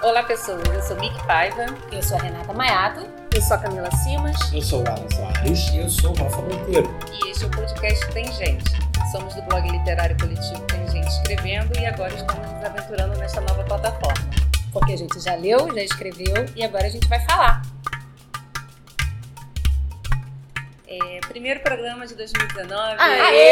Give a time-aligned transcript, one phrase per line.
[0.00, 0.62] Olá, pessoas.
[0.68, 1.66] Eu sou Mick Paiva.
[1.90, 3.04] Eu sou a Renata Maiato.
[3.34, 4.36] Eu sou a Camila Simas.
[4.52, 5.68] Eu sou o Alan Soares.
[5.70, 6.88] E eu sou o Rafa Monteiro.
[7.12, 8.64] E este é o podcast Tem Gente.
[9.10, 13.64] Somos do blog literário coletivo Tem Gente Escrevendo e agora estamos nos aventurando nesta nova
[13.64, 14.30] plataforma.
[14.72, 17.62] Porque a gente já leu, já escreveu e agora a gente vai falar.
[20.86, 22.96] É, primeiro programa de 2019.
[22.98, 23.48] Aê!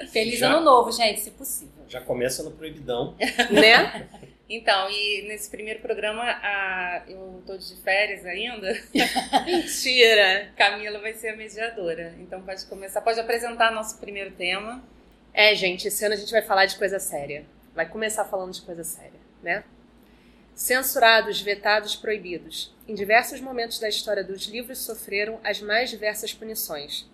[0.00, 0.10] 2.
[0.12, 0.48] Feliz Já.
[0.48, 1.81] ano novo, gente, se possível.
[1.92, 3.14] Já começa no proibidão.
[3.52, 4.08] Né?
[4.48, 8.72] Então, e nesse primeiro programa, a, eu tô de férias ainda.
[9.44, 10.50] Mentira.
[10.56, 12.14] Camila vai ser a mediadora.
[12.18, 14.82] Então pode começar, pode apresentar nosso primeiro tema.
[15.34, 17.44] É, gente, esse ano a gente vai falar de coisa séria.
[17.74, 19.62] Vai começar falando de coisa séria, né?
[20.54, 22.74] Censurados, vetados, proibidos.
[22.88, 27.06] Em diversos momentos da história dos livros sofreram as mais diversas punições.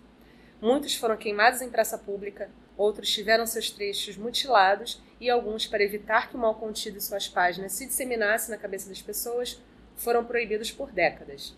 [0.61, 6.29] Muitos foram queimados em praça pública, outros tiveram seus trechos mutilados e alguns, para evitar
[6.29, 9.61] que o mal contido em suas páginas se disseminasse na cabeça das pessoas,
[9.97, 11.53] foram proibidos por décadas.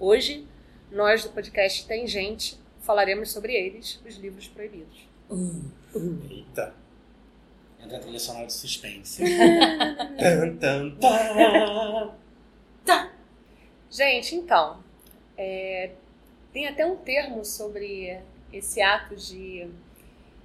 [0.00, 0.48] Hoje,
[0.90, 5.06] nós do podcast Tem Gente falaremos sobre eles, os livros proibidos.
[6.30, 6.74] Eita.
[7.78, 9.22] Entra a trilha sonora de suspense.
[10.18, 12.12] Tan, tan, tan.
[13.90, 14.82] Gente, então,
[15.36, 15.90] é,
[16.50, 18.18] tem até um termo sobre
[18.50, 19.68] esse ato de,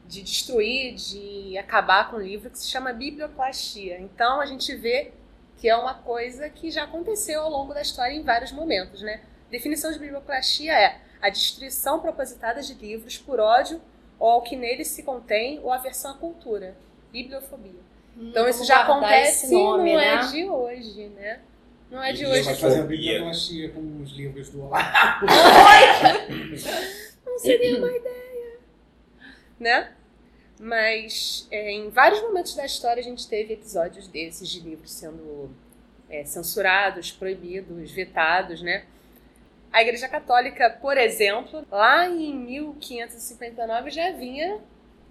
[0.07, 3.99] de destruir, de acabar com o livro, que se chama biblioplastia.
[3.99, 5.11] Então, a gente vê
[5.57, 9.21] que é uma coisa que já aconteceu ao longo da história em vários momentos, né?
[9.47, 13.81] A definição de biblioplastia é a destruição propositada de livros por ódio
[14.19, 16.75] ou ao que neles se contém ou aversão à cultura.
[17.11, 17.87] Bibliofobia.
[18.15, 20.15] Então, isso já acontece, nome, não né?
[20.15, 21.39] é de hoje, né?
[21.89, 22.41] Não é de E hoje.
[22.43, 25.25] vai fazer a biblioplastia com os livros do Olavo.
[27.25, 28.57] Não seria uma ideia.
[29.59, 29.91] Né?
[30.59, 35.51] Mas é, em vários momentos da história a gente teve episódios desses de livros sendo
[36.09, 38.85] é, censurados, proibidos, vetados, né?
[39.71, 44.59] A Igreja Católica, por exemplo, lá em 1559 já vinha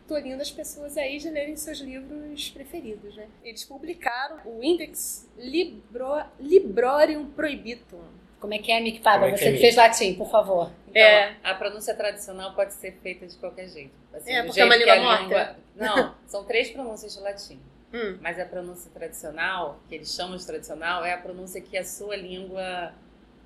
[0.08, 3.26] tolhindo as pessoas aí de lerem seus livros preferidos, né?
[3.44, 8.00] Eles publicaram o Index Libro, Librorium Prohibitum.
[8.40, 9.00] Como é que é, Mick?
[9.00, 10.70] Como é Você é, que fez latim, por favor.
[10.98, 11.36] Então, É.
[11.44, 13.92] a pronúncia tradicional pode ser feita de qualquer jeito.
[14.14, 15.56] Assim, É, porque é uma jeito língua morta.
[15.76, 17.60] Não, são três pronúncias de latim.
[17.92, 18.18] Hum.
[18.20, 22.16] Mas a pronúncia tradicional, que eles chamam de tradicional, é a pronúncia que a sua
[22.16, 22.92] língua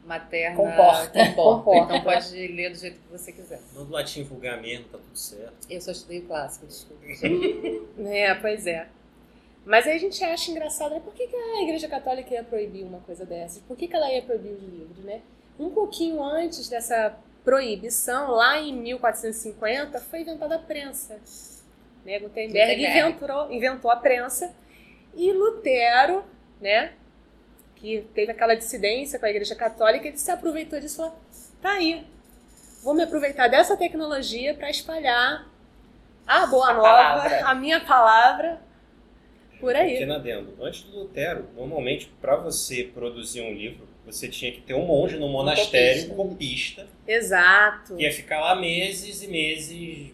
[0.04, 1.34] materna Comporta.
[1.34, 1.96] Comporta.
[1.96, 3.60] Então pode ler do jeito que você quiser.
[3.74, 5.66] No do latim vulgar mesmo, tá tudo certo.
[5.68, 7.02] Eu só estudei o clássico, desculpa.
[8.06, 8.86] É, pois é.
[9.64, 11.00] Mas aí a gente acha engraçado, né?
[11.00, 13.60] Por que, que a Igreja Católica ia proibir uma coisa dessas?
[13.62, 15.20] Por que, que ela ia proibir os livros, né?
[15.58, 17.14] Um pouquinho antes dessa
[17.50, 21.14] proibição, lá em 1450, foi inventada a prensa.
[22.04, 22.20] Né?
[22.20, 22.84] Gutenberg Gutenberg.
[22.84, 24.54] inventou, inventou a prensa
[25.16, 26.24] e Lutero,
[26.60, 26.92] né?
[27.74, 31.18] Que teve aquela dissidência com a Igreja Católica, ele se aproveitou disso e falou:
[31.60, 32.06] tá aí,
[32.84, 35.50] vou me aproveitar dessa tecnologia para espalhar
[36.24, 37.46] a boa nova, palavra.
[37.46, 38.60] a minha palavra,
[39.58, 39.94] por aí.
[39.94, 40.56] Pequeno adendo.
[40.62, 45.16] Antes do Lutero, normalmente, para você produzir um livro, você tinha que ter um monge
[45.16, 47.96] no monastério, um copista, Exato.
[47.96, 50.10] que ia ficar lá meses e meses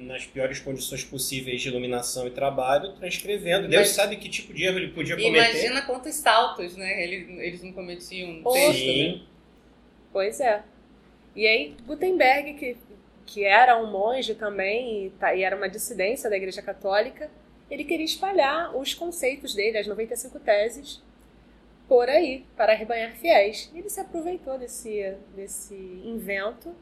[0.00, 3.68] nas piores condições possíveis de iluminação e trabalho, transcrevendo.
[3.68, 5.30] Deus Mas- sabe que tipo de erro ele podia cometer.
[5.50, 7.02] Imagina quantos saltos, né?
[7.04, 8.72] Eles, eles não cometiam no texto, né?
[8.72, 9.22] Sim.
[10.12, 10.62] Pois é.
[11.36, 12.76] E aí, Gutenberg, que,
[13.26, 17.30] que era um monge também e, tá- e era uma dissidência da Igreja Católica,
[17.70, 21.02] ele queria espalhar os conceitos dele, as 95 teses,
[21.88, 23.70] por aí, para arrebanhar fiéis.
[23.74, 25.74] Ele se aproveitou desse, desse
[26.04, 26.74] invento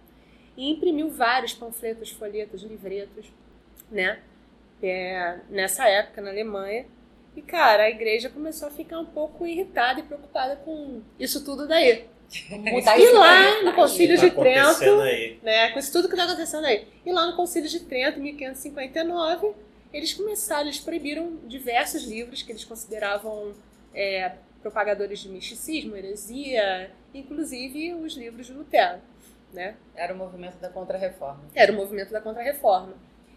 [0.56, 3.26] e imprimiu vários panfletos, folhetos, livretos,
[3.90, 4.20] né?
[4.82, 6.86] É, nessa época, na Alemanha.
[7.36, 11.66] E, cara, a igreja começou a ficar um pouco irritada e preocupada com isso tudo
[11.66, 12.04] daí.
[12.50, 15.38] Mudar E lá no Concílio Tá de Trento, aí.
[15.42, 16.86] né, com isso tudo que está acontecendo aí.
[17.04, 19.52] E lá no Concílio de Trento, em 1559,
[19.92, 23.52] eles começaram, eles proibiram diversos livros que eles consideravam
[23.94, 24.32] é,
[24.62, 29.00] propagadores de misticismo, heresia, inclusive os livros de Lutero,
[29.52, 29.76] né?
[29.94, 31.42] Era o movimento da Contra-Reforma.
[31.54, 32.94] Era o movimento da Contra-Reforma.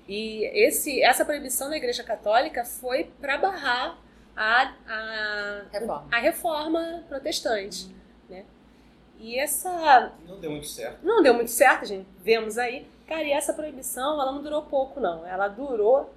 [0.08, 3.98] E esse, essa proibição da Igreja Católica foi para barrar
[4.38, 6.08] a, a, Reforma.
[6.12, 7.94] a reforma protestante,
[8.30, 8.46] né?
[9.18, 11.00] E essa Não deu muito certo.
[11.04, 12.08] não deu muito certo, gente.
[12.22, 12.86] Vemos aí.
[13.08, 15.26] Cara, e essa proibição, ela não durou pouco, não.
[15.26, 16.14] Ela durou,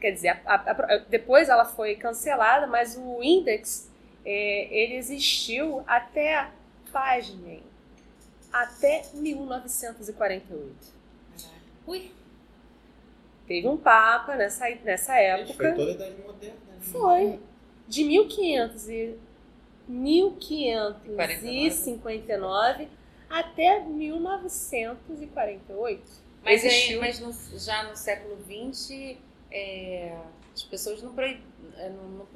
[0.00, 3.90] quer dizer, a- a- a- depois ela foi cancelada, mas o Index,
[4.24, 6.50] é, ele existiu até,
[6.92, 7.62] pasmem,
[8.52, 10.98] até 1948.
[11.86, 12.10] Ui,
[13.46, 15.74] Teve um papa nessa, nessa Foi época.
[15.74, 16.56] toda a idade moderna.
[16.68, 16.76] né?
[16.80, 17.40] Foi.
[17.86, 19.16] De 1500 e
[19.88, 22.88] 1559
[23.30, 26.02] até 1948.
[26.42, 27.00] Mas, aí, Existiu.
[27.00, 29.16] mas no- já no século XX,
[29.50, 30.14] é,
[30.54, 31.40] as pessoas não, proib-
[31.76, 32.26] é, não, não,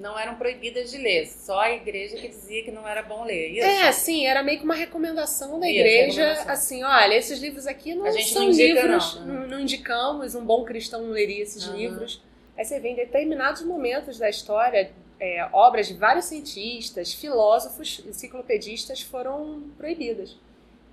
[0.00, 1.26] não eram proibidas de ler.
[1.26, 3.50] Só a igreja que dizia que não era bom ler.
[3.50, 3.66] Isso?
[3.66, 6.52] É, sim, era meio que uma recomendação da Isso, igreja, recomendação.
[6.52, 9.46] assim, olha, esses livros aqui não são não indica, livros, não, né?
[9.46, 11.76] não, indicamos, um bom cristão não leria esses Aham.
[11.76, 12.22] livros.
[12.56, 19.02] Aí você vê em determinados momentos da história, é, obras de vários cientistas, filósofos, enciclopedistas
[19.02, 20.34] foram proibidas.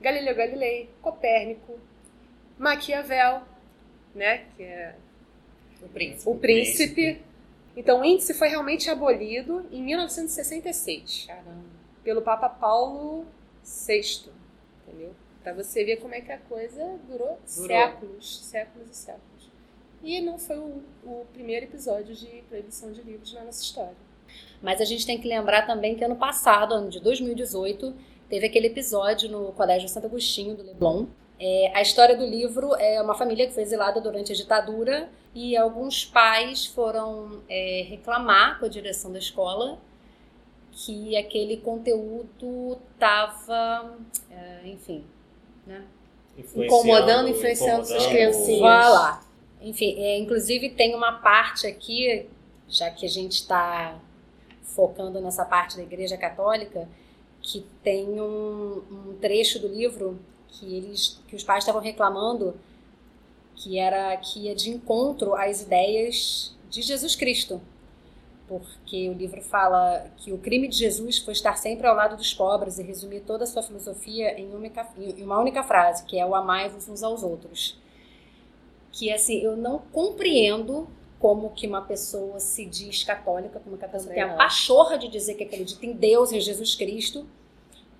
[0.01, 1.80] Galileu Galilei, Copérnico,
[2.57, 3.42] Maquiavel,
[4.13, 4.95] né, que é
[5.81, 6.30] O príncipe.
[6.30, 7.21] o príncipe.
[7.78, 11.52] Então o índice foi realmente abolido em 1966 Caramba.
[12.04, 13.24] pelo Papa Paulo
[13.64, 14.32] VI,
[14.82, 15.14] entendeu?
[15.44, 17.68] Pra você ver como é que a coisa durou, Durou.
[17.68, 19.52] séculos, séculos e séculos.
[20.04, 23.96] E não foi o, o primeiro episódio de proibição de livros na nossa história.
[24.60, 27.94] Mas a gente tem que lembrar também que ano passado, ano de 2018,
[28.28, 31.06] teve aquele episódio no Colégio Santo Agostinho do Leblon.
[31.40, 35.56] É, a história do livro é uma família que foi exilada durante a ditadura e
[35.56, 39.78] alguns pais foram é, reclamar com a direção da escola
[40.72, 43.95] que aquele conteúdo estava,
[44.66, 45.04] enfim,
[45.66, 45.84] né?
[46.56, 48.62] Incomodando, influenciando suas criancinhas.
[48.62, 49.24] Vai lá.
[49.62, 52.28] Enfim, é, inclusive tem uma parte aqui,
[52.68, 54.00] já que a gente está
[54.63, 56.90] focando nessa parte da Igreja Católica,
[57.44, 62.56] que tem um, um trecho do livro que eles, que os pais estavam reclamando,
[63.57, 67.59] que era que ia de encontro às ideias de Jesus Cristo,
[68.48, 72.33] porque o livro fala que o crime de Jesus foi estar sempre ao lado dos
[72.33, 76.18] pobres e resumir toda a sua filosofia em uma única, em uma única frase, que
[76.18, 77.77] é o amai-vos uns aos outros
[78.98, 80.88] que assim, eu não compreendo
[81.19, 85.07] como que uma pessoa se diz católica, como que a pessoa tem a pachorra de
[85.07, 87.27] dizer que acredita em Deus, em Jesus Cristo.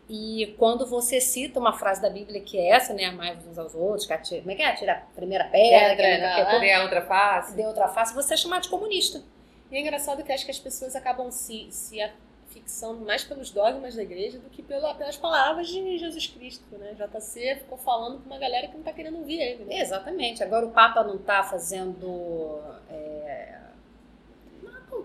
[0.10, 3.76] E quando você cita uma frase da Bíblia que é essa, né, amai-vos uns aos
[3.76, 4.68] outros, que atira, como é que é?
[4.68, 7.54] Atira a primeira pedra, Pedra, Tem a outra face?
[7.56, 9.22] dê outra face, você é chamado de comunista.
[9.70, 12.00] E é engraçado que acho que as pessoas acabam se, se
[12.48, 16.96] fixando mais pelos dogmas da igreja do que pela, pelas palavras de Jesus Cristo, né?
[16.96, 19.80] JC ficou falando com uma galera que não tá querendo ouvir ele, né?
[19.82, 20.42] Exatamente.
[20.42, 23.58] Agora o Papa não está fazendo é,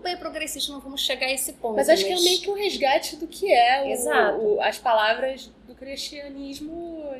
[0.03, 1.75] campanha progressista, não vamos chegar a esse ponto.
[1.77, 4.37] Mas acho que é meio que um resgate do que é o- Exato.
[4.37, 7.13] o- as palavras do cristianismo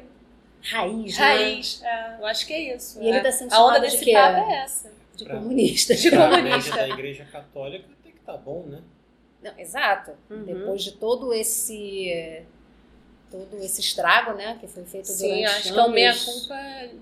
[0.62, 1.26] raiz, né?
[1.26, 1.82] raiz.
[1.84, 3.02] É, eu acho que é isso.
[3.02, 3.22] E ele é.
[3.22, 4.14] tá sendo A onda desse de quê?
[4.14, 4.92] papo é essa.
[5.16, 5.96] De Pra- comunista.
[5.96, 6.42] De comunista.
[6.42, 8.82] média da igreja católica tem que tá bom, né?
[9.42, 10.12] Não, exato.
[10.30, 10.44] Uhum.
[10.44, 12.44] Depois de todo esse
[13.30, 15.94] todo esse estrago, né, que foi feito Sim, durante acho que é um anos.
[15.96, 16.56] meia-culpa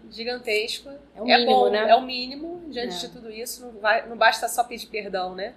[0.09, 0.89] gigantesco.
[1.13, 1.89] É o mínimo, bom, né?
[1.89, 2.61] é o mínimo.
[2.69, 2.99] Diante É.
[2.99, 5.53] de tudo isso, não, vai, não basta só pedir perdão, né?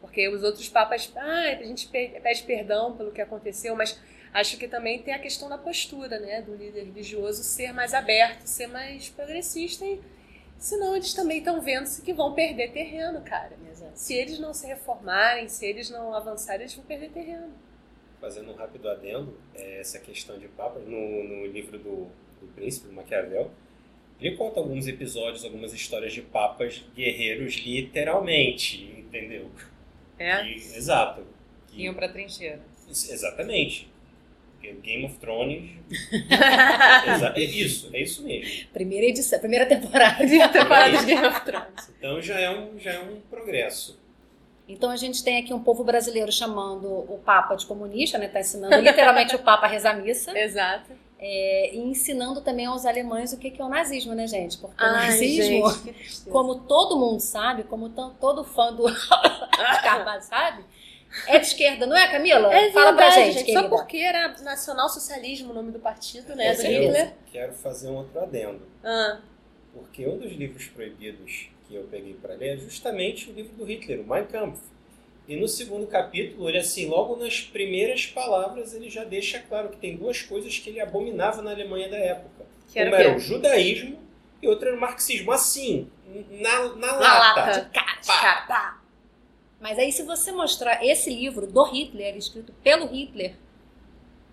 [0.00, 3.98] Porque os outros papas, ah, a gente pe- pede perdão pelo que aconteceu, mas
[4.32, 8.46] acho que também tem a questão da postura, né, do líder religioso ser mais aberto,
[8.46, 10.00] ser mais progressista e
[10.58, 13.52] senão eles também estão vendo se que vão perder terreno, cara.
[13.70, 13.92] Exato.
[13.94, 17.52] Se eles não se reformarem, se eles não avançarem, eles vão perder terreno.
[18.20, 22.06] Fazendo um rápido adendo, é, essa questão de papas, no, no livro do,
[22.40, 23.50] do Príncipe, do Maquiavel,
[24.22, 29.50] ele conta alguns episódios, algumas histórias de papas guerreiros, literalmente, entendeu?
[30.18, 30.44] É.
[30.46, 31.22] E- exato.
[31.68, 32.60] Que- Iam pra trincheira.
[32.88, 33.90] Exatamente.
[34.82, 35.70] Game of Thrones.
[36.20, 38.68] exa- é isso, é isso mesmo.
[38.72, 40.18] Primeira edição, primeira temporada.
[40.18, 41.90] Temporada de Game of Thrones.
[41.98, 44.00] Então já é um, já é um progresso.
[44.68, 48.28] Então a gente tem aqui um povo brasileiro chamando o Papa de comunista, né?
[48.28, 50.36] Tá ensinando literalmente o Papa a rezar missa.
[50.38, 50.92] Exato.
[51.24, 54.58] É, e ensinando também aos alemães o que que é o nazismo, né, gente?
[54.58, 58.82] Porque o Ai, nazismo, gente, como todo mundo sabe, como todo fã do
[59.84, 60.64] Carvalho sabe,
[61.28, 62.52] é de esquerda, não é, Camila?
[62.52, 66.56] É Fala pra verdade, gente, Só porque era nacional-socialismo o nome do partido, né?
[66.56, 66.68] Com do.
[66.68, 67.12] Hitler.
[67.30, 68.66] Quero fazer um outro adendo.
[68.82, 69.20] Ah,
[69.72, 73.64] Porque um dos livros proibidos que eu peguei para ler é justamente o livro do
[73.64, 74.60] Hitler, o Mein Kampf.
[75.32, 79.76] E no segundo capítulo, ele assim, logo nas primeiras palavras, ele já deixa claro que
[79.76, 82.44] tem duas coisas que ele abominava na Alemanha da época.
[82.72, 83.98] que era Uma o era o judaísmo
[84.42, 85.30] e outra era o marxismo.
[85.32, 85.88] Assim,
[86.40, 87.40] na, na, Na lata.
[87.40, 87.70] lata.
[87.72, 88.20] Cara, Pá.
[88.20, 88.78] Cara, pá.
[89.60, 93.34] Mas aí, se você mostrar esse livro do Hitler, escrito pelo Hitler,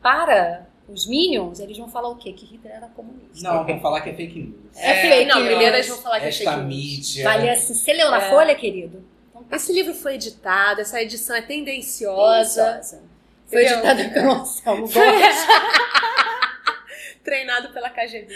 [0.01, 2.33] para os Minions, eles vão falar o quê?
[2.33, 3.47] Que Hitler era comunista.
[3.47, 4.55] Não, vamos falar que é fake news.
[4.75, 5.47] É fake Não, news.
[5.47, 6.67] primeiro eles vão falar que é Esta fake news.
[6.67, 7.23] mídia.
[7.25, 8.29] Vale assim, você leu na É.
[8.31, 9.05] Folha, querido?
[9.51, 13.03] Esse livro foi editado, essa edição é tendenciosa, Deliciosa.
[13.47, 13.79] Foi Entendeu?
[13.79, 15.35] editada pelo Anselmo Gomes.
[17.23, 18.33] treinado pela KGB.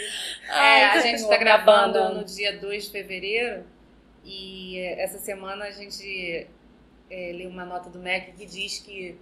[0.48, 3.64] É, a Ai, gente está gravando no dia 2 de fevereiro
[4.24, 6.46] e essa semana a gente
[7.10, 9.16] é, li uma nota do MEC que diz que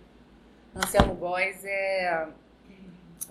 [0.75, 2.27] Anselmo Góes é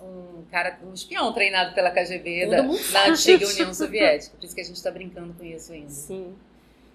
[0.00, 4.36] um cara, um espião treinado pela KGB da, da antiga União Soviética.
[4.36, 5.90] Por isso que a gente está brincando com isso ainda.
[5.90, 6.34] Sim.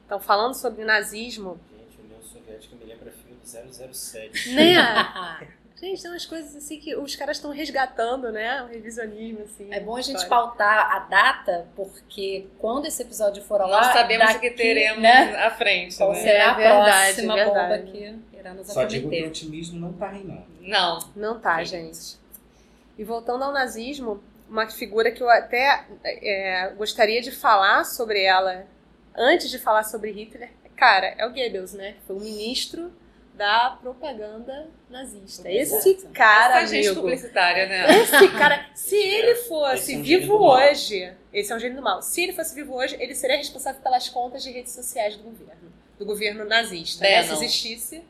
[0.08, 1.60] Então, falando sobre nazismo.
[1.70, 4.54] Gente, União Soviética me lembra filme do 007.
[4.56, 4.74] Né?
[5.80, 8.64] Gente, tem umas coisas assim que os caras estão resgatando, né?
[8.64, 9.72] O revisionismo, assim.
[9.72, 13.94] É bom a gente pautar a data, porque quando esse episódio for ao Nós ar,
[13.94, 15.36] sabemos o daqui, que teremos né?
[15.36, 15.96] à frente.
[15.98, 16.22] Qual né?
[16.22, 17.92] será É a verdade, próxima é bomba verdade.
[17.92, 20.46] que irá nos Só digo que o otimismo não tá reinando.
[20.62, 21.00] Não.
[21.16, 22.18] Não tá, gente.
[22.98, 28.66] E voltando ao nazismo, uma figura que eu até é, gostaria de falar sobre ela
[29.18, 31.96] antes de falar sobre Hitler, cara, é o Goebbels, né?
[32.06, 32.94] Foi o ministro
[33.34, 35.50] da propaganda nazista.
[35.52, 36.12] Esse Exato.
[36.14, 37.86] cara, Essa gente amigo, publicitária, né?
[38.02, 42.02] esse cara, se ele fosse é um vivo hoje, esse é um gênio do mal.
[42.02, 45.74] Se ele fosse vivo hoje, ele seria responsável pelas contas de redes sociais do governo,
[46.00, 47.04] do governo nazista.
[47.04, 47.24] né?
[47.24, 48.04] Se existisse,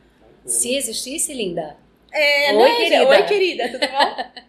[0.45, 1.75] Se existisse, linda.
[2.11, 3.07] é, Oi, né, querida.
[3.09, 4.41] Oi, querida, tudo bom?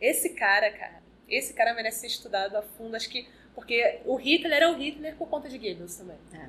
[0.00, 3.28] esse cara, cara, esse cara merece ser estudado a fundo, acho que.
[3.54, 6.16] Porque o Hitler era o Hitler por conta de Goebbels também.
[6.32, 6.46] É.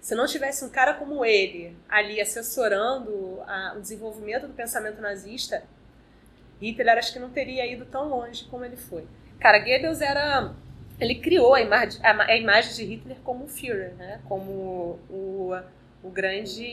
[0.00, 5.64] Se não tivesse um cara como ele ali assessorando a- o desenvolvimento do pensamento nazista,
[6.60, 9.04] Hitler acho que não teria ido tão longe como ele foi.
[9.38, 10.54] Cara, Goebbels era.
[10.98, 14.20] Ele criou a imagem, a, a imagem de Hitler como o Führer, né?
[14.26, 15.52] Como o,
[16.02, 16.66] o grande.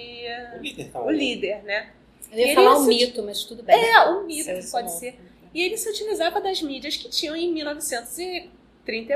[0.57, 1.89] O líder tá O líder, né?
[2.31, 3.75] Eu ia Ele falar um se- mito, mas tudo bem.
[3.75, 5.19] É, um mito que pode ser.
[5.53, 8.49] E ele se utilizava das mídias que tinham em 1930 e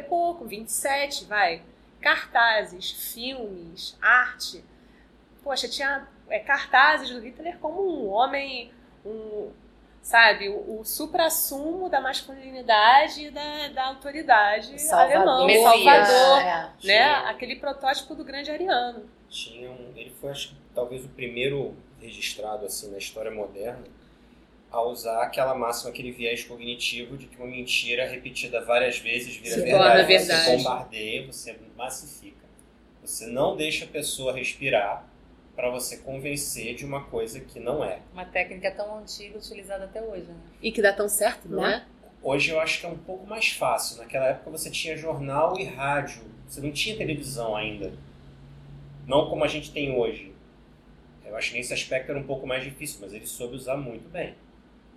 [0.08, 1.62] pouco, 27, vai.
[2.02, 4.64] Cartazes, filmes, arte.
[5.44, 8.72] Poxa, tinha é, cartazes do Hitler como um homem,
[9.06, 9.50] um,
[10.02, 15.16] sabe, o, o supra-sumo da masculinidade e da, da autoridade Salvador.
[15.28, 15.42] alemã.
[15.44, 15.64] O Messias.
[16.08, 16.44] Salvador, É.
[16.46, 16.74] né?
[16.80, 19.10] Tinha- Aquele protótipo do grande ariano.
[19.30, 23.84] tinha um, ele foi acho que talvez o primeiro registrado assim na história moderna
[24.72, 29.56] a usar aquela máxima, aquele viés cognitivo de que uma mentira repetida várias vezes vira
[29.56, 29.84] Se verdade.
[29.84, 30.58] torna Você verdade.
[30.58, 32.46] bombardeia, você massifica.
[33.02, 35.06] Você não deixa a pessoa respirar
[35.56, 38.00] para você convencer de uma coisa que não é.
[38.14, 40.36] Uma técnica tão antiga utilizada até hoje, né?
[40.62, 41.86] E que dá tão certo, não Né?
[41.94, 41.98] é?
[42.22, 43.98] Hoje eu acho que é um pouco mais fácil.
[43.98, 46.22] Naquela época você tinha jornal e rádio.
[46.48, 47.94] Você não tinha televisão ainda.
[49.08, 50.34] Não como a gente tem hoje.
[51.26, 54.10] Eu acho que nesse aspecto era um pouco mais difícil, mas ele soube usar muito
[54.10, 54.36] bem.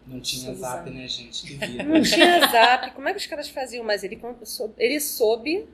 [0.07, 1.47] Não tinha zap, né, gente?
[1.47, 1.85] Que vida.
[1.85, 2.91] Não tinha zap.
[2.93, 3.85] Como é que os caras faziam?
[3.85, 4.21] Mas ele,
[4.79, 5.69] ele soube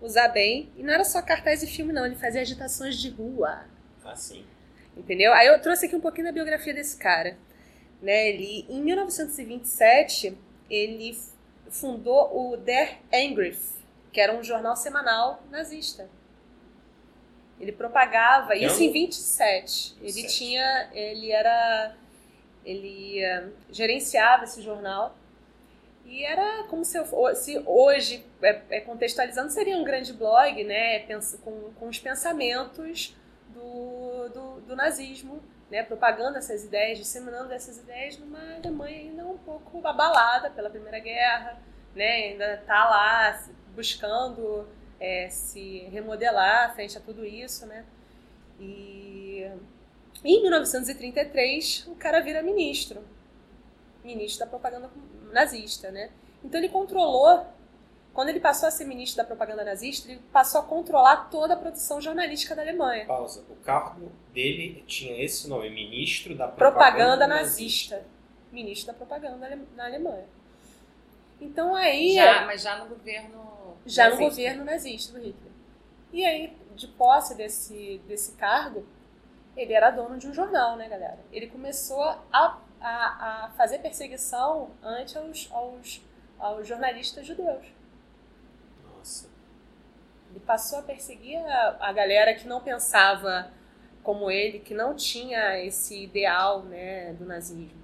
[0.00, 0.70] usar bem.
[0.76, 2.06] E não era só cartaz e filme, não.
[2.06, 3.64] Ele fazia agitações de rua.
[4.04, 4.44] Assim.
[4.96, 5.32] Entendeu?
[5.32, 7.36] Aí eu trouxe aqui um pouquinho da biografia desse cara.
[8.00, 8.28] Né?
[8.28, 10.36] Ele, em 1927,
[10.68, 11.18] ele
[11.70, 13.74] fundou o Der Angriff,
[14.12, 16.08] que era um jornal semanal nazista.
[17.60, 19.94] Ele propagava, Que isso em 27.
[20.00, 20.36] Ele 27.
[20.36, 21.94] tinha, ele era,
[22.64, 25.16] ele eh, gerenciava esse jornal.
[26.04, 31.00] E era como se, eu- se hoje, é, é, contextualizando, seria um grande blog, né,
[31.44, 33.16] com, com os pensamentos
[33.48, 35.40] do, do, do nazismo,
[35.70, 40.98] né, propagando essas ideias, disseminando essas ideias numa Alemanha ainda um pouco abalada pela Primeira
[40.98, 41.58] Guerra,
[41.94, 43.42] né, ainda está lá
[43.74, 44.68] buscando
[45.00, 47.84] é, se remodelar frente a tudo isso, né,
[48.60, 49.48] e
[50.24, 53.02] em 1933 o cara vira ministro,
[54.04, 54.90] ministro da propaganda
[55.32, 56.10] nazista, né,
[56.44, 57.46] então ele controlou
[58.12, 61.56] quando ele passou a ser ministro da propaganda nazista, ele passou a controlar toda a
[61.56, 63.06] produção jornalística da Alemanha.
[63.06, 63.42] Pausa.
[63.48, 68.04] O cargo dele tinha esse nome, Ministro da Propaganda nazista.
[68.52, 70.26] Ministro da propaganda na Alemanha.
[71.40, 72.14] Então aí.
[72.14, 73.78] Já, mas já no governo.
[73.86, 74.30] já no nazista.
[74.30, 75.52] governo nazista do Hitler.
[76.12, 78.84] E aí, de posse desse, desse cargo,
[79.56, 81.18] ele era dono de um jornal, né, galera?
[81.32, 86.02] Ele começou a, a, a fazer perseguição ante aos, aos,
[86.38, 87.66] aos jornalistas judeus.
[88.96, 89.28] Nossa.
[90.30, 93.50] Ele passou a perseguir a, a galera que não pensava
[94.02, 97.82] como ele, que não tinha esse ideal né, do nazismo.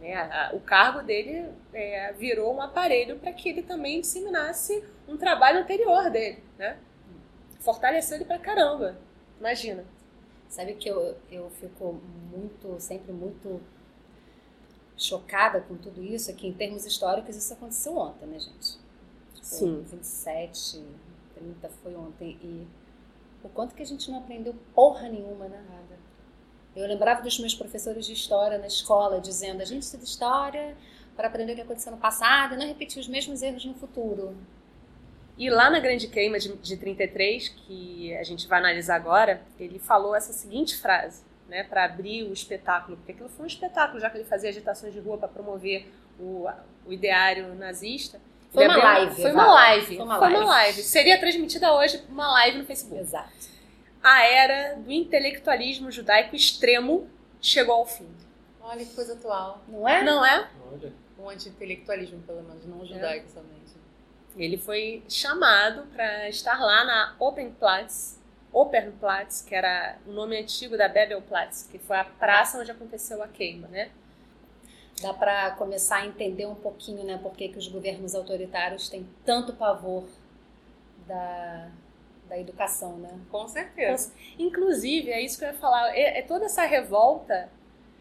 [0.00, 0.12] Né?
[0.14, 5.16] A- a- o cargo dele é, virou um aparelho para que ele também disseminasse um
[5.16, 6.42] trabalho anterior dele.
[6.58, 6.76] Né?
[7.60, 8.98] Fortaleceu ele pra caramba.
[9.38, 9.84] Imagina.
[10.56, 12.00] Sabe que eu, eu fico
[12.32, 13.60] muito, sempre muito
[14.96, 18.78] chocada com tudo isso, é que em termos históricos isso aconteceu ontem, né, gente?
[19.42, 19.82] Sim.
[19.82, 20.82] 27,
[21.34, 22.38] 30 foi ontem.
[22.42, 22.66] E
[23.44, 25.62] o quanto que a gente não aprendeu porra nenhuma, né?
[25.68, 25.98] Nada.
[26.74, 30.74] Eu lembrava dos meus professores de história na escola, dizendo, a gente estuda história
[31.14, 34.34] para aprender o que aconteceu no passado e não repetir os mesmos erros no futuro.
[35.38, 39.78] E lá na Grande Queima de, de 33, que a gente vai analisar agora, ele
[39.78, 41.22] falou essa seguinte frase.
[41.48, 44.92] né, para abrir o espetáculo, porque aquilo foi um espetáculo, já que ele fazia agitações
[44.92, 45.86] de rua para promover
[46.18, 46.48] o,
[46.84, 48.20] o ideário nazista.
[48.50, 49.86] Foi uma abriu- live, Foi uma live.
[49.96, 50.46] Foi uma Foi uma live.
[50.48, 50.82] live.
[50.82, 53.00] Seria transmitida hoje uma live no Facebook.
[53.00, 53.30] Exato.
[54.02, 57.08] A era do intelectualismo judaico extremo
[57.40, 58.08] chegou ao fim.
[58.60, 59.62] Olha que coisa atual.
[59.68, 60.02] Não é?
[60.02, 60.48] Não é?
[60.72, 63.55] Olha, O anti-intelectualismo, pelo menos, não judaico somente.
[64.36, 68.20] Ele foi chamado para estar lá na Opernplatz,
[68.52, 73.28] Opernplatz, que era o nome antigo da Bebelplatz, que foi a praça onde aconteceu a
[73.28, 73.90] queima, né?
[75.02, 79.06] Dá para começar a entender um pouquinho, né, por que, que os governos autoritários têm
[79.26, 80.04] tanto pavor
[81.06, 81.68] da,
[82.26, 83.20] da educação, né?
[83.30, 84.12] Com certeza.
[84.38, 87.50] Inclusive, é isso que eu ia falar, é, é toda essa revolta,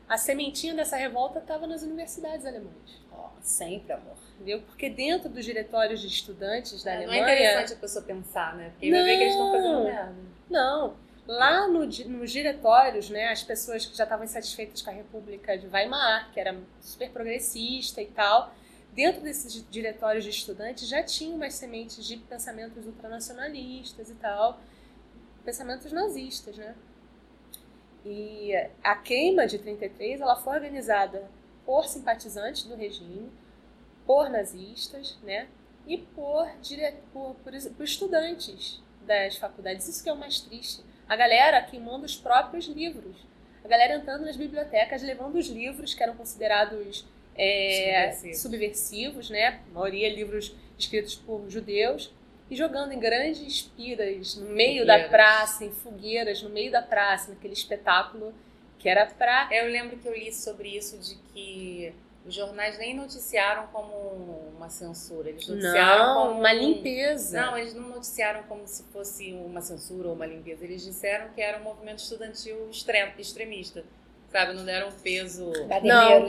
[0.08, 3.05] a sementinha dessa revolta estava nas universidades alemãs.
[3.46, 4.16] Sempre, amor.
[4.36, 4.62] Entendeu?
[4.64, 7.24] Porque dentro dos diretórios de estudantes da não é Alemanha.
[7.24, 8.72] interessante a pessoa pensar, né?
[8.72, 9.84] Porque aí vai ver que eles estão fazendo Não.
[9.84, 10.16] merda.
[10.50, 10.96] Não.
[11.28, 15.68] Lá no, nos diretórios, né, as pessoas que já estavam insatisfeitas com a República de
[15.68, 18.54] Weimar, que era super progressista e tal,
[18.94, 24.60] dentro desses di- diretórios de estudantes já tinham umas sementes de pensamentos ultranacionalistas e tal,
[25.44, 26.76] pensamentos nazistas, né?
[28.06, 28.52] E
[28.84, 31.28] a queima de 33, ela foi organizada
[31.66, 33.32] por simpatizantes do regime,
[34.06, 35.48] por nazistas, né?
[35.88, 36.94] E por, dire...
[37.12, 39.88] por, por, por estudantes das faculdades.
[39.88, 40.84] Isso que é o mais triste.
[41.08, 43.16] A galera queimando os próprios livros.
[43.64, 47.06] A galera entrando nas bibliotecas, levando os livros que eram considerados
[47.36, 48.38] é, Subversivos.
[48.40, 49.62] subversivos, né?
[49.70, 52.14] A maioria livros escritos por judeus,
[52.50, 55.12] e jogando em grandes piras no meio da Fogueiras.
[55.12, 58.34] praça, em fogueiras, no meio da praça, naquele espetáculo
[58.80, 59.50] que era pra.
[59.52, 61.94] Eu lembro que eu li sobre isso de que
[62.26, 63.94] os jornais nem noticiaram como
[64.56, 65.30] uma censura.
[65.30, 67.40] Eles noticiaram Não, como uma um- limpeza.
[67.42, 70.64] Não, eles não noticiaram como se fosse uma censura ou uma limpeza.
[70.64, 73.84] Eles disseram que era um movimento estudantil extrem- extremista.
[74.32, 74.54] Sabe?
[74.54, 75.46] Não deram o peso.
[75.46, 76.22] Não É, deram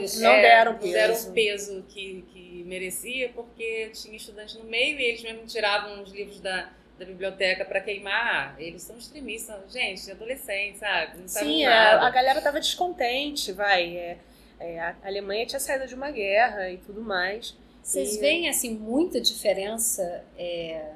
[0.73, 1.29] Não deram peso.
[1.29, 6.11] o peso que, que merecia, porque tinha estudante no meio e eles mesmo tiravam os
[6.11, 8.55] livros da, da biblioteca para queimar.
[8.59, 9.71] Eles são extremistas.
[9.71, 11.19] Gente, adolescentes, sabe?
[11.21, 12.05] Não sabem Sim, nada.
[12.07, 13.95] a galera tava descontente, vai.
[13.97, 14.17] é,
[14.59, 17.55] é, a Alemanha tinha saído de uma guerra e tudo mais.
[17.83, 20.91] Vocês E- veem, assim, muita diferença é,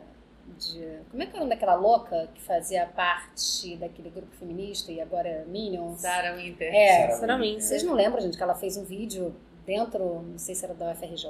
[0.57, 0.83] de...
[1.09, 4.99] Como é que é o nome daquela louca que fazia parte daquele grupo feminista e
[4.99, 6.01] agora é Minions?
[6.01, 6.73] Sarah Winter.
[6.73, 7.49] É, Sarah sinceramente.
[7.53, 7.67] Winter.
[7.67, 9.33] Vocês não lembram, gente, que ela fez um vídeo
[9.65, 11.27] dentro, não sei se era da UFRJ,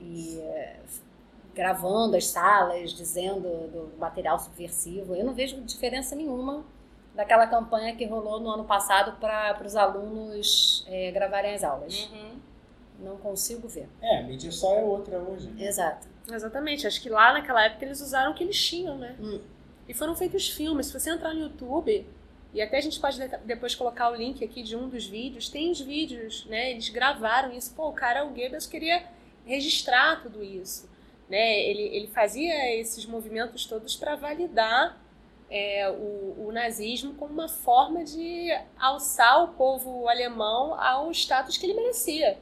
[0.00, 0.76] e é,
[1.56, 3.40] gravando as salas, dizendo
[3.72, 5.14] do material subversivo.
[5.16, 6.62] Eu não vejo diferença nenhuma
[7.14, 12.10] daquela campanha que rolou no ano passado para os alunos é, gravarem as aulas.
[12.12, 12.36] Uhum.
[13.00, 13.88] Não consigo ver.
[14.02, 15.48] É, a mídia só é outra hoje.
[15.48, 15.66] né?
[15.66, 16.06] Exato.
[16.30, 19.16] Exatamente, acho que lá naquela época eles usaram o que eles tinham, né?
[19.18, 19.40] Hum.
[19.88, 20.86] E foram feitos filmes.
[20.86, 22.06] Se você entrar no YouTube,
[22.52, 25.48] e até a gente pode de- depois colocar o link aqui de um dos vídeos,
[25.48, 26.72] tem os vídeos, né?
[26.72, 27.72] Eles gravaram isso.
[27.74, 29.04] Pô, o cara, o Goebbels queria
[29.44, 30.88] registrar tudo isso.
[31.28, 31.60] Né?
[31.60, 34.96] Ele, ele fazia esses movimentos todos para validar
[35.50, 41.66] é, o, o nazismo como uma forma de alçar o povo alemão ao status que
[41.66, 42.38] ele merecia,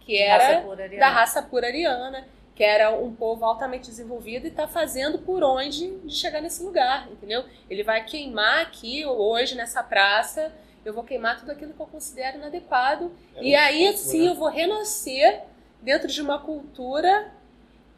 [0.00, 4.68] que era Raça da raça pura ariana, que era um povo altamente desenvolvido e está
[4.68, 7.44] fazendo por onde de chegar nesse lugar, entendeu?
[7.68, 10.52] Ele vai queimar aqui, hoje, nessa praça,
[10.84, 14.30] eu vou queimar tudo aquilo que eu considero inadequado, Era e aí sim né?
[14.30, 15.42] eu vou renascer
[15.80, 17.32] dentro de uma cultura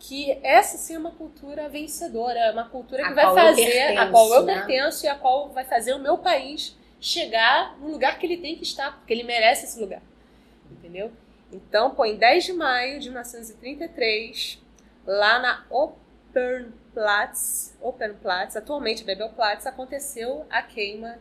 [0.03, 3.45] que essa sim é uma cultura vencedora, é uma cultura A que vai qual eu
[3.45, 4.55] fazer, a qual eu né?
[4.55, 8.57] pertenço e a qual vai fazer o meu país chegar no lugar que ele tem
[8.57, 10.03] que estar, porque ele merece esse lugar.
[10.73, 11.12] Entendeu?
[11.53, 14.61] Então, pô, em 10 de maio de 1933,
[15.07, 21.21] lá na Opernplatz, Opernplatz, atualmente Bebelplatz, aconteceu a queima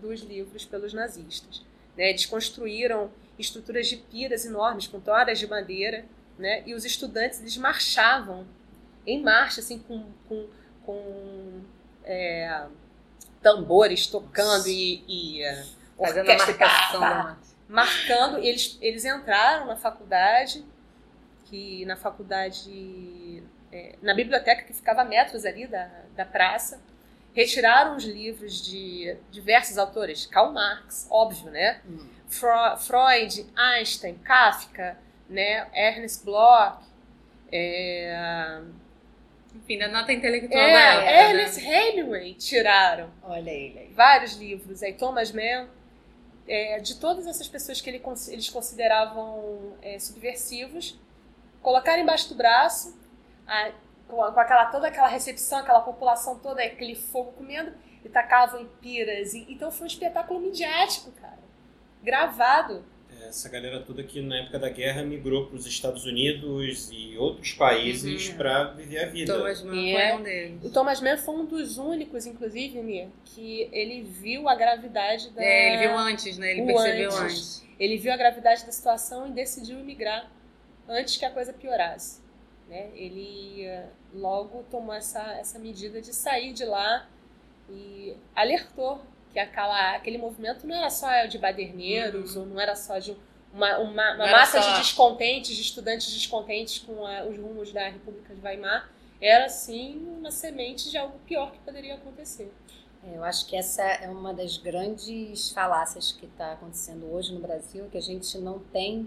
[0.00, 1.62] dos livros pelos nazistas.
[1.94, 2.08] Né?
[2.08, 6.06] Eles construíram estruturas de piras enormes com toras de madeira,
[6.38, 6.62] né?
[6.66, 8.46] E os estudantes eles marchavam
[9.06, 10.48] em marcha, assim, com, com,
[10.84, 11.62] com
[12.04, 12.66] é,
[13.42, 15.64] tambores tocando e, e é,
[15.98, 17.38] Fazendo orquestra marcação marca.
[17.68, 18.38] marcando.
[18.38, 20.64] Eles, eles entraram na faculdade,
[21.44, 26.80] que na faculdade, é, na biblioteca que ficava a metros ali da, da praça,
[27.32, 31.80] retiraram os livros de diversos autores, Karl Marx, óbvio, né?
[31.86, 32.08] Hum.
[32.28, 35.68] Freud, Einstein, Kafka, né?
[35.74, 36.78] Ernest Bloch,
[37.52, 38.60] é,
[39.54, 41.30] Enfim, da nota intelectual é, da época, né?
[41.30, 43.92] Ernest Hemingway tiraram Olha ele aí.
[43.92, 44.82] vários livros.
[44.82, 45.68] Aí Thomas Mann,
[46.48, 50.98] é, de todas essas pessoas que ele eles consideravam é, subversivos,
[51.62, 52.96] colocaram embaixo do braço,
[53.46, 53.72] a-
[54.08, 57.72] com, com aquela, toda aquela recepção, aquela população toda, aquele fogo comendo,
[58.04, 59.34] e tacavam em piras.
[59.34, 61.38] E, então foi um espetáculo midiático, cara.
[62.02, 62.84] Gravado.
[63.26, 67.16] É, essa galera toda que na época da guerra migrou para os Estados Unidos e
[67.16, 68.36] outros países uhum.
[68.36, 69.34] para viver a vida.
[69.34, 70.08] Thomas Mann é.
[70.08, 70.64] foi um deles.
[70.64, 75.42] O Thomas Mann foi um dos únicos, inclusive, Mia, que ele viu a gravidade da.
[75.42, 76.52] É, ele viu antes, né?
[76.52, 77.20] Ele o percebeu antes.
[77.20, 77.66] antes.
[77.78, 80.30] Ele viu a gravidade da situação e decidiu emigrar
[80.88, 82.22] antes que a coisa piorasse.
[82.68, 82.88] Né?
[82.94, 87.06] Ele eh, logo tomou essa, essa medida de sair de lá
[87.70, 89.00] e alertou
[89.36, 92.42] que aquela, aquele movimento não era só de baderneiros, uhum.
[92.42, 93.14] ou não era só de
[93.52, 94.72] uma, uma, uma massa só...
[94.72, 100.06] de descontentes, de estudantes descontentes com a, os rumos da República de Weimar, era sim
[100.18, 102.50] uma semente de algo pior que poderia acontecer.
[103.04, 107.40] É, eu acho que essa é uma das grandes falácias que está acontecendo hoje no
[107.40, 109.06] Brasil, que a gente não tem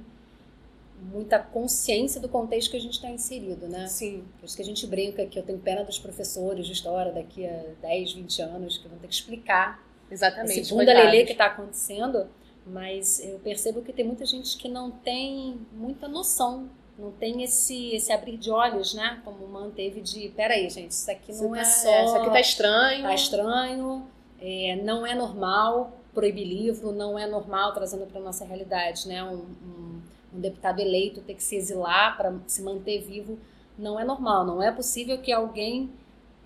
[1.01, 3.87] muita consciência do contexto que a gente está inserido, né?
[3.87, 4.23] Sim.
[4.39, 7.47] Por isso que a gente brinca que eu tenho pena dos professores de história daqui
[7.47, 11.45] a 10, 20 anos, que vão ter que explicar Exatamente, esse bunda lelê que está
[11.45, 12.27] acontecendo,
[12.65, 17.95] mas eu percebo que tem muita gente que não tem muita noção, não tem esse,
[17.95, 19.21] esse abrir de olhos, né?
[19.23, 22.05] Como manteve de, peraí, gente, isso aqui não é só...
[22.05, 23.03] Isso aqui tá estranho.
[23.03, 24.07] Tá estranho,
[24.41, 29.23] é, não é normal proibir livro, não é normal, trazendo para nossa realidade, né?
[29.23, 30.01] Um, um,
[30.33, 33.37] um deputado eleito ter que se exilar para se manter vivo
[33.77, 35.89] não é normal, não é possível que alguém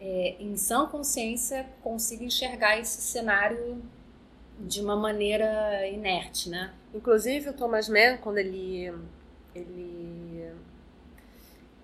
[0.05, 3.81] é, em sã consciência, consiga enxergar esse cenário
[4.59, 6.73] de uma maneira inerte, né?
[6.93, 8.93] Inclusive, o Thomas Mann, quando ele,
[9.55, 10.51] ele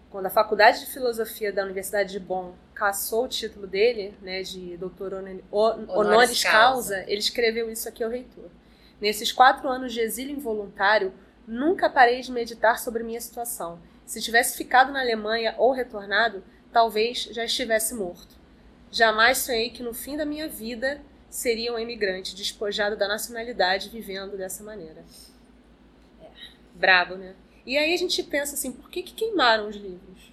[0.09, 4.75] quando a Faculdade de Filosofia da Universidade de Bonn cassou o título dele, né, de
[4.75, 5.13] doutor
[5.51, 8.49] honoris causa, ele escreveu isso aqui ao reitor.
[8.99, 11.13] Nesses quatro anos de exílio involuntário,
[11.47, 13.79] nunca parei de meditar sobre minha situação.
[14.05, 18.37] Se tivesse ficado na Alemanha ou retornado, talvez já estivesse morto.
[18.91, 24.35] Jamais sonhei que no fim da minha vida seria um imigrante despojado da nacionalidade vivendo
[24.35, 25.05] dessa maneira.
[26.21, 26.27] É.
[26.73, 27.35] Brabo, né?
[27.65, 30.31] E aí a gente pensa assim, por que, que queimaram os livros?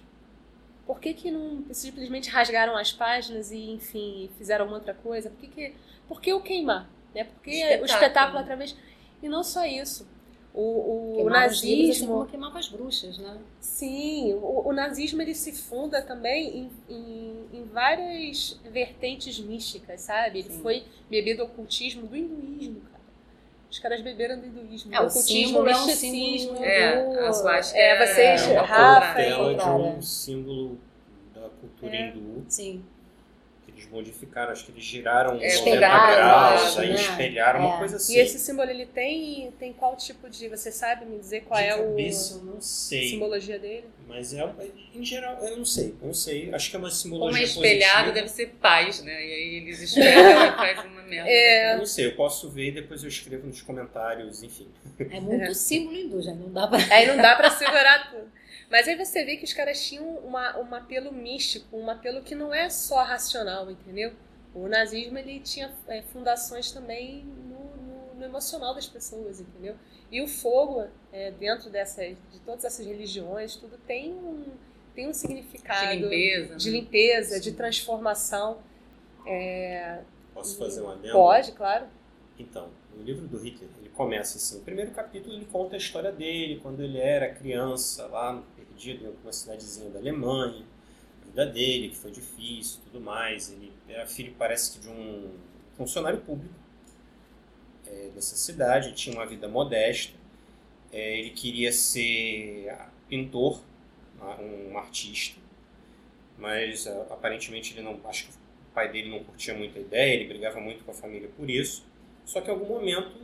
[0.87, 5.29] Por que, que não simplesmente rasgaram as páginas e, enfim, fizeram outra coisa?
[5.29, 5.75] Por que, que,
[6.07, 6.89] por que o queimar?
[7.13, 7.25] Né?
[7.25, 7.81] Porque espetáculo.
[7.81, 8.75] o espetáculo através...
[9.21, 10.07] E não só isso.
[10.59, 11.91] O, o nazismo.
[11.91, 13.37] Assim como queimava as bruxas, né?
[13.59, 20.39] Sim, o, o nazismo ele se funda também em, em, em várias vertentes místicas, sabe?
[20.39, 20.61] Ele Sim.
[20.61, 23.03] foi bebido ao ocultismo do hinduísmo, cara.
[23.69, 24.95] Os caras beberam do hinduísmo.
[24.95, 26.57] É, o ocultismo, o misticismo.
[26.57, 27.19] É, do...
[27.19, 30.79] a suástica é, vocês, é, Rafa, de um símbolo
[31.35, 32.09] da cultura é.
[32.09, 32.45] hindu.
[32.47, 32.83] Sim
[33.77, 36.95] eles modificaram, acho que eles giraram é, 90 graus, aí né?
[36.95, 37.65] espelharam, é.
[37.67, 38.15] uma coisa assim.
[38.15, 40.49] E esse símbolo, ele tem, tem qual tipo de...
[40.49, 42.45] Você sabe me dizer qual de é cabeça, o...
[42.45, 43.05] não sei.
[43.05, 43.85] A simbologia dele?
[44.07, 44.53] Mas é,
[44.95, 46.53] em geral, eu não sei, não sei.
[46.53, 48.13] Acho que é uma simbologia Como é espelhado, positiva.
[48.13, 49.13] deve ser paz, né?
[49.13, 51.29] E aí eles espelham e faz uma merda.
[51.29, 51.73] É.
[51.73, 54.67] Eu não sei, eu posso ver e depois eu escrevo nos comentários, enfim.
[54.99, 55.53] É muito é.
[55.53, 56.79] símbolo hindu, já não dá pra...
[56.89, 58.31] Aí não dá pra segurar tudo.
[58.69, 62.35] Mas aí você vê que os caras tinham uma, um apelo místico, um apelo que
[62.35, 64.11] não é só racional, entendeu?
[64.53, 69.75] O nazismo ele tinha é, fundações também no, no, no, emocional das pessoas, entendeu?
[70.11, 74.45] E o fogo, é, dentro dessas, de todas essas religiões, tudo tem um,
[74.93, 76.77] tem um significado de limpeza, de, né?
[76.79, 78.57] limpeza, de transformação.
[79.25, 80.01] É,
[80.33, 81.13] Posso fazer uma adendo?
[81.13, 81.85] Pode, claro.
[82.37, 84.59] Então, o livro do Hitler, ele começa assim.
[84.59, 88.43] O primeiro capítulo ele conta a história dele, quando ele era criança, lá
[88.77, 90.63] perdido em uma cidadezinha da Alemanha,
[91.23, 93.51] a vida dele, que foi difícil tudo mais.
[93.51, 95.33] Ele era filho, parece que, de um
[95.75, 96.53] funcionário público
[97.87, 100.13] é, dessa cidade, tinha uma vida modesta.
[100.91, 102.71] É, ele queria ser
[103.09, 103.61] pintor,
[104.39, 105.39] um artista,
[106.37, 110.27] mas aparentemente ele não, acho que o pai dele não curtia muito a ideia, ele
[110.27, 111.85] brigava muito com a família por isso.
[112.25, 113.15] Só que em algum momento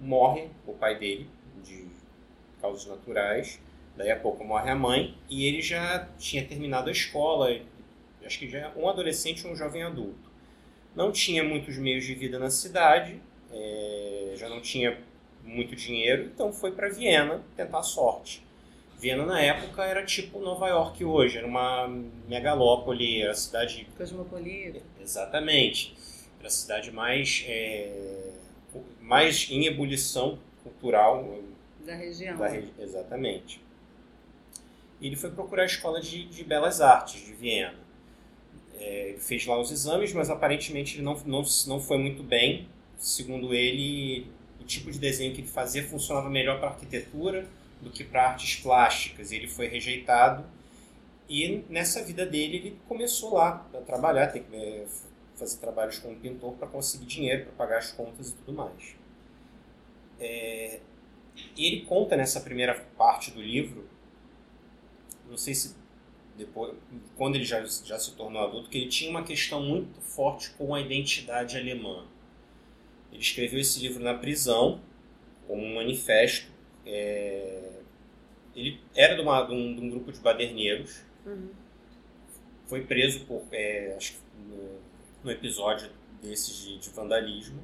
[0.00, 1.28] morre o pai dele
[1.62, 1.86] de
[2.60, 3.60] causas naturais
[3.96, 7.56] Daí a pouco morre a mãe e ele já tinha terminado a escola,
[8.24, 10.32] acho que já é um adolescente ou um jovem adulto.
[10.96, 13.20] Não tinha muitos meios de vida na cidade,
[13.52, 14.98] é, já não tinha
[15.44, 18.44] muito dinheiro, então foi para Viena tentar a sorte.
[18.98, 21.86] Viena na época era tipo Nova York hoje, era uma
[22.28, 23.86] megalópole, era a cidade...
[23.96, 24.80] Cosmopolita.
[25.00, 25.94] Exatamente.
[26.38, 28.32] Era a cidade mais, é,
[29.00, 31.38] mais em ebulição cultural
[31.84, 32.38] da região.
[32.38, 33.60] Da, exatamente
[35.00, 37.74] e ele foi procurar a Escola de, de Belas Artes de Viena.
[38.76, 42.68] É, ele fez lá os exames, mas aparentemente ele não, não, não foi muito bem.
[42.98, 44.26] Segundo ele,
[44.60, 47.46] o tipo de desenho que ele fazia funcionava melhor para arquitetura
[47.80, 49.30] do que para artes plásticas.
[49.30, 50.44] Ele foi rejeitado
[51.28, 54.84] e nessa vida dele ele começou lá a trabalhar, é,
[55.36, 58.96] fazer trabalhos como pintor para conseguir dinheiro, para pagar as contas e tudo mais.
[60.20, 60.80] É,
[61.56, 63.88] ele conta nessa primeira parte do livro,
[65.28, 65.74] não sei se
[66.36, 66.74] depois,
[67.16, 70.74] quando ele já, já se tornou adulto, que ele tinha uma questão muito forte com
[70.74, 72.04] a identidade alemã.
[73.12, 74.80] Ele escreveu esse livro na prisão,
[75.46, 76.50] como um manifesto.
[76.84, 77.70] É,
[78.54, 81.50] ele era de, uma, de, um, de, um, grupo de baderneiros, uhum.
[82.66, 84.80] foi preso por, é, acho que no,
[85.22, 87.60] no, episódio desses de, de vandalismo.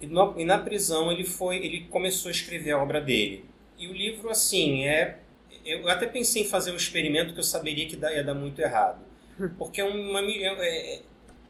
[0.00, 3.44] E, no, e, na prisão ele foi, ele começou a escrever a obra dele.
[3.78, 5.21] E o livro, assim, é
[5.64, 9.04] eu até pensei em fazer um experimento que eu saberia que ia dar muito errado.
[9.58, 10.20] Porque é uma.
[10.20, 11.02] É, é,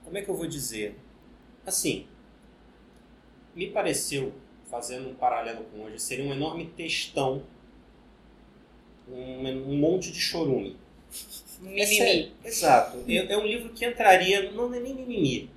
[0.05, 0.97] como é que eu vou dizer?
[1.67, 2.07] Assim,
[3.55, 4.33] me pareceu,
[4.71, 7.45] fazendo um paralelo com hoje, seria um enorme textão,
[9.09, 10.77] um, um monte de chorume.
[11.61, 12.33] Mimimi.
[12.43, 13.05] É exato.
[13.07, 14.51] É, é, um livro que entraria.
[14.51, 15.51] Não é nem mimimi.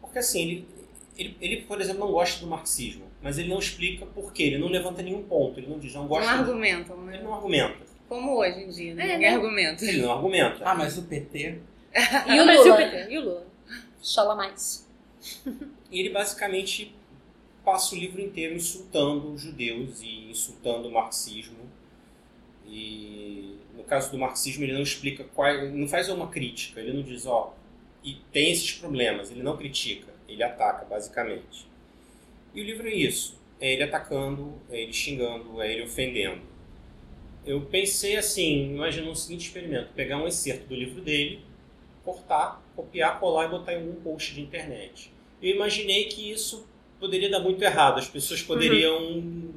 [0.00, 0.68] Porque assim, ele,
[1.16, 4.44] ele, ele, por exemplo, não gosta do marxismo, mas ele não explica por quê.
[4.44, 5.60] Ele não levanta nenhum ponto.
[5.60, 6.30] Ele não diz, não gosta.
[6.30, 7.14] Não argumenta, né?
[7.14, 7.91] Ele não argumenta.
[8.12, 9.04] Como hoje em dia, né?
[9.04, 9.36] É, Ninguém né?
[9.36, 9.84] argumenta.
[9.86, 10.62] Ele não argumenta.
[10.66, 11.58] Ah, mas o PT?
[12.26, 12.82] e o Lula?
[12.82, 13.46] E o, e o Lula?
[14.02, 14.86] Chola mais.
[15.90, 16.94] E ele basicamente
[17.64, 21.70] passa o livro inteiro insultando os judeus e insultando o marxismo.
[22.66, 27.02] E no caso do marxismo ele não explica qual, não faz uma crítica, ele não
[27.02, 27.54] diz, ó,
[28.04, 31.66] e tem esses problemas, ele não critica, ele ataca basicamente.
[32.54, 36.51] E o livro é isso, é ele atacando, é ele xingando, é ele ofendendo
[37.44, 41.40] eu pensei assim, imagina um seguinte experimento, pegar um excerto do livro dele,
[42.04, 45.12] cortar, copiar, colar e botar em algum post de internet.
[45.40, 46.66] Eu imaginei que isso
[47.00, 49.52] poderia dar muito errado, as pessoas poderiam uhum.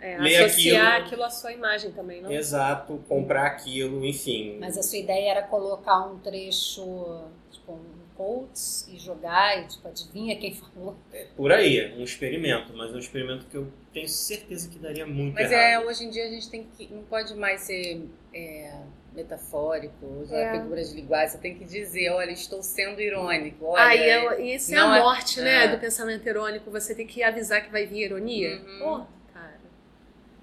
[0.00, 1.06] é, ler associar aquilo.
[1.06, 2.32] aquilo à sua imagem também, não?
[2.32, 4.56] Exato, comprar aquilo, enfim.
[4.58, 9.86] Mas a sua ideia era colocar um trecho, tipo, um quotes e jogar e tipo,
[9.86, 10.96] adivinha quem falou?
[11.12, 15.06] É, por aí, um experimento, mas é um experimento que eu tenho certeza que daria
[15.06, 15.62] muito mas errado.
[15.62, 18.74] Mas é, hoje em dia a gente tem que, não pode mais ser é,
[19.12, 20.60] metafórico, usar é.
[20.60, 23.66] figuras de linguagem, você tem que dizer, olha, estou sendo irônico.
[23.66, 25.68] Olha, ah, e, isso é a é- morte, né, é.
[25.68, 28.60] do pensamento irônico, você tem que avisar que vai vir ironia.
[28.60, 28.78] Uhum.
[28.78, 29.60] Pô, cara.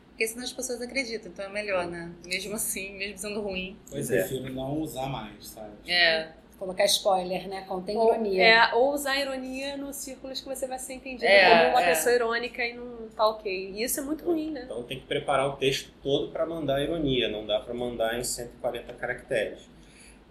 [0.09, 2.11] Porque senão as pessoas acreditam, então é melhor, né?
[2.25, 3.77] Mesmo assim, mesmo sendo ruim.
[3.89, 4.19] Pois é.
[4.19, 5.71] Eu prefiro não usar mais, sabe?
[5.87, 7.61] É colocar spoiler, né?
[7.67, 8.43] Contém ou, ironia.
[8.43, 11.89] É, ou usar ironia nos círculos que você vai ser entendido é, como uma é.
[11.89, 13.71] pessoa irônica e não tá ok.
[13.71, 14.61] E isso é muito ruim, né?
[14.65, 18.23] Então tem que preparar o texto todo para mandar ironia, não dá para mandar em
[18.23, 19.67] 140 caracteres.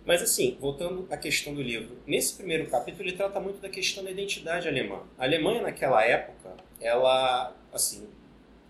[0.06, 4.04] Mas assim, voltando à questão do livro, nesse primeiro capítulo ele trata muito da questão
[4.04, 5.02] da identidade alemã.
[5.18, 8.08] A Alemanha naquela época, ela, assim,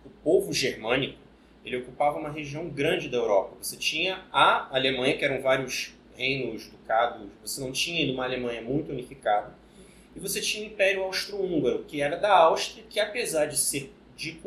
[0.02, 1.18] o povo germânico,
[1.62, 3.54] ele ocupava uma região grande da Europa.
[3.60, 8.92] Você tinha a Alemanha, que eram vários reinos, ducados, você não tinha uma Alemanha muito
[8.92, 9.54] unificada.
[10.14, 14.38] E você tinha o Império Austro-Húngaro, que era da Áustria, que apesar de ser de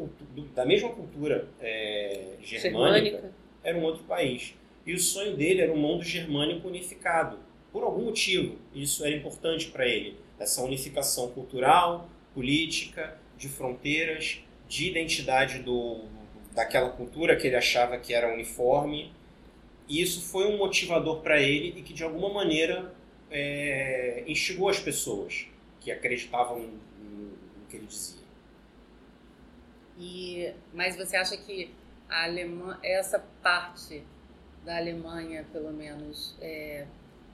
[0.54, 3.34] da mesma cultura é, germânica, germânica,
[3.64, 4.54] era um outro país.
[4.86, 7.40] E o sonho dele era um mundo germânico unificado.
[7.72, 10.16] Por algum motivo, isso era importante para ele.
[10.40, 16.02] Essa unificação cultural, política, de fronteiras, de identidade do,
[16.54, 19.12] daquela cultura que ele achava que era uniforme
[19.88, 22.94] e isso foi um motivador para ele e que de alguma maneira
[23.30, 25.48] é, instigou as pessoas
[25.80, 28.24] que acreditavam no, no que ele dizia.
[29.98, 31.70] E, mas você acha que
[32.10, 34.04] a Alemanha, essa parte
[34.64, 36.86] da Alemanha, pelo menos, é,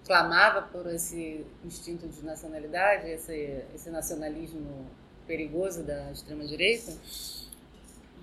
[0.05, 4.89] clamava por esse instinto de nacionalidade, esse, esse nacionalismo
[5.27, 6.93] perigoso da extrema-direita?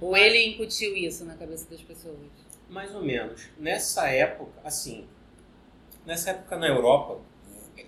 [0.01, 2.17] Ou ele incutiu isso na cabeça das pessoas?
[2.69, 3.49] Mais ou menos.
[3.59, 5.07] Nessa época, assim,
[6.05, 7.21] nessa época na Europa,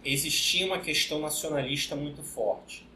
[0.05, 2.87] existia uma questão nacionalista muito forte.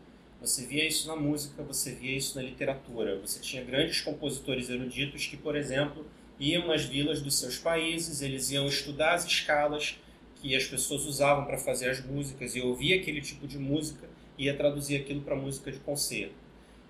[0.40, 3.18] Você via isso na música, você via isso na literatura.
[3.20, 6.06] Você tinha grandes compositores eruditos que, por exemplo,
[6.38, 10.00] iam nas vilas dos seus países, eles iam estudar as escalas
[10.36, 14.46] que as pessoas usavam para fazer as músicas e ouvia aquele tipo de música e
[14.46, 16.34] ia traduzir aquilo para música de concerto.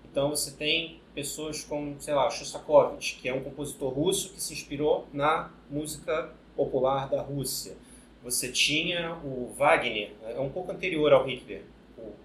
[0.03, 4.53] Então você tem pessoas como, sei lá, Shostakovich, que é um compositor russo que se
[4.53, 7.75] inspirou na música popular da Rússia.
[8.23, 11.61] Você tinha o Wagner, é um pouco anterior ao Hitler.
[11.97, 12.15] O, o,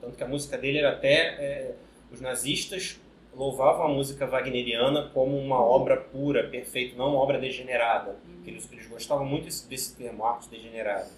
[0.00, 1.12] tanto que a música dele era até.
[1.12, 1.74] É,
[2.10, 2.98] os nazistas
[3.34, 8.16] louvavam a música wagneriana como uma obra pura, perfeita, não uma obra degenerada.
[8.46, 11.10] Eles, eles gostavam muito desse, desse termo, arte degenerada.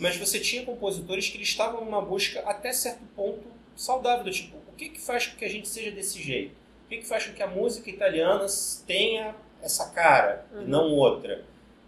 [0.00, 3.44] Mas você tinha compositores que eles estavam numa busca até certo ponto
[3.76, 6.54] saudável, do tipo, que, que faz com que a gente seja desse jeito?
[6.84, 8.46] O que, que faz com que a música italiana
[8.86, 10.62] tenha essa cara uhum.
[10.62, 11.44] e não outra?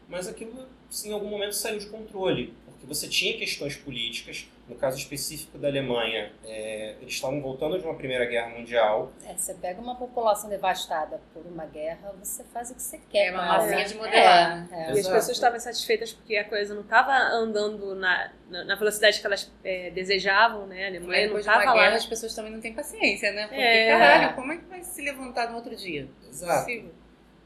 [0.09, 0.67] Mas aquilo,
[1.05, 5.69] em algum momento, saiu de controle, porque você tinha questões políticas, No caso específico da
[5.69, 9.11] Alemanha, é, eles estavam voltando de uma Primeira Guerra Mundial.
[9.25, 13.29] É, você pega uma população devastada por uma guerra, você faz o que você quer.
[13.29, 14.69] É uma massinha de modelar.
[14.71, 14.95] É, é.
[14.95, 19.27] E as pessoas estavam satisfeitas porque a coisa não estava andando na, na, velocidade que
[19.27, 20.85] elas é, desejavam, né?
[20.85, 21.97] A Alemanha não depois de uma estava guerra, lá.
[21.97, 23.47] as pessoas também não têm paciência, né?
[23.47, 23.89] Porque, É.
[23.89, 26.07] caralho, como é que vai se levantar no outro dia?
[26.29, 26.67] Exato.
[26.67, 26.93] Possível.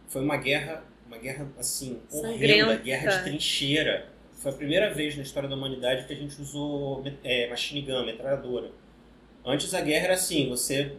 [0.08, 2.76] Foi uma guerra, uma guerra assim, horrenda, Sangrenta.
[2.82, 4.11] guerra de trincheira.
[4.42, 8.04] Foi a primeira vez na história da humanidade que a gente usou é, machine gun,
[8.04, 8.72] metralhadora.
[9.46, 10.96] Antes a guerra era assim, você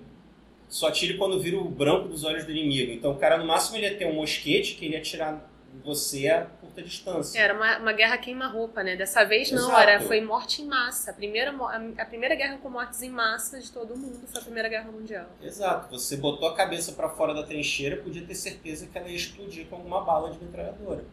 [0.70, 2.94] só atira quando vira o branco dos olhos do inimigo.
[2.94, 5.52] Então o cara no máximo ele ia ter um mosquete que ele ia atirar
[5.84, 7.38] você a curta distância.
[7.38, 8.96] Era uma, uma guerra queima-roupa, né?
[8.96, 9.90] Dessa vez não, Exato.
[9.90, 11.12] era, foi morte em massa.
[11.12, 11.52] A primeira,
[11.98, 15.26] a primeira guerra com mortes em massa de todo mundo foi a Primeira Guerra Mundial.
[15.42, 15.92] Exato.
[15.92, 19.66] Você botou a cabeça para fora da trincheira, podia ter certeza que ela ia explodir
[19.66, 21.04] com alguma bala de metralhadora.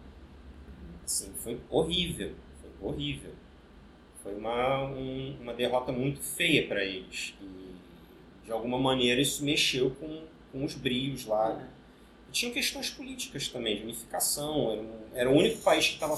[1.10, 2.34] Assim, foi horrível.
[2.60, 3.32] Foi horrível.
[4.22, 7.34] Foi uma, um- uma derrota muito feia para eles.
[7.42, 11.54] E, de alguma maneira, isso mexeu com, com os brios lá.
[11.54, 11.68] né?
[12.28, 14.70] E tinham questões políticas também, de unificação.
[14.72, 16.16] Era, um- era o único país que estava.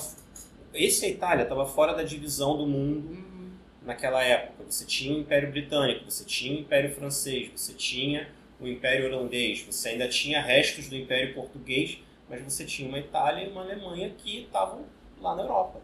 [0.75, 3.51] Esse, a Itália, estava fora da divisão do mundo Uhum.
[3.87, 4.65] naquela época.
[4.69, 8.29] Você tinha o Império Britânico, você tinha o Império Francês, você tinha
[8.61, 11.99] o Império Holandês, você ainda tinha restos do Império Português,
[12.33, 14.87] mas você tinha uma Itália e uma Alemanha que estavam
[15.21, 15.81] lá na Europa.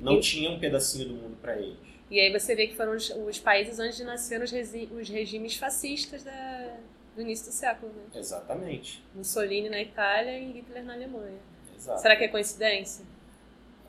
[0.00, 1.78] Não E- tinha um pedacinho do mundo para eles.
[2.10, 6.24] E aí você vê que foram os, os países onde nasceram os, os regimes fascistas
[6.24, 6.76] da-
[7.14, 8.02] do início do século, né?
[8.18, 9.00] Exatamente.
[9.14, 11.38] Mussolini na Itália e Hitler na Alemanha.
[11.76, 12.00] Exato.
[12.00, 13.04] Será que é coincidência?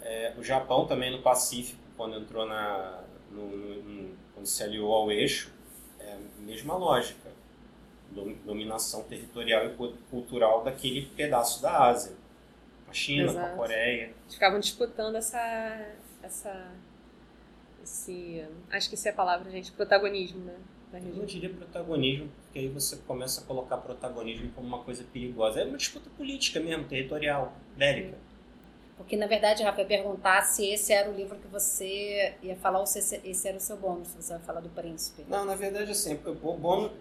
[0.03, 3.03] É, o Japão também no Pacífico, quando entrou na.
[3.31, 5.51] no- no- no- quando se aliou ao eixo,
[5.99, 7.30] é a mesma lógica.
[8.11, 12.13] Dom- Dominação territorial e cu- cultural daquele pedaço da Ásia.
[12.87, 13.55] A China, com a Exato.
[13.57, 14.03] Coreia.
[14.23, 15.39] Eles ficavam disputando essa.
[16.21, 16.71] essa
[17.83, 18.45] esse.
[18.69, 19.71] Acho que isso é a palavra, gente.
[19.71, 20.55] Protagonismo, né?
[20.93, 25.61] Eu não diria protagonismo, porque aí você começa a colocar protagonismo como uma coisa perigosa.
[25.61, 28.17] É uma disputa política mesmo, territorial, bélica.
[28.97, 32.79] Porque, na verdade, Rafa, ia perguntar se esse era o livro que você ia falar
[32.81, 35.23] ou se esse, era o seu bônus, se você vai falar do príncipe.
[35.29, 36.91] Não, na verdade, assim, o bom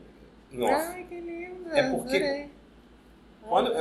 [0.52, 0.72] em off.
[0.74, 1.70] Ai, que lindo.
[1.72, 2.50] É porque- adorei.
[3.48, 3.72] Quando,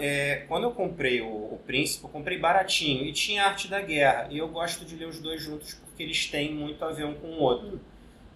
[0.00, 4.28] é, quando eu comprei o, o Príncipe, eu comprei baratinho e tinha arte da guerra.
[4.30, 7.14] E eu gosto de ler os dois juntos porque eles têm muito a ver um
[7.14, 7.72] com o outro.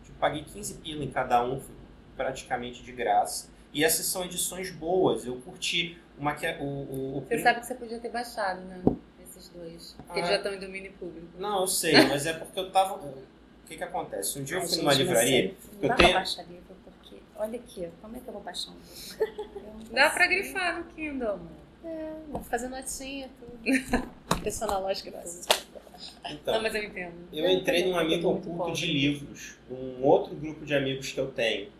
[0.07, 1.63] Eu paguei 15 pila em cada um,
[2.17, 3.49] praticamente de graça.
[3.73, 5.97] E essas são edições boas, eu curti.
[6.19, 8.81] Uma que é o, o, o Você Príncipe- sabe que você podia ter baixado, né?
[9.23, 9.97] Esses dois.
[10.07, 10.33] Porque eles Ah.
[10.33, 11.27] já estão em domínio público.
[11.39, 12.95] Não, eu sei, mas é porque eu tava.
[12.97, 13.25] O
[13.67, 14.39] que que acontece?
[14.39, 15.47] Um dia eu fui numa não livraria.
[15.81, 17.17] eu tenho- pra baixar livro, porque...
[17.37, 19.85] Olha aqui, como é que eu vou baixar um livro?
[19.95, 21.49] Dá pra grifar no Kindle, amor.
[21.85, 23.59] É, vou fazer notinha, tudo.
[24.39, 25.65] Impressionar a lógica tudo.
[26.31, 27.15] Então, Não, mas eu entendo.
[27.33, 31.71] Eu entrei num amigo oculto de livros, um outro grupo de amigos que eu tenho.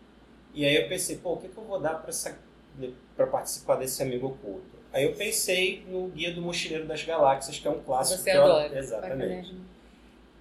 [0.53, 1.95] E aí eu pensei, pô, o que, que eu vou dar
[3.15, 4.75] para participar desse amigo oculto?
[4.93, 8.23] Aí eu pensei no Guia do Mochileiro das Galáxias, que é um clássico.
[8.23, 8.77] Você que eu- adora.
[8.79, 9.55] Exatamente.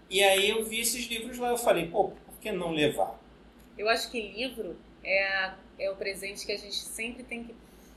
[0.08, 3.18] E aí eu vi esses livros lá, eu falei, pô, por que não levar?
[3.76, 7.54] Eu acho que livro é, a- é o presente que a gente sempre tem que,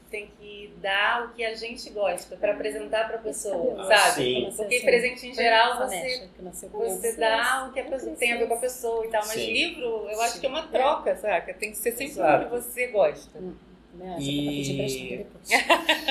[0.10, 4.24] tem que dar o que a gente gosta para apresentar para a pessoa, Ah, sabe?
[4.24, 4.54] sim.
[4.56, 8.48] Porque presente em geral você, você, você dá o que a pessoa tem a ver
[8.48, 9.52] com a pessoa e tal, mas Sim.
[9.52, 11.54] livro eu acho que é uma troca, saca?
[11.54, 12.46] Tem que ser sempre Exato.
[12.46, 13.39] o que você gosta.
[13.93, 14.15] Né?
[14.20, 15.26] E-.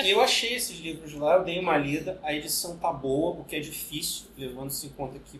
[0.05, 3.55] Eu achei esses livros lá, eu dei uma lida, a edição tá boa, o que
[3.55, 5.39] é difícil, levando-se em conta que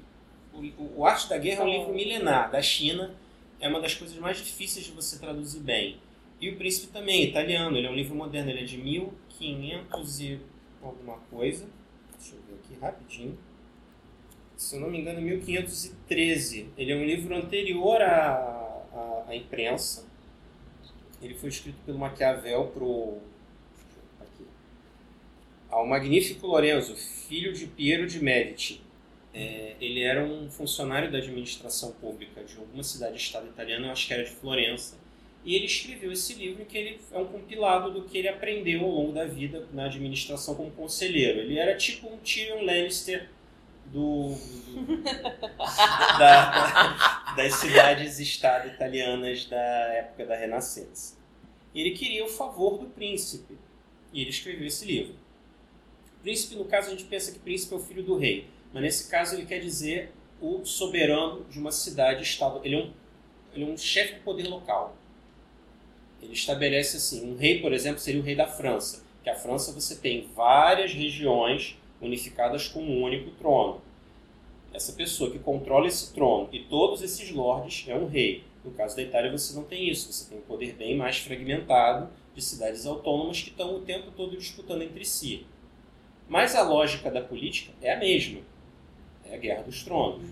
[0.53, 3.13] o, o- o Arte da Guerra é um livro milenar, da China,
[3.59, 5.99] é uma das coisas mais difíceis de você traduzir bem.
[6.39, 10.39] E o Príncipe também, italiano, ele é um livro moderno, ele é de 1500 e
[10.81, 11.67] alguma coisa,
[12.17, 13.37] deixa eu ver aqui rapidinho,
[14.55, 16.69] se eu não me engano, 1513.
[16.77, 18.33] Ele é um livro anterior à,
[18.93, 20.07] à, à imprensa,
[21.21, 23.17] ele foi escrito pelo Maquiavel pro
[24.19, 24.45] aqui.
[25.69, 28.81] ao magnífico Lorenzo, filho de Piero de Medici.
[29.33, 34.13] É, ele era um funcionário da administração pública de alguma cidade-estado italiana, eu acho que
[34.13, 34.97] era de Florença,
[35.45, 38.89] e ele escreveu esse livro que ele é um compilado do que ele aprendeu ao
[38.89, 41.39] longo da vida na administração como conselheiro.
[41.39, 43.29] Ele era tipo um Tyrion Lannister
[43.85, 45.03] do, do-
[46.17, 49.57] da- da- das cidades-estado italianas da
[49.93, 51.15] época da Renascença.
[51.73, 53.55] Ele queria o favor do príncipe
[54.11, 55.15] e ele escreveu esse livro.
[56.23, 58.47] Príncipe, no caso, a gente pensa que príncipe é o filho do rei,
[58.77, 62.61] mas nesse caso ele quer dizer o soberano de uma cidade-estado.
[62.63, 62.91] Ele é um,
[63.55, 64.95] ele é um chefe do poder local.
[66.21, 69.71] Ele estabelece assim: um rei, por exemplo, seria o rei da França, que a França
[69.71, 73.81] você tem várias regiões unificadas com um único trono.
[74.71, 78.43] essa pessoa que controla esse trono e todos esses lords é um rei.
[78.63, 80.13] No caso da Itália, você não tem isso.
[80.13, 84.37] Você tem um poder bem mais fragmentado de cidades autônomas que estão o tempo todo
[84.37, 85.47] disputando entre si.
[86.29, 88.41] Mas a lógica da política é a mesma.
[89.29, 90.27] É a Guerra dos Tronos.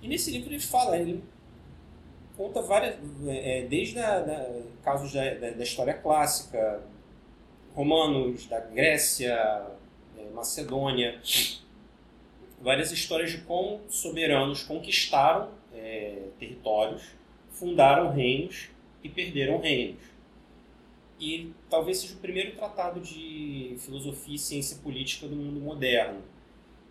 [0.00, 1.22] E nesse livro ele fala, ele
[2.36, 2.96] conta várias,
[3.26, 6.82] é, desde a, da, casos da, da, da, história clássica,
[7.74, 9.34] romanos, da Grécia,
[10.16, 11.20] é, Macedônia,
[12.60, 17.02] várias histórias de como soberanos conquistaram é, territórios,
[17.50, 18.68] fundaram reinos
[19.02, 20.00] e perderam reinos.
[21.20, 26.22] E talvez seja o primeiro tratado de filosofia e ciência política do mundo moderno,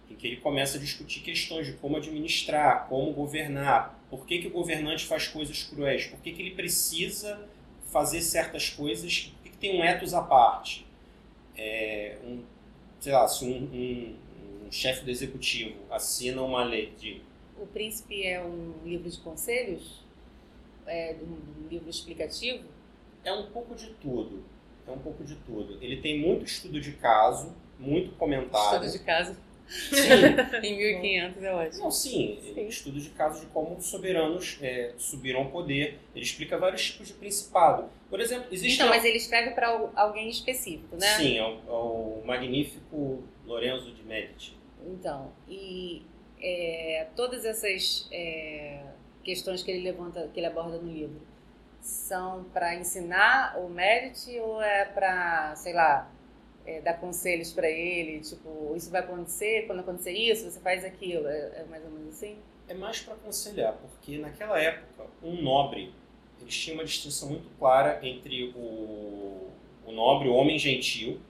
[0.09, 4.47] em que ele começa a discutir questões de como administrar, como governar, por que, que
[4.47, 7.47] o governante faz coisas cruéis, por que, que ele precisa
[7.87, 10.85] fazer certas coisas, por que, que tem um ethos à parte.
[11.57, 12.43] É, um,
[12.99, 14.15] sei lá, se um, um,
[14.67, 17.21] um chefe do executivo assina uma lei de.
[17.59, 20.03] O Príncipe é um livro de conselhos?
[20.85, 22.63] É um livro explicativo?
[23.23, 24.43] É um pouco de tudo.
[24.87, 25.77] É um pouco de tudo.
[25.81, 28.85] Ele tem muito estudo de caso, muito comentário.
[28.85, 29.46] Estudo de caso.
[29.67, 30.63] Sim.
[30.63, 31.83] em 1500 é ótimo.
[31.83, 32.67] Não, sim, sim.
[32.67, 35.99] estudo de casos de como os soberanos é, subiram ao poder.
[36.15, 37.89] Ele explica vários tipos de principado.
[38.09, 38.75] Por exemplo, existe.
[38.75, 41.07] Então, mas ele escreve para alguém específico, né?
[41.17, 44.53] Sim, é o, é o magnífico Lorenzo de Medici.
[44.85, 46.03] Então, e
[46.41, 48.81] é, todas essas é,
[49.23, 51.21] questões que ele levanta, que ele aborda no livro,
[51.81, 56.09] são para ensinar o Medici ou é para, sei lá,
[56.67, 61.25] é, dar conselhos para ele, tipo, isso vai acontecer, quando acontecer isso, você faz aquilo,
[61.25, 62.37] é, é mais ou menos assim?
[62.67, 65.93] É mais para aconselhar, porque naquela época, um nobre,
[66.41, 69.49] eles tinham uma distinção muito clara entre o,
[69.85, 71.21] o nobre, o homem gentil,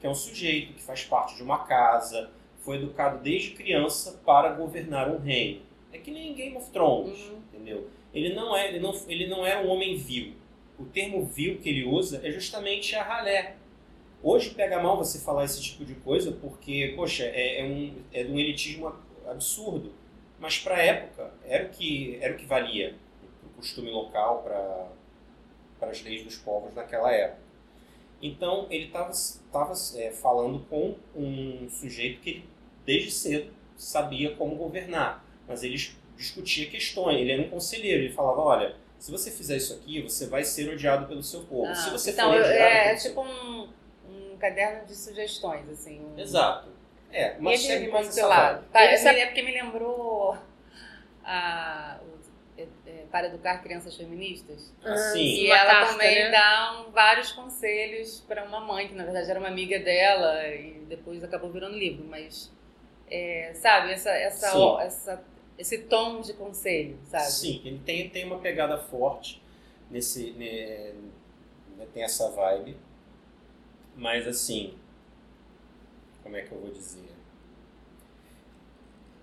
[0.00, 2.30] que é um sujeito que faz parte de uma casa,
[2.60, 5.60] foi educado desde criança para governar um reino.
[5.92, 7.38] É que nem Game of Thrones, uhum.
[7.52, 7.90] entendeu?
[8.12, 10.34] Ele não é, ele não, ele não é um homem vil.
[10.78, 13.56] O termo vil que ele usa é justamente a ralé,
[14.26, 18.24] Hoje pega mal você falar esse tipo de coisa porque, poxa, é, é um, é
[18.24, 18.90] de um elitismo
[19.28, 19.92] absurdo.
[20.40, 24.42] Mas para a época era o que, era o que valia para o costume local,
[25.78, 27.42] para as leis dos povos naquela época.
[28.22, 29.12] Então ele estava
[29.96, 32.44] é, falando com um sujeito que
[32.86, 35.76] desde cedo sabia como governar, mas ele
[36.16, 40.26] discutia questões, ele era um conselheiro, ele falava, olha, se você fizer isso aqui, você
[40.26, 41.66] vai ser odiado pelo seu povo.
[41.66, 43.68] Ah, se você então, for odiado é, é tipo um
[44.36, 46.00] caderno de sugestões, assim.
[46.00, 46.18] Um...
[46.18, 46.68] Exato.
[47.10, 48.64] É, mas segue mais essa lado.
[48.72, 50.36] Tá, essa é porque me lembrou
[51.24, 54.72] a, o, é, é, para educar crianças feministas.
[54.84, 55.44] Ah, sim.
[55.44, 56.30] E uma ela carta, também né?
[56.30, 60.84] dá um, vários conselhos para uma mãe, que na verdade era uma amiga dela e
[60.88, 62.50] depois acabou virando livro, mas
[63.08, 65.24] é, sabe, essa, essa, essa,
[65.56, 67.30] esse tom de conselho, sabe?
[67.30, 69.40] Sim, ele tem, tem uma pegada forte
[69.88, 70.32] nesse.
[70.32, 70.94] Né,
[71.92, 72.76] tem essa vibe.
[73.96, 74.74] Mas assim,
[76.22, 77.14] como é que eu vou dizer?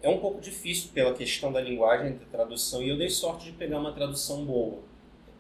[0.02, 3.52] É um pouco difícil pela questão da linguagem da tradução e eu dei sorte de
[3.52, 4.80] pegar uma tradução boa.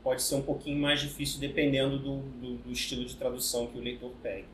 [0.04, 3.82] Pode ser um pouquinho mais difícil dependendo do, do, do estilo de tradução que o
[3.82, 4.48] leitor pegue.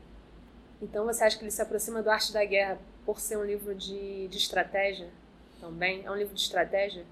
[0.80, 3.74] Então você acha que ele se aproxima do Arte da Guerra por ser um livro
[3.74, 5.08] de, de estratégia
[5.60, 6.04] também?
[6.04, 7.04] É um livro de estratégia?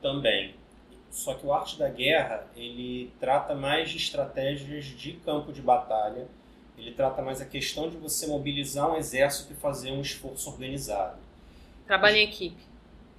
[0.00, 0.54] Também.
[1.10, 6.28] Só que o Arte da Guerra, ele trata mais de estratégias de campo de batalha
[6.78, 11.18] ele trata mais a questão de você mobilizar um exército e fazer um esforço organizado.
[11.86, 12.62] Trabalho em equipe.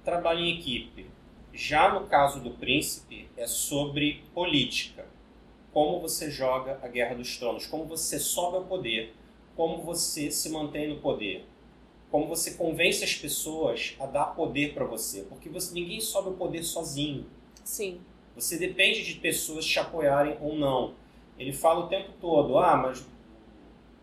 [0.04, 1.06] Trabalho em equipe.
[1.52, 5.04] Já no caso do príncipe, é sobre política.
[5.72, 9.14] Como você joga a Guerra dos Tronos, como você sobe ao poder,
[9.56, 11.44] como você se mantém no poder,
[12.10, 16.34] como você convence as pessoas a dar poder para você, porque você, ninguém sobe ao
[16.34, 17.26] poder sozinho.
[17.62, 18.00] Sim.
[18.34, 20.94] Você depende de pessoas te apoiarem ou não.
[21.38, 23.04] Ele fala o tempo todo, ah, mas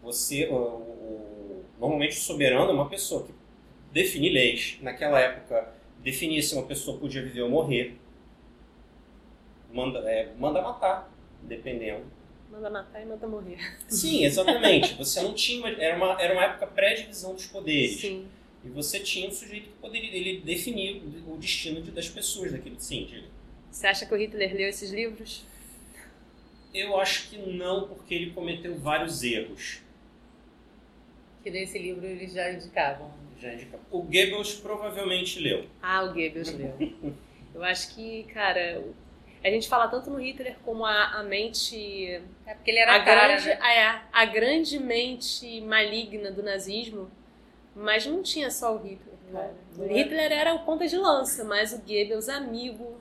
[0.02, 3.34] você, o, o, normalmente o soberano é uma pessoa que
[3.92, 4.78] define leis.
[4.82, 7.98] Naquela época, definia se uma pessoa podia viver ou morrer.
[9.72, 12.06] Manda, é, manda matar, dependendo.
[12.50, 13.60] Manda matar e manda morrer.
[13.88, 14.94] Sim, exatamente.
[14.96, 15.68] Você não tinha.
[15.68, 18.00] Era uma, era uma época pré-divisão dos poderes.
[18.00, 18.28] Sim.
[18.64, 22.76] E você tinha um sujeito que poderia ele definir o destino de, das pessoas daquele.
[22.76, 23.24] Diga.
[23.70, 25.44] Você acha que o Hitler leu esses livros?
[26.74, 29.82] Eu acho que não, porque ele cometeu vários erros
[31.48, 33.10] que nesse livro eles já indicavam.
[33.40, 33.86] Já indicavam.
[33.90, 35.66] O Goebbels provavelmente leu.
[35.82, 36.74] Ah, o Goebbels leu.
[37.56, 38.84] Eu acho que, cara,
[39.44, 42.22] a gente fala tanto no Hitler como a, a mente.
[42.46, 43.58] É porque ele era a cara, grande, né?
[43.62, 47.10] a, a grande mente maligna do nazismo,
[47.74, 49.16] mas não tinha só o Hitler.
[49.32, 49.56] cara.
[49.78, 52.98] O Hitler era o ponta de lança, mas o Goebbels, amigo.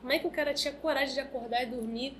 [0.00, 2.16] Como é que o cara tinha coragem de acordar e dormir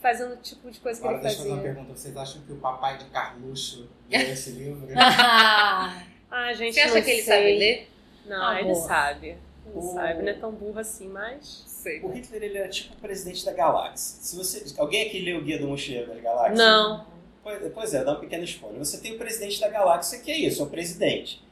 [0.00, 1.74] fazendo o tipo de coisa que Agora ele deixa eu fazer uma fazia?
[1.74, 1.98] pergunta.
[1.98, 4.86] Vocês acham que o papai de Carluxo leu esse livro?
[4.96, 7.34] Ah, Ah, gente, Você acha que ele sei.
[7.34, 7.90] sabe ler?
[8.26, 8.58] Não, Amor.
[8.60, 9.26] ele sabe.
[9.28, 9.38] Ele
[9.74, 11.64] O- sabe, não é tão burro assim, mas.
[11.66, 12.00] Sei.
[12.02, 14.20] O Hitler ele era tipo o presidente da galáxia.
[14.22, 16.58] Se você, alguém aqui leu o Guia do Mochileiro das Galáxias?
[16.58, 17.06] Não.
[17.42, 18.78] Pois, pois é, dá um pequeno spoiler.
[18.78, 21.42] Você tem o presidente da galáxia, que é isso, é o presidente.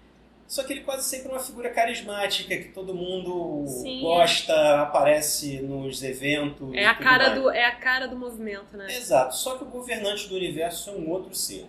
[0.48, 5.60] Só que ele quase sempre é uma figura carismática, que todo mundo Sim, gosta, aparece
[5.60, 6.72] nos eventos.
[6.72, 7.42] É a cara mais.
[7.42, 8.86] do, é a cara do movimento, né?
[8.88, 9.34] Exato.
[9.34, 11.66] Só que o governante do universo é um outro ser.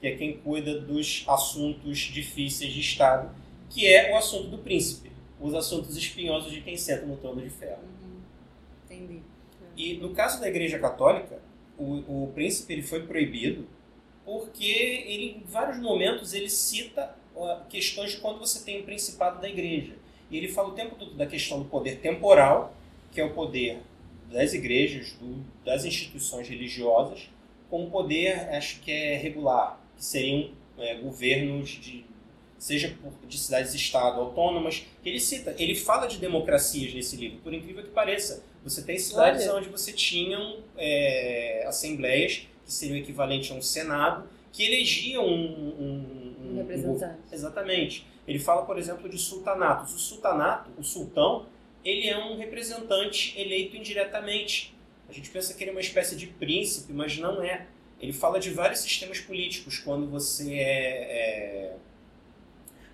[0.00, 3.34] Que é quem cuida dos assuntos difíceis de Estado,
[3.68, 5.10] que é o assunto do príncipe.
[5.40, 7.82] Os assuntos espinhosos de quem senta no trono de ferro.
[7.82, 8.20] Uhum.
[8.84, 9.22] Entendi.
[9.76, 11.40] E no caso da Igreja Católica,
[11.76, 13.66] o, o príncipe ele foi proibido
[14.24, 17.16] porque ele, em vários momentos ele cita
[17.68, 19.92] questões de quando você tem o principado da Igreja.
[20.30, 22.74] E ele fala o tempo todo da questão do poder temporal,
[23.12, 23.78] que é o poder
[24.30, 27.28] das igrejas, do- das instituições religiosas,
[27.68, 32.04] com o poder, acho que é regular, que seriam é, governos de
[32.58, 32.94] seja
[33.26, 35.54] de cidades-estado autônomas, que ele cita.
[35.58, 38.44] Ele fala de democracias nesse livro, por incrível que pareça.
[38.62, 39.56] Você tem cidades Olha.
[39.56, 45.42] onde você tinham é, assembleias, que seriam equivalente a um senado, que elegiam um,
[45.80, 46.19] um,
[46.50, 47.18] um representante.
[47.32, 48.06] Exatamente.
[48.26, 49.94] Ele fala, por exemplo, de sultanatos.
[49.94, 51.46] O sultanato, o sultão,
[51.84, 54.74] ele é um representante eleito indiretamente.
[55.08, 57.66] A gente pensa que ele é uma espécie de príncipe, mas não é.
[58.00, 59.78] Ele fala de vários sistemas políticos.
[59.78, 60.62] Quando você é,
[61.72, 61.76] é-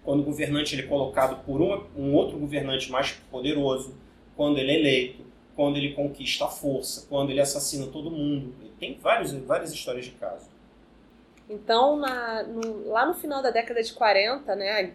[0.04, 3.94] quando o governante ele é colocado por uma- um outro governante mais poderoso,
[4.36, 8.54] quando ele é eleito, quando ele conquista a força, quando ele assassina todo mundo.
[8.64, 10.46] E Tem vários, várias histórias de caso.
[11.48, 14.92] Então, na- no- lá no final da década de 40, né,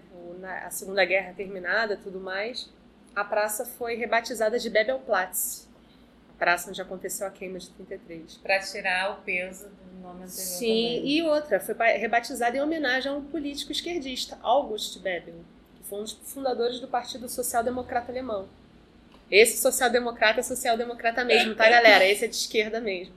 [0.65, 2.69] a Segunda Guerra terminada tudo mais,
[3.15, 5.67] a praça foi rebatizada de Bebelplatz.
[6.35, 8.37] A praça onde aconteceu a queima de 33.
[8.37, 11.07] Pra tirar o peso do nome anterior Sim, também.
[11.09, 15.35] e outra, foi rebatizada em homenagem a um político esquerdista, August Bebel,
[15.77, 18.47] que foi um dos fundadores do Partido Social Democrata Alemão.
[19.29, 22.03] Esse social-democrata é social-democrata mesmo, tá, galera?
[22.05, 23.13] Esse é de esquerda mesmo.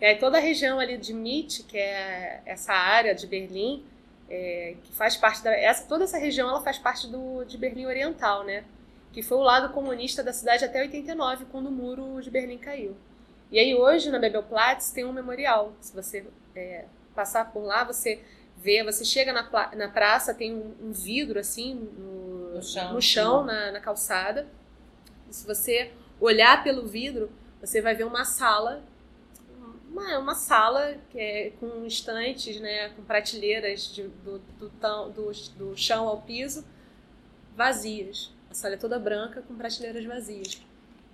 [0.00, 3.84] E aí toda a região ali de Mitte, que é essa área de Berlim,
[4.28, 5.52] é, que faz parte da...
[5.52, 8.64] Essa, toda essa região, ela faz parte do, de Berlim Oriental, né?
[9.12, 12.96] Que foi o lado comunista da cidade até 89, quando o muro de Berlim caiu.
[13.50, 15.72] E aí hoje, na Bebelplatz, tem um memorial.
[15.80, 16.84] Se você é,
[17.14, 18.20] passar por lá, você
[18.56, 22.92] vê, você chega na, na praça, tem um, um vidro assim no, No chão.
[22.92, 24.46] no chão, na, na calçada.
[25.30, 27.30] E se você olhar pelo vidro,
[27.60, 28.82] você vai ver uma sala,
[29.96, 34.68] uma, uma sala que é com estantes, né, com prateleiras de- do, do,
[35.10, 36.64] do, do chão ao piso,
[37.56, 38.32] vazias.
[38.50, 40.60] A sala é toda branca com prateleiras vazias.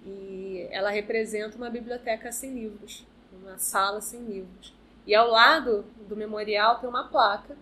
[0.04, 4.74] E ela representa uma biblioteca sem livros, uma sala sem livros.
[5.06, 7.56] E ao lado do memorial tem uma placa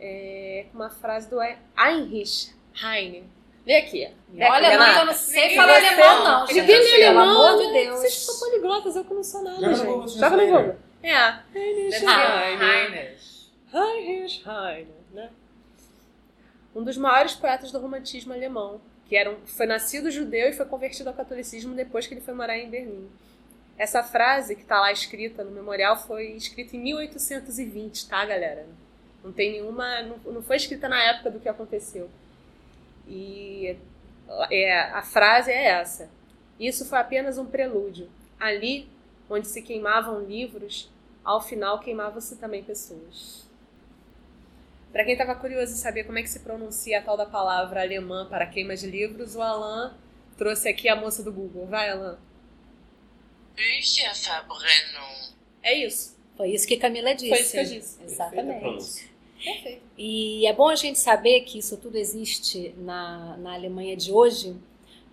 [0.00, 2.52] é, com uma frase do Heinrich
[2.82, 3.24] Heine.
[3.68, 4.08] Vê aqui.
[4.30, 5.00] Vê aqui, Olha, Renata.
[5.00, 6.24] eu não sei falar alemão, alemão.
[6.24, 6.90] não, Ninguém gente.
[6.92, 7.72] lê Pelo alemão, amor de?
[7.74, 8.00] Deus.
[8.00, 10.18] Vocês são poliglotas, eu que não sou nada, gente.
[10.18, 10.76] Joga no Google.
[11.02, 11.34] É.
[11.54, 12.64] Heinrich Heine.
[12.64, 13.50] Heinrich.
[13.74, 15.28] Heinrich Heine, né?
[16.74, 20.64] Um dos maiores poetas do romantismo alemão, que era um, foi nascido judeu e foi
[20.64, 23.06] convertido ao catolicismo depois que ele foi morar em Berlim.
[23.76, 28.66] Essa frase que está lá escrita no memorial foi escrita em 1820, tá, galera?
[29.22, 32.08] Não tem nenhuma, não, não foi escrita na época do que aconteceu.
[33.08, 33.76] E
[34.50, 36.10] é, a frase é essa:
[36.60, 38.08] Isso foi apenas um prelúdio.
[38.38, 38.88] Ali,
[39.28, 40.90] onde se queimavam livros,
[41.24, 43.48] ao final queimavam-se também pessoas.
[44.92, 47.82] Para quem estava curioso em saber como é que se pronuncia a tal da palavra
[47.82, 49.94] alemã para queima de livros, o Alan
[50.36, 51.66] trouxe aqui a moça do Google.
[51.66, 52.18] Vai, Alan.
[53.54, 55.34] Bücherverbrennung.
[55.62, 56.16] É isso.
[56.36, 57.28] Foi isso que Camila disse.
[57.28, 58.02] Foi isso que eu disse.
[58.02, 59.10] Exatamente.
[59.42, 59.82] Perfeito.
[59.96, 64.56] E é bom a gente saber que isso tudo existe na, na Alemanha de hoje,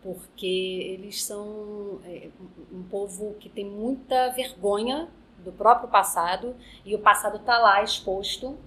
[0.02, 2.30] porque eles são é,
[2.72, 5.08] um povo que tem muita vergonha
[5.44, 8.58] do próprio passado e o passado está lá exposto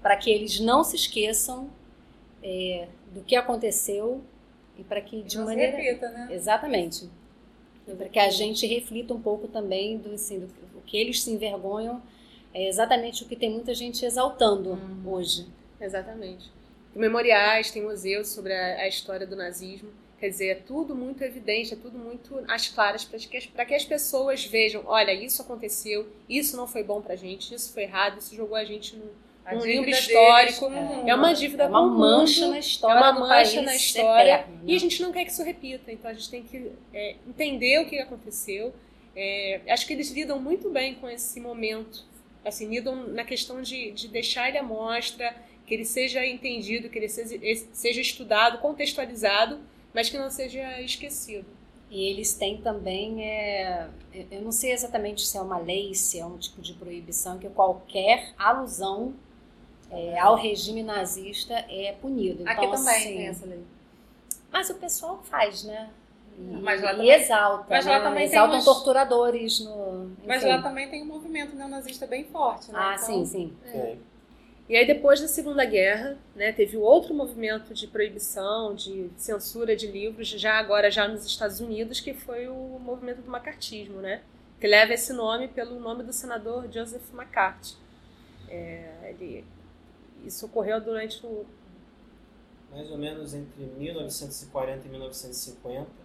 [0.00, 1.70] para que eles não se esqueçam
[2.42, 4.22] é, do que aconteceu
[4.78, 6.28] e para que de Não maneira repita, né?
[6.30, 7.08] Exatamente.
[7.84, 11.30] Para que a gente reflita um pouco também do, assim, do o que eles se
[11.30, 12.02] envergonham,
[12.54, 15.02] é exatamente o que tem muita gente exaltando Uhum.
[15.12, 15.46] hoje.
[15.80, 16.50] Exatamente.
[16.92, 19.90] Tem memoriais, tem museus sobre a, a história do nazismo.
[20.18, 23.74] Quer dizer, é tudo muito evidente, é tudo muito às claras para que, pra que
[23.74, 28.18] as pessoas vejam: olha, isso aconteceu, isso não foi bom pra gente, isso foi errado,
[28.18, 29.06] isso jogou a gente num,
[29.46, 30.60] A um limbo histórico.
[30.68, 32.94] com- É uma dívida É uma mancha mundo, na história.
[32.98, 34.32] é uma mancha país na história.
[34.34, 34.60] eterno, né?
[34.66, 37.80] E a gente não quer que isso repita, então a gente tem que é, entender
[37.80, 38.74] o que aconteceu.
[39.16, 42.04] É, acho que eles lidam muito bem com esse momento.
[42.44, 45.34] Assim, lidam na questão de, de deixar ele à mostra,
[45.66, 47.38] que ele seja entendido, que ele seja,
[47.72, 49.60] seja estudado, contextualizado,
[49.94, 51.46] mas que não seja esquecido.
[51.90, 53.88] E eles têm também, é,
[54.30, 57.48] eu não sei exatamente se é uma lei, se é um tipo de proibição, que
[57.48, 59.14] qualquer alusão
[59.90, 62.42] é, ao regime nazista é punido.
[62.42, 63.64] Então, Aqui também assim, tem essa lei.
[64.52, 65.90] Mas o pessoal faz, né?
[66.40, 67.92] E, Mas lá e também- exalta, mas né?
[67.92, 70.10] lá também tem exaltam umas- torturadores no.
[70.26, 72.78] Mas lá também tem um movimento neonazista bem forte, né?
[72.80, 73.56] Ah, Então, sim, sim.
[73.66, 73.96] É.
[74.68, 79.86] E aí, depois da Segunda Guerra, né, teve outro movimento de proibição, de censura de
[79.88, 84.22] livros, já agora já nos Estados Unidos, que foi o movimento do macartismo, né?
[84.60, 87.74] Que leva esse nome pelo nome do senador Joseph McCarthy.
[88.48, 89.44] É, ele,
[90.24, 91.44] isso ocorreu durante o
[92.70, 95.99] Mais ou menos entre 1940 e 1950, o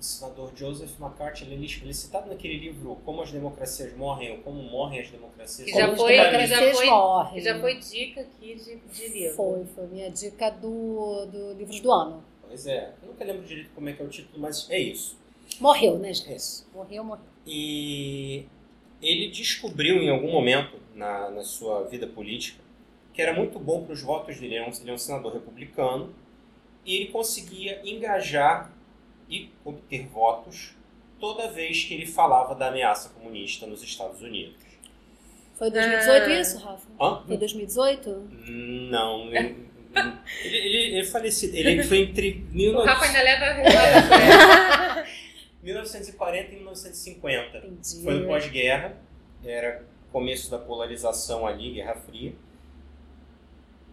[0.00, 4.62] senador Joseph McCarthy ele, ele é citado naquele livro Como as Democracias Morrem ou Como
[4.62, 5.66] Morrem as Democracias.
[5.70, 7.34] Que já foi- já foi- morrem.
[7.34, 9.36] Que já foi dica aqui de, de livro.
[9.36, 12.24] Foi, foi minha dica do, do Livros do Ano.
[12.46, 15.16] Pois é, eu nunca lembro direito como é que é o título, mas é isso.
[15.60, 16.32] Morreu, né, gente?
[16.32, 16.66] É isso.
[16.74, 17.24] Morreu, morreu.
[17.46, 18.46] E
[19.02, 22.60] ele descobriu em algum momento na, na sua vida política
[23.12, 24.54] que era muito bom para os votos dele.
[24.54, 26.14] Ele é, um, ele é um senador republicano
[26.86, 28.72] e ele conseguia engajar
[29.30, 30.74] e obter votos
[31.20, 34.56] toda vez que ele falava da ameaça comunista nos Estados Unidos.
[35.56, 36.40] Foi 2018 Ah.
[36.40, 36.86] isso, Rafa?
[37.00, 37.22] Hã?
[37.26, 38.10] Foi 2018?
[38.90, 39.26] Não.
[39.28, 39.66] Ele,
[40.44, 41.54] ele, ele, ele faleceu.
[41.54, 42.86] Ele foi entre O 19...
[42.88, 43.52] Rafa ainda leva a
[45.04, 45.06] resposta
[45.62, 47.58] 1940 e 1950.
[47.58, 48.02] Entendi.
[48.02, 48.96] Foi no pós-guerra,
[49.44, 52.32] era começo da polarização ali, Guerra Fria.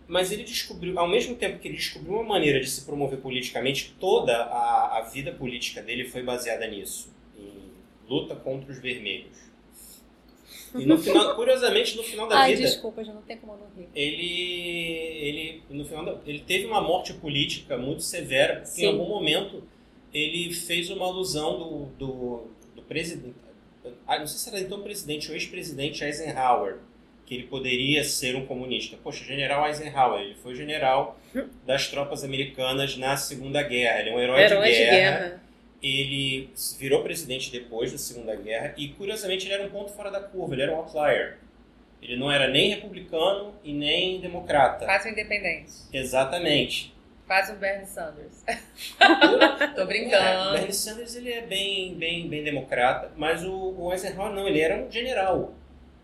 [0.07, 3.93] Mas ele descobriu, ao mesmo tempo que ele descobriu uma maneira de se promover politicamente,
[3.99, 7.71] toda a, a vida política dele foi baseada nisso, em
[8.09, 9.37] luta contra os vermelhos.
[10.73, 13.67] E no final, curiosamente, no final da Ai, vida, desculpa, já não tem como não
[13.75, 13.89] rir.
[13.93, 14.25] ele,
[15.27, 18.85] ele, no final da, ele teve uma morte política muito severa, porque Sim.
[18.85, 19.63] em algum momento
[20.13, 23.35] ele fez uma alusão do, do, do presidente,
[24.05, 26.77] ah, não sei se era então presidente ou ex-presidente Eisenhower,
[27.27, 28.97] que ele poderia ser um comunista.
[29.03, 31.19] Poxa, general Eisenhower, ele foi general
[31.65, 35.19] das tropas americanas na Segunda Guerra, ele é um herói, Herói de, de guerra.
[35.19, 35.43] guerra.
[35.83, 36.49] Ele
[36.79, 40.55] virou presidente depois da Segunda Guerra e, curiosamente, ele era um ponto fora da curva,
[40.55, 41.37] ele era um outlier.
[42.01, 44.85] Ele não era nem republicano e nem democrata.
[44.85, 45.71] Quase um independente.
[45.91, 46.95] Exatamente.
[47.27, 48.43] Quase um Bernie Sanders.
[49.75, 50.51] Tô É, o brincando.
[50.53, 54.77] Bernie Sanders ele é bem, bem, bem democrata, mas o, o Eisenhower não, ele era
[54.77, 55.53] um general.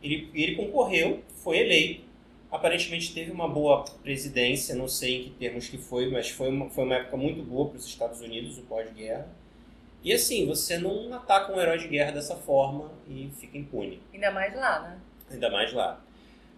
[0.04, 2.04] Ele, ele concorreu, foi eleito,
[2.51, 6.70] aparentemente teve uma boa presidência, não sei em que termos que foi, mas foi uma,
[6.70, 9.28] foi uma época muito boa para os Estados Unidos, o pós-guerra.
[10.04, 14.01] E assim, você não ataca um herói de guerra dessa forma e fica impune.
[14.14, 14.99] Ainda mais lá, né?
[15.32, 16.01] ainda mais lá.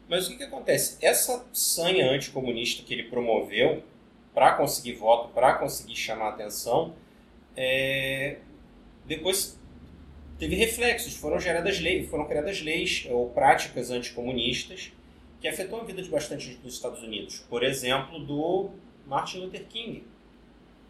[0.08, 0.98] Mas o que, que acontece?
[1.04, 3.84] Essa sanha anticomunista que ele promoveu
[4.34, 6.93] para conseguir voto, para conseguir chamar atenção,
[7.56, 8.38] é,
[9.06, 9.60] depois
[10.40, 14.92] teve reflexos, foram geradas leis, foram criadas leis ou práticas anticomunistas
[15.42, 17.40] que afetou a vida de bastante gente nos Estados Unidos.
[17.50, 18.70] Por exemplo, do
[19.06, 20.04] Martin Luther King.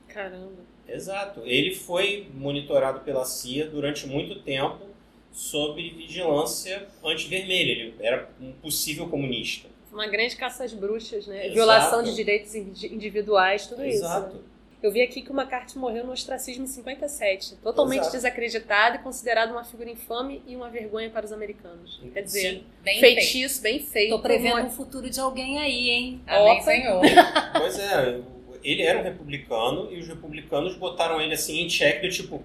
[0.07, 0.63] Caramba.
[0.87, 1.41] Exato.
[1.43, 4.85] Ele foi monitorado pela CIA durante muito tempo
[5.33, 7.71] sob vigilância anti-vermelha.
[7.71, 9.67] Ele era um possível comunista.
[9.91, 11.37] Uma grande caça às bruxas, né?
[11.39, 11.53] Exato.
[11.53, 13.97] Violação de direitos indi- individuais, tudo isso.
[13.99, 14.35] Exato.
[14.35, 14.41] né?
[14.83, 18.15] Eu vi aqui que o McCarthy morreu no ostracismo em 57, totalmente Exato.
[18.17, 21.99] desacreditado e considerado uma figura infame e uma vergonha para os americanos.
[22.13, 22.63] Quer dizer, Sim.
[22.83, 23.15] Bem feito.
[23.15, 24.09] feitiço, bem feito.
[24.11, 26.21] Tô prevendo o futuro de alguém aí, hein?
[26.27, 26.61] Amém, Opa.
[26.63, 27.01] Senhor.
[27.57, 28.19] Pois é,
[28.63, 32.43] ele era um republicano e os republicanos botaram ele assim em xeque, do tipo,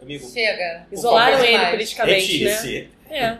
[0.00, 0.86] amigo, Chega.
[0.92, 1.70] Isolaram favor, ele demais.
[1.70, 2.88] politicamente, né?
[3.10, 3.38] É.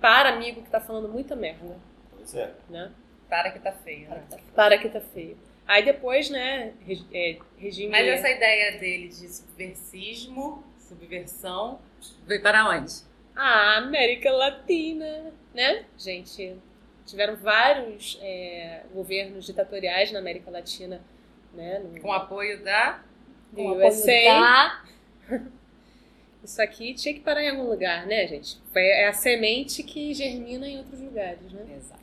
[0.00, 1.76] Para, amigo, que tá falando muita merda,
[2.14, 2.50] Pois é.
[2.68, 2.90] né?
[3.30, 4.08] Para que tá feio.
[4.08, 4.22] né?
[4.54, 5.36] Para que tá feio.
[5.68, 6.72] Aí depois, né,
[7.12, 7.90] é, regime...
[7.90, 11.78] Mas essa ideia dele de subversismo, subversão,
[12.26, 12.92] veio para onde?
[13.36, 15.84] A América Latina, né?
[15.98, 16.56] Gente,
[17.04, 21.02] tiveram vários é, governos ditatoriais na América Latina,
[21.52, 21.78] né?
[21.80, 23.02] No, Com apoio da.
[23.54, 24.22] Com apoio USA.
[24.24, 24.84] da-
[26.42, 28.58] Isso aqui tinha que parar em algum lugar, né, gente?
[28.74, 31.66] É a semente que germina em outros lugares, né?
[31.76, 31.97] Exato.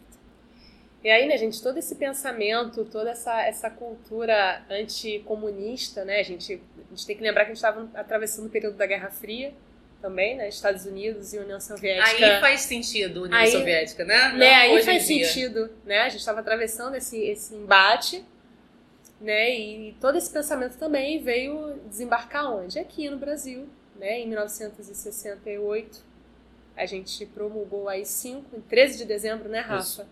[1.06, 6.60] E aí, né, gente, todo esse pensamento, toda essa, essa cultura anticomunista, né, a gente,
[6.80, 9.54] a gente tem que lembrar que a gente estava atravessando o período da Guerra Fria
[10.02, 10.50] também, né?
[10.50, 12.26] Estados Unidos e União Soviética.
[12.26, 14.30] Aí faz sentido União Aí- Soviética, né?
[14.30, 16.00] Não né, aí faz sentido, né?
[16.00, 18.26] A gente estava atravessando esse, esse embate,
[19.22, 19.56] né?
[19.56, 22.80] E todo esse pensamento também veio desembarcar onde?
[22.80, 24.22] Aqui no Brasil, né?
[24.22, 26.04] Em 1968,
[26.76, 30.08] a gente promulgou aí 5, em 13 de dezembro, né, Rafa?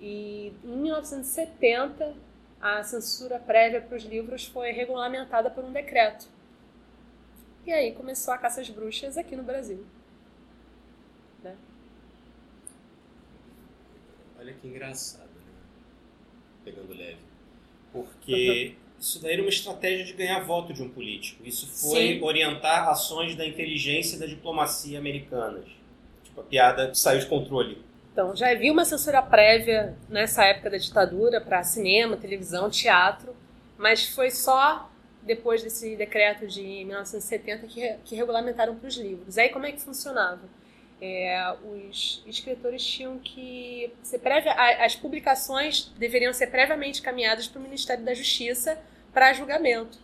[0.00, 2.14] E em 1970,
[2.60, 6.26] a censura prévia para os livros foi regulamentada por um decreto.
[7.66, 9.84] E aí começou a caça às bruxas aqui no Brasil.
[14.38, 15.52] Olha que engraçado, né?
[16.64, 17.18] Pegando leve.
[17.92, 21.42] Porque isso daí era uma estratégia de ganhar voto de um político.
[21.44, 22.22] Isso foi Sim.
[22.22, 25.66] orientar ações da inteligência e da diplomacia americanas.
[26.22, 27.82] Tipo, a piada saiu de controle.
[28.18, 33.32] Então, já havia uma censura prévia nessa época da ditadura para cinema, televisão, teatro,
[33.76, 34.90] mas foi só
[35.22, 39.38] depois desse decreto de 1970 que, que regulamentaram para os livros.
[39.38, 40.40] Aí como é que funcionava?
[41.00, 44.52] É, os escritores tinham que ser prévia,
[44.84, 48.80] as publicações deveriam ser previamente caminhadas para o Ministério da Justiça
[49.12, 49.96] para julgamento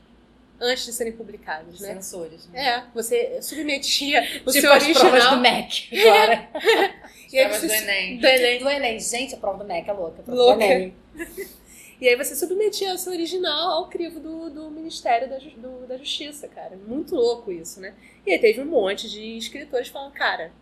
[0.61, 1.95] antes de serem publicadas, né?
[1.95, 2.47] Censores.
[2.47, 2.65] Né?
[2.65, 6.49] É, você submetia o tipo seu as provas original do MEC agora.
[7.37, 8.19] e Provas você- do Enem.
[8.19, 8.59] do Enem.
[8.61, 9.01] do Enem.
[9.01, 10.21] Gente, a prova do MEC é louca.
[10.21, 10.57] a prova Louca.
[10.59, 10.95] Do Enem.
[12.01, 15.97] E aí você submetia o seu original ao crivo do, do Ministério da, do- da
[15.97, 16.77] Justiça, cara.
[16.87, 17.95] Muito louco isso, né?
[18.27, 20.53] E aí teve um monte de escritores falando, cara,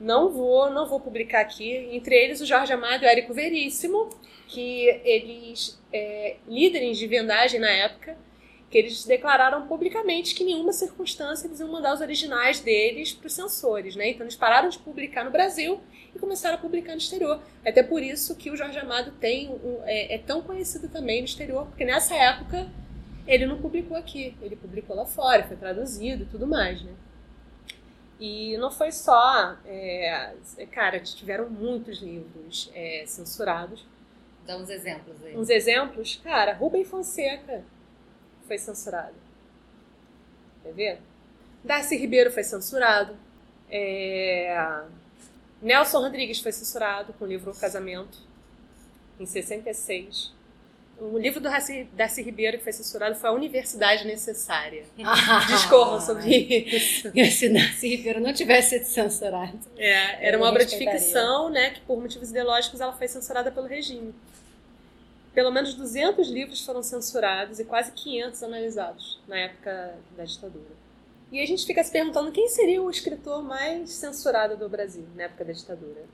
[0.00, 1.88] não vou, não vou publicar aqui.
[1.90, 4.08] Entre eles o Jorge Amado e o Érico Veríssimo,
[4.46, 8.16] que eles, é, líderes de vendagem na época,
[8.70, 13.28] que eles declararam publicamente que em nenhuma circunstância eles iam mandar os originais deles para
[13.28, 14.10] os censores, né?
[14.10, 15.80] Então eles pararam de publicar no Brasil
[16.14, 17.40] e começaram a publicar no exterior.
[17.64, 21.20] É Até por isso que o Jorge Amado tem um- é, é tão conhecido também
[21.20, 22.68] no exterior, porque nessa época
[23.26, 26.92] ele não publicou aqui, ele publicou lá fora, foi traduzido e tudo mais, né?
[28.18, 30.32] E não foi só, é,
[30.72, 33.84] cara, tiveram muitos livros é, censurados.
[34.46, 35.36] Dá uns exemplos aí.
[35.36, 37.62] Uns exemplos, cara, Rubem Fonseca
[38.46, 39.14] foi censurado.
[40.62, 40.98] Quer ver?
[41.62, 43.16] Darcy Ribeiro foi censurado.
[43.68, 44.82] É,
[45.60, 48.18] Nelson Rodrigues foi censurado com o livro O Casamento,
[49.18, 50.34] em 66.
[50.98, 51.48] O livro do
[51.92, 54.84] Darcy, Ribeiro que foi censurado foi A Universidade Necessária.
[55.46, 57.10] Discorram sobre isso.
[57.30, 59.58] Se Darcy Ribeiro não tivesse sido censurado.
[59.76, 63.66] É, era uma obra de ficção, né, que por motivos ideológicos ela foi censurada pelo
[63.66, 64.14] regime.
[65.36, 70.74] Pelo menos 200 livros foram censurados e quase 500 analisados na época da ditadura.
[71.30, 75.24] E a gente fica se perguntando quem seria o escritor mais censurado do Brasil na
[75.24, 76.06] época da ditadura.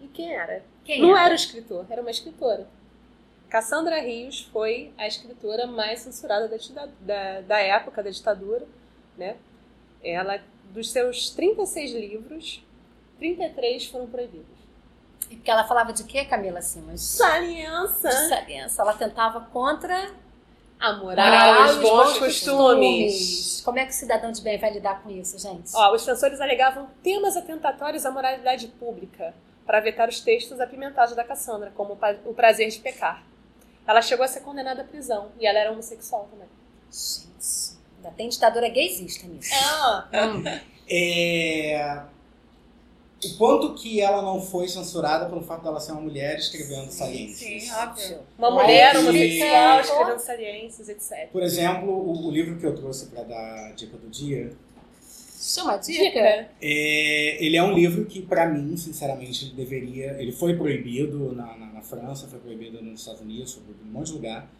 [0.00, 0.64] E quem era?
[0.86, 1.26] Quem Não era?
[1.26, 2.66] era o escritor, era uma escritora.
[3.50, 8.66] Cassandra Rios foi a escritora mais censurada da, da, da época da ditadura,
[9.18, 9.36] né?
[10.02, 10.42] Ela,
[10.72, 12.64] dos seus 36 livros,
[13.18, 14.59] 33 foram proibidos.
[15.28, 17.00] E Porque ela falava de quê, Camila Simas?
[17.02, 18.08] Saliência!
[18.08, 18.82] De saliência.
[18.82, 20.10] Ela tentava contra
[20.78, 23.60] A moral, Moral, os bons bons costumes.
[23.64, 25.70] Como é que o cidadão de bem vai lidar com isso, gente?
[25.74, 29.34] Ó, os censores alegavam temas atentatórios à moralidade pública
[29.66, 33.22] para vetar os textos apimentados da Cassandra, como o prazer de pecar.
[33.86, 36.48] Ela chegou a ser condenada à prisão e ela era homossexual também.
[36.90, 39.52] Gente, ainda tem ditadura gaysista nisso.
[40.12, 40.42] Hum.
[40.88, 42.02] É...
[43.22, 47.64] O ponto que ela não foi censurada pelo fato dela ser uma mulher escrevendo saliências.
[47.64, 48.18] Sim, óbvio.
[48.38, 51.28] Uma Mas mulher que- homossexual escrevendo saliências, etc.
[51.30, 54.52] Por exemplo, o, o livro que eu trouxe para dar a dica do dia,
[55.38, 56.02] Chama dica.
[56.04, 56.48] Dica.
[56.60, 60.16] é, ele é um livro que, para mim, sinceramente, ele deveria.
[60.20, 63.90] Ele foi proibido na, na, na França, foi proibido nos Estados Unidos, foi proibido em
[63.90, 64.50] um monte de lugar.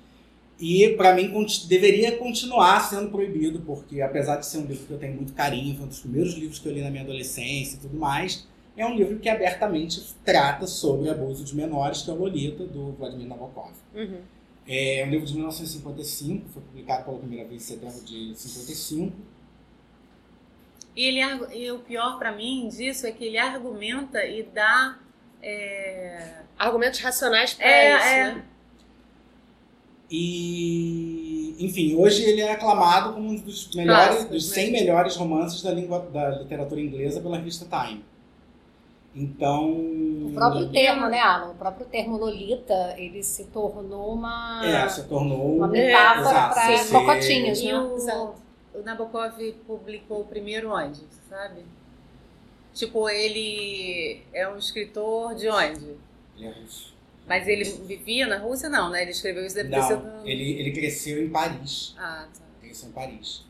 [0.58, 1.32] E, para mim,
[1.68, 5.74] deveria continuar sendo proibido, porque, apesar de ser um livro que eu tenho muito carinho,
[5.76, 8.46] foi um dos primeiros livros que eu li na minha adolescência e tudo mais,
[8.76, 12.92] é um livro que abertamente trata sobre abuso de menores, que é o Lolita, do
[12.92, 13.72] Vladimir Nabokov.
[13.94, 14.20] Uhum.
[14.66, 19.12] É um livro de 1955, foi publicado pela primeira vez em setembro de 55.
[20.94, 21.20] E, ele,
[21.54, 24.98] e o pior pra mim disso é que ele argumenta e dá.
[25.42, 28.34] É, Argumentos racionais para É, isso, é.
[28.34, 28.44] né?
[30.10, 34.54] E, enfim, hoje ele é aclamado como um dos melhores, dos né?
[34.54, 38.04] 100 melhores romances da língua da literatura inglesa pela revista Time.
[39.14, 41.50] Então, O próprio termo, né, Alan?
[41.50, 46.92] O próprio termo Lolita, ele se tornou uma, é, se tornou uma metáfora para você-
[46.92, 47.78] cocotinhas, né?
[47.78, 48.34] o, Exato.
[48.72, 49.32] o Nabokov
[49.66, 51.64] publicou primeiro onde, sabe?
[52.72, 55.96] Tipo, ele é um escritor de onde?
[56.36, 56.94] Ele é russo.
[57.26, 58.68] Mas ele vivia na Rússia?
[58.68, 59.02] Não, né?
[59.02, 59.68] Ele escreveu isso sido...
[59.68, 61.94] Não, ele, ele cresceu em Paris.
[61.98, 62.44] Ah, tá.
[62.61, 63.44] Cresceu em Paris.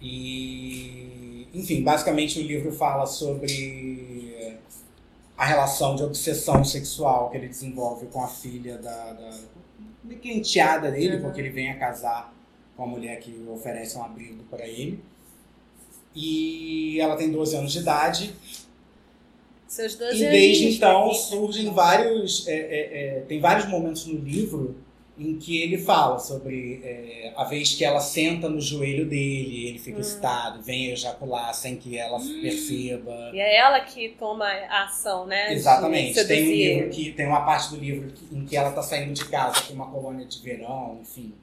[0.00, 4.56] E, enfim, basicamente o livro fala sobre
[5.40, 9.30] a relação de obsessão sexual que ele desenvolve com a filha da, da
[10.04, 11.22] meio que enteada dele, uhum.
[11.22, 12.30] porque ele vem a casar
[12.76, 15.02] com a mulher que oferece um abrigo para ele.
[16.14, 18.34] E ela tem 12 anos de idade.
[19.66, 22.46] Seus 12 E desde então surgem vários.
[22.46, 24.76] É, é, é, tem vários momentos no livro
[25.20, 29.78] em que ele fala sobre é, a vez que ela senta no joelho dele, ele
[29.78, 30.00] fica hum.
[30.00, 32.40] excitado, vem ejacular sem que ela hum.
[32.40, 33.30] perceba.
[33.34, 35.52] E é ela que toma a ação, né?
[35.52, 36.24] Exatamente.
[36.24, 39.12] Tem um livro que tem uma parte do livro que, em que ela está saindo
[39.12, 41.34] de casa com uma colônia de verão, enfim.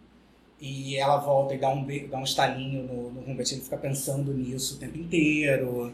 [0.59, 4.33] E ela volta e dá um, dá um estalinho no, no Humbert, ele fica pensando
[4.33, 5.93] nisso o tempo inteiro.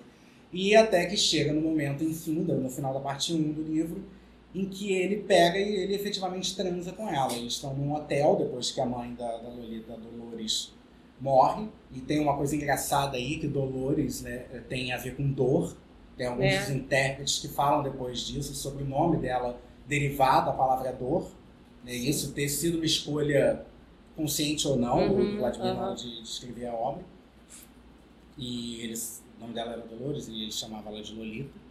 [0.54, 4.06] E até que chega no momento, enfim, no final da parte 1 do livro,
[4.54, 7.34] em que ele pega e ele efetivamente transa com ela.
[7.34, 10.74] Eles estão num hotel depois que a mãe da, da Lolita, Dolores,
[11.20, 11.68] morre.
[11.92, 15.76] E tem uma coisa engraçada aí que Dolores né, tem a ver com dor.
[16.16, 16.74] Tem alguns é.
[16.74, 21.32] intérpretes que falam depois disso sobre o nome dela derivado da palavra dor.
[21.84, 23.66] Né, isso ter sido uma escolha
[24.16, 25.96] consciente ou não uhum, do Vladimir uhum.
[25.96, 27.04] de, de escrever a obra.
[28.38, 31.63] E eles, o nome dela era Dolores e ele chamava ela de Lolita.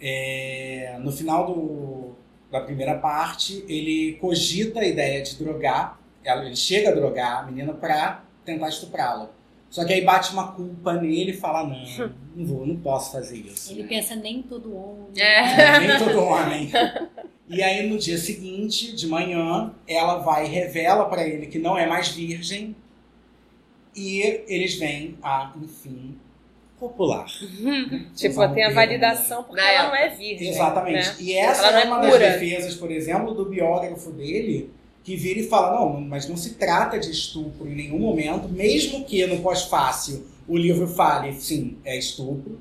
[0.00, 2.14] É, no final do,
[2.50, 7.72] da primeira parte, ele cogita a ideia de drogar, ele chega a drogar a menina
[7.72, 9.30] para tentar estuprá-la.
[9.70, 13.38] Só que aí bate uma culpa nele e fala: Não, não vou, não posso fazer
[13.38, 13.72] isso.
[13.72, 13.88] Ele né?
[13.88, 15.06] pensa: Nem todo homem.
[15.16, 15.78] É.
[15.78, 16.70] Nem todo homem.
[17.48, 21.78] E aí no dia seguinte, de manhã, ela vai e revela para ele que não
[21.78, 22.74] é mais virgem.
[23.94, 26.16] E eles vêm a, enfim,
[26.80, 27.26] popular.
[27.60, 28.06] Uhum.
[28.16, 30.48] Tipo, tem a validação porque ela não é virgem.
[30.48, 31.08] Exatamente.
[31.08, 31.16] Né?
[31.20, 34.70] E essa ela é, é uma das defesas, por exemplo, do biógrafo dele,
[35.04, 39.04] que vira e fala: não, mas não se trata de estupro em nenhum momento, mesmo
[39.04, 42.58] que no pós-fácil o livro fale, sim, é estupro.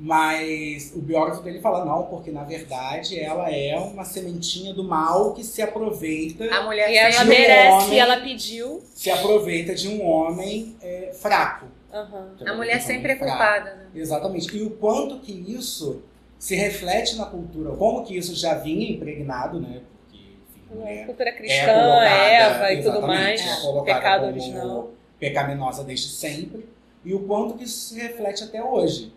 [0.00, 5.34] Mas o biógrafo dele fala não, porque na verdade ela é uma sementinha do mal
[5.34, 6.44] que se aproveita.
[6.54, 8.82] A mulher e ela merece, um homem, ela pediu.
[8.94, 11.66] Se aproveita de um homem é, fraco.
[11.92, 12.48] Uhum.
[12.48, 13.86] A mulher sempre é culpada, né?
[13.94, 14.56] Exatamente.
[14.56, 16.02] E o quanto que isso
[16.38, 19.80] se reflete na cultura, como que isso já vinha impregnado, né?
[20.02, 21.72] Porque, enfim, é, cultura cristã,
[22.02, 24.90] é Eva e tudo mais, é pecado original.
[25.18, 26.68] Pecaminosa desde sempre.
[27.04, 29.12] E o quanto que isso se reflete até hoje.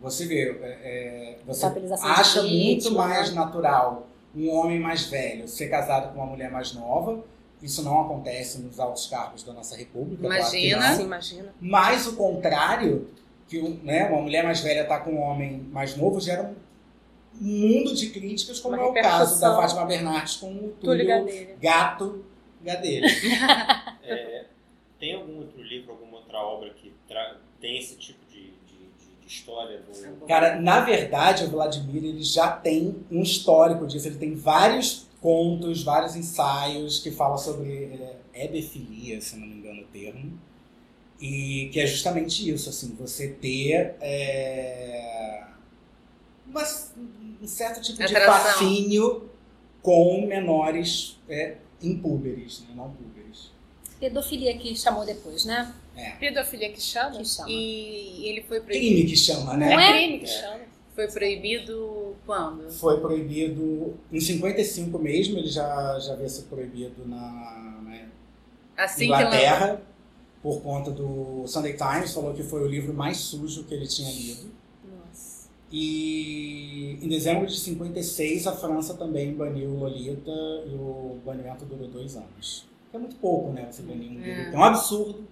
[0.00, 1.66] Você vê, é, é você
[2.02, 3.36] acha muito mais né?
[3.36, 7.24] natural um homem mais velho ser casado com uma mulher mais nova
[7.62, 10.26] isso não acontece nos altos cargos da nossa república.
[10.26, 11.54] Imagina, claro imagina.
[11.60, 13.08] Mas o contrário,
[13.48, 16.54] que né, uma mulher mais velha está com um homem mais novo, gera um
[17.40, 21.56] mundo de críticas, como uma é o caso da Fátima Bernardes com o Túlio, Gadelha.
[21.60, 22.24] Gato
[22.62, 23.06] Gadelha.
[24.02, 24.44] é,
[24.98, 26.92] tem algum outro livro, alguma outra obra que
[27.60, 29.80] tem esse tipo de, de, de, história?
[29.80, 30.26] Do...
[30.26, 34.08] Cara, na verdade, o Vladimir ele já tem um histórico disso.
[34.08, 37.98] Ele tem vários contos, vários ensaios que falam sobre
[38.32, 40.38] é, hebefilia, se não me engano o termo,
[41.20, 45.42] e que é justamente isso, assim, você ter é,
[46.46, 46.62] uma,
[47.42, 49.28] um certo tipo de fascínio
[49.82, 53.50] com menores é, impúberes, né, não púberes.
[53.98, 55.74] Pedofilia que chamou depois, né?
[55.96, 56.10] É.
[56.20, 57.16] Pedofilia que chama?
[57.18, 57.50] Que chama.
[57.50, 58.94] E ele foi proibido.
[58.94, 59.70] Crime que chama, né?
[59.70, 60.60] Não é crime que chama.
[60.96, 62.70] Foi proibido quando?
[62.70, 68.08] Foi proibido em 55 mesmo, ele já, já havia sido proibido na, né,
[68.74, 69.82] assim Inglaterra,
[70.42, 74.10] por conta do Sunday Times, falou que foi o livro mais sujo que ele tinha
[74.10, 74.50] lido.
[74.84, 75.50] Nossa.
[75.70, 82.16] E em dezembro de 56 a França também baniu Lolita e o banimento durou dois
[82.16, 82.66] anos.
[82.90, 83.68] É muito pouco, né?
[83.70, 84.30] Você banir um livro.
[84.30, 84.54] É.
[84.54, 85.28] é um absurdo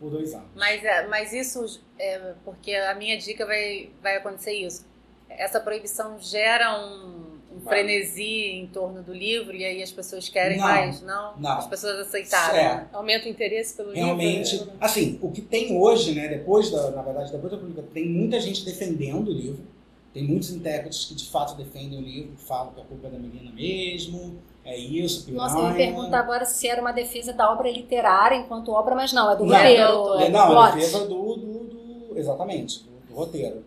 [0.00, 0.48] por dois anos.
[0.56, 4.87] Mas, é, mas isso, é, porque a minha dica vai, vai acontecer isso.
[5.28, 10.58] Essa proibição gera um, um frenesi em torno do livro e aí as pessoas querem
[10.58, 11.36] não, mais, não?
[11.38, 11.58] Não.
[11.58, 12.56] As pessoas aceitaram.
[12.56, 12.86] É.
[12.92, 14.66] Aumenta o interesse pelo Realmente, livro.
[14.66, 18.08] Realmente, assim, o que tem hoje, né, depois da, na verdade, depois da publicação, tem
[18.08, 19.64] muita gente defendendo o livro.
[20.12, 23.10] Tem muitos intérpretes que de fato defendem o livro, que falam que a culpa é
[23.10, 25.42] da menina mesmo, é isso, piranha.
[25.42, 29.12] Nossa, eu ia perguntar agora se era uma defesa da obra literária enquanto obra, mas
[29.12, 29.92] não, é do não, roteiro.
[29.92, 33.64] Não, é, não, é defesa do, do, do exatamente, do, do, roteiro.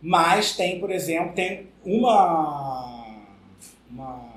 [0.00, 3.16] Mas tem, por exemplo, tem uma,
[3.90, 4.28] uma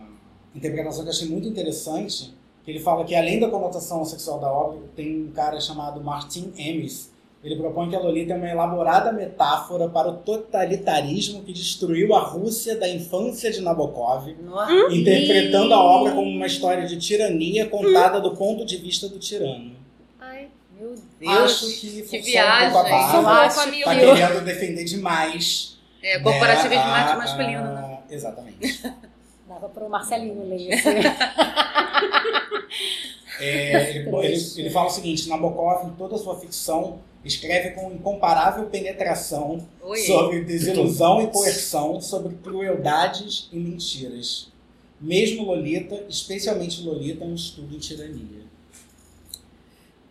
[0.56, 2.34] interpretação que eu achei muito interessante,
[2.64, 6.52] que ele fala que além da conotação sexual da obra, tem um cara chamado Martin
[6.58, 7.12] Emis,
[7.44, 12.20] ele propõe que a Lolita é uma elaborada metáfora para o totalitarismo que destruiu a
[12.20, 14.94] Rússia da infância de Nabokov, Nossa.
[14.96, 19.72] interpretando a obra como uma história de tirania contada do ponto de vista do tirano.
[21.20, 22.72] Meu Deus, Acho que, que um viagem.
[22.72, 25.78] Eu acho Tá que querendo defender demais.
[26.04, 28.00] É, corporativismo né, a- masculino, a- né?
[28.10, 28.84] Exatamente.
[29.48, 30.88] Dava pro Marcelinho ler isso.
[33.40, 37.92] É, ele, ele- ele fala o seguinte: Nabokov, em toda a sua ficção, escreve com
[37.92, 40.00] incomparável penetração Oi.
[40.02, 44.48] sobre desilusão e coerção, sobre crueldades e mentiras.
[45.00, 48.41] Mesmo Lolita, especialmente Lolita, é um estudo em tirania.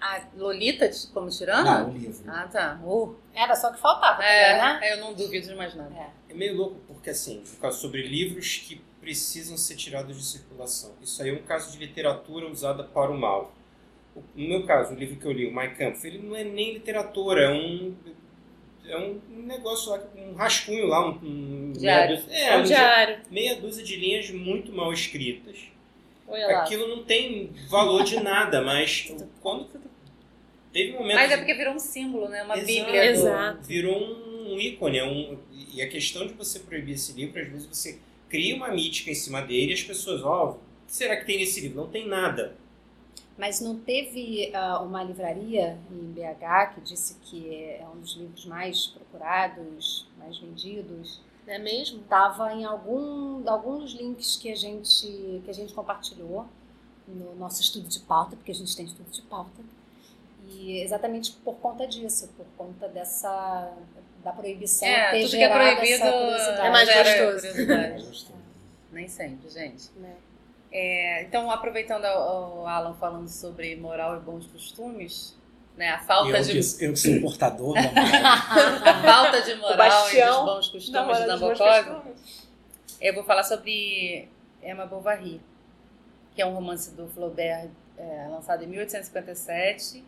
[0.00, 1.64] A Lolita como tirano?
[1.64, 2.24] Não, o livro.
[2.26, 2.80] Ah, tá.
[2.82, 4.92] Uh, Era só o que faltava também, é, né?
[4.92, 5.94] eu não duvido de mais nada.
[6.28, 10.92] É meio louco porque, assim, por causa sobre livros que precisam ser tirados de circulação.
[11.02, 13.52] Isso aí é um caso de literatura usada para o mal.
[14.34, 16.72] No meu caso, o livro que eu li, o Mein Kampf, ele não é nem
[16.74, 17.94] literatura, é um,
[18.86, 22.08] é um negócio lá, um rascunho lá, um, um Diário.
[22.10, 23.18] meia dúzia- é, É um diário.
[23.30, 25.56] meia dúzia de linhas muito mal escritas.
[26.60, 29.68] Aquilo não tem valor de nada, mas quando
[30.72, 32.42] teve um momento Mas é porque virou um símbolo, né?
[32.42, 32.66] Uma Exato.
[32.66, 33.04] bíblia.
[33.06, 33.62] Exato.
[33.66, 34.98] virou um ícone.
[34.98, 35.38] É um,
[35.72, 37.98] e a questão de você proibir esse livro, às vezes você
[38.28, 40.54] cria uma mítica em cima dele e as pessoas, ó, o
[40.86, 41.78] que será que tem nesse livro?
[41.78, 42.56] Não tem nada.
[43.36, 48.44] Mas não teve ah, uma livraria em BH que disse que é um dos livros
[48.44, 51.20] mais procurados, mais vendidos.
[51.46, 52.00] Não é mesmo?
[52.00, 56.46] Estava em algum, algum dos links que a gente que a gente compartilhou
[57.08, 59.62] no nosso estudo de pauta, porque a gente tem estudo de pauta.
[60.60, 63.72] E exatamente por conta disso, por conta dessa
[64.22, 66.04] da proibição É, ter tudo que é proibido.
[66.04, 66.88] É mais
[68.06, 68.34] gostoso.
[68.92, 69.90] Nem sempre, gente.
[69.96, 70.14] Né?
[70.70, 75.34] É, então, aproveitando o Alan falando sobre moral e bons costumes,
[75.76, 78.04] né, a falta eu, de que, eu que sou portador da moral.
[78.84, 82.14] a falta de moral e dos bons costumes meus Nabokov,
[83.00, 84.28] eu vou falar sobre
[84.62, 85.40] Emma Bovary,
[86.34, 90.04] que é um romance do Flaubert é, lançado em 1857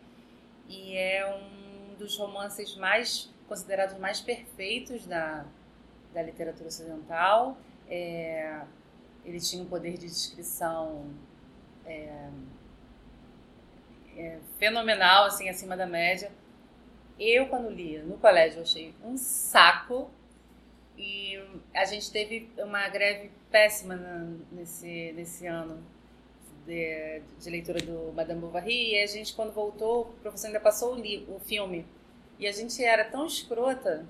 [0.73, 5.45] e é um dos romances mais considerados mais perfeitos da,
[6.13, 7.57] da literatura ocidental.
[7.87, 8.61] É,
[9.23, 11.05] ele tinha um poder de descrição
[11.85, 12.29] é,
[14.17, 16.31] é, fenomenal, assim, acima da média.
[17.19, 20.09] Eu, quando li no colégio, achei um saco.
[20.97, 21.39] E
[21.73, 23.95] a gente teve uma greve péssima
[24.51, 25.83] nesse, nesse ano
[26.65, 28.91] de, de leitura do Madame Bovary.
[28.93, 31.85] E a gente, quando voltou, o professor ainda passou o, li, o filme.
[32.39, 34.05] E a gente era tão escrota,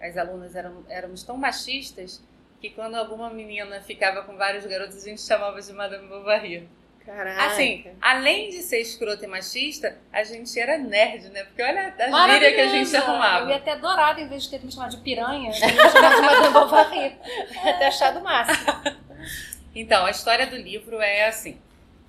[0.00, 2.22] as alunas eram, éramos tão machistas,
[2.60, 6.68] que quando alguma menina ficava com vários garotos, a gente chamava de Madame Bovary.
[7.04, 7.46] Caraca.
[7.46, 11.44] Assim, além de ser escrota e machista, a gente era nerd, né?
[11.44, 13.46] Porque olha a gíria que a gente arrumava.
[13.46, 16.14] Eu ia ter adorado, em vez de ter me chamado de piranha, eu ia chamar
[16.14, 17.16] de Madame Bovary.
[17.78, 19.00] Ter achado o máximo.
[19.74, 21.58] Então, a história do livro é assim.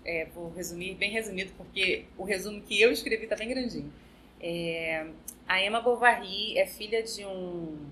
[0.04, 3.92] É, vou resumir, bem resumido, porque o resumo que eu escrevi tá bem grandinho.
[4.40, 5.06] É,
[5.48, 7.90] a Emma Bovary é filha de um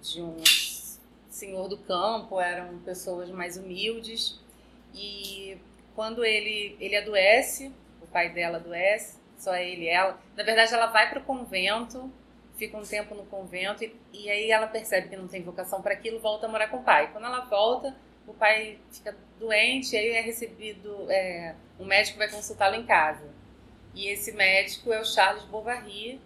[0.00, 0.36] de um
[1.28, 4.38] senhor do campo, eram pessoas mais humildes
[4.94, 5.58] e
[5.94, 10.20] quando ele ele adoece, o pai dela adoece, só ele e ela.
[10.36, 12.10] Na verdade, ela vai para o convento,
[12.56, 15.94] fica um tempo no convento e, e aí ela percebe que não tem vocação para
[15.94, 17.10] aquilo, volta a morar com o pai.
[17.12, 17.96] Quando ela volta,
[18.26, 23.28] o pai fica doente, aí é recebido, é, um médico vai consultá-lo em casa.
[23.94, 26.20] E esse médico é o Charles Bovary,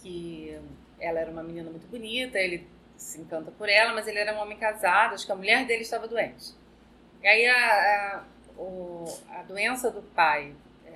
[0.00, 0.58] que
[0.98, 4.40] ela era uma menina muito bonita, ele se encanta por ela, mas ele era um
[4.40, 6.54] homem casado, acho que a mulher dele estava doente.
[7.22, 8.24] E aí a, a,
[8.56, 10.54] o, a doença do pai
[10.86, 10.90] é,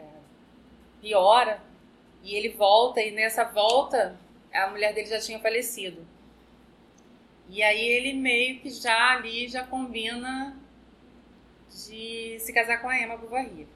[1.00, 1.61] piora
[2.22, 4.16] e ele volta, e nessa volta
[4.52, 6.07] a mulher dele já tinha falecido.
[7.49, 10.57] E aí ele meio que já ali já combina
[11.70, 13.68] de se casar com a Emma Bovary.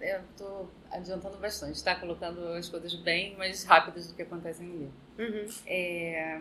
[0.00, 1.94] Eu tô adiantando bastante, tá?
[1.94, 4.94] Colocando as coisas bem mais rápidas do que acontecem no livro.
[5.18, 5.46] Uhum.
[5.66, 6.40] É...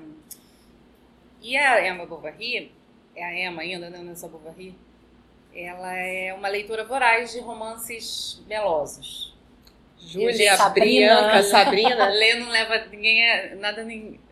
[1.41, 2.71] E a Emma Bovary,
[3.15, 3.99] é a Emma ainda, né?
[3.99, 4.75] Nessa Bovary,
[5.53, 9.32] ela é uma leitora voraz de romances melosos.
[10.07, 11.21] Júlia, Sabrina.
[11.21, 12.07] Bianca, Sabrina.
[12.09, 13.85] Ler não leva ninguém a, nada,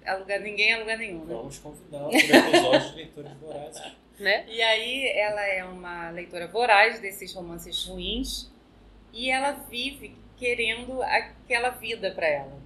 [0.06, 1.34] a lugar, ninguém a lugar nenhum, né?
[1.36, 3.82] Vamos convidá-la para o episódio de Leitores Vorazes.
[4.20, 4.46] né?
[4.48, 8.52] E aí ela é uma leitora voraz desses romances ruins
[9.14, 12.60] e ela vive querendo aquela vida para ela.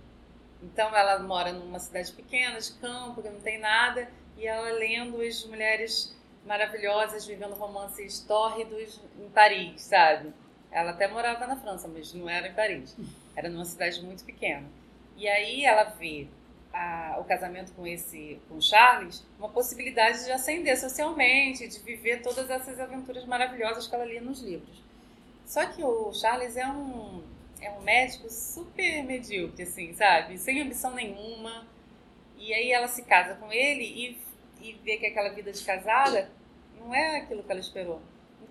[0.63, 5.21] Então ela mora numa cidade pequena, de campo, que não tem nada, e ela lendo
[5.21, 10.33] as mulheres maravilhosas vivendo romances tórridos em Paris, sabe?
[10.75, 12.95] Ela até morava na França, mas não era em Paris.
[13.33, 14.67] Era numa cidade muito pequena.
[15.15, 16.27] E aí ela vê
[16.73, 22.49] a- o casamento com esse com Charles uma possibilidade de ascender socialmente, de viver todas
[22.49, 24.83] essas aventuras maravilhosas que ela lia nos livros.
[25.45, 27.23] Só que o Charles é um
[27.61, 30.37] é um médico super medíocre, assim, sabe?
[30.37, 31.65] Sem ambição nenhuma.
[32.37, 34.21] E aí ela se casa com ele e,
[34.61, 36.29] e vê que aquela vida de casada
[36.77, 38.01] não é aquilo que ela esperou.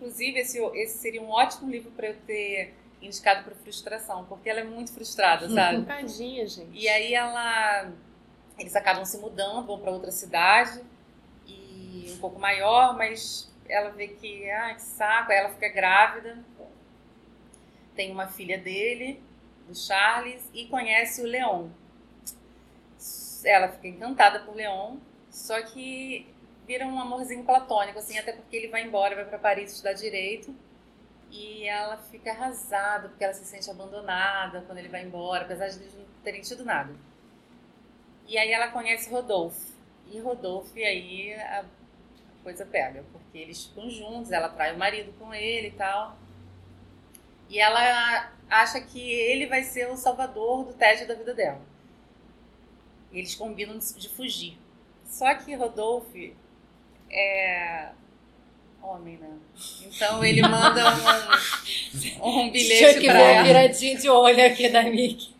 [0.04, 4.60] Inclusive, esse, esse seria um ótimo livro para eu ter indicado para frustração, porque ela
[4.60, 5.82] é muito frustrada, sabe?
[5.86, 6.78] Tadinha, gente.
[6.78, 7.90] E aí ela.
[8.58, 10.80] Eles acabam se mudando, vão para outra cidade
[11.46, 16.44] e um pouco maior, mas ela vê que, ah, que saco, aí ela fica grávida,
[17.96, 19.20] tem uma filha dele,
[19.66, 21.68] do Charles, e conhece o Leon.
[23.42, 24.98] Ela fica encantada por Leon,
[25.30, 26.32] só que
[26.66, 30.54] vira um amorzinho platônico, assim, até porque ele vai embora, vai para Paris estudar direito.
[31.30, 35.80] E ela fica arrasada, porque ela se sente abandonada quando ele vai embora, apesar de
[35.80, 36.94] eles não terem tido nada.
[38.26, 39.74] E aí ela conhece Rodolfo.
[40.10, 41.64] E Rodolfo, e aí a
[42.42, 46.16] coisa pega, porque eles ficam juntos, ela trai o marido com ele e tal.
[47.48, 51.60] E ela acha que ele vai ser o salvador do tédio da vida dela.
[53.10, 54.58] E eles combinam de fugir.
[55.04, 56.16] Só que Rodolfo
[57.10, 57.88] é
[58.82, 59.30] homem, né?
[59.82, 60.82] Então ele manda
[62.20, 63.42] um, um bilhete para ela.
[63.44, 65.34] viradinha de olho aqui da Mickey.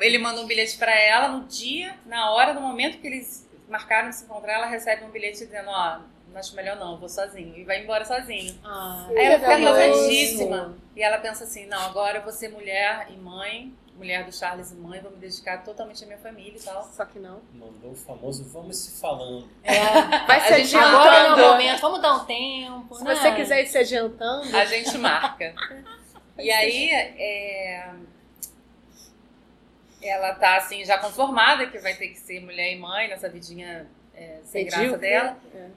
[0.00, 4.10] Ele manda um bilhete para ela no dia, na hora, no momento que eles marcaram
[4.10, 6.00] de se encontrar, ela recebe um bilhete dizendo, ó,
[6.30, 7.56] não acho melhor não, vou sozinho.
[7.56, 8.58] E vai embora sozinho.
[8.64, 10.76] Ah, Aí ela fica arrasadíssima.
[10.96, 13.72] E ela pensa assim, não, agora eu vou ser mulher e mãe,
[14.02, 16.82] mulher do Charles e mãe, vou me dedicar totalmente à minha família e tal.
[16.92, 17.40] Só que não.
[17.54, 19.48] Mandou o famoso vamos se falando.
[19.62, 21.42] É, Vai se A gente agora não é adiantando.
[21.42, 22.94] o momento, vamos dar um tempo.
[22.96, 23.14] Se né?
[23.14, 25.54] você quiser ir se adiantando, A gente marca.
[26.36, 27.90] E aí, é,
[30.02, 33.86] ela tá assim, já conformada que vai ter que ser mulher e mãe nessa vidinha
[34.14, 35.38] é, sem graça dela.
[35.54, 35.68] É.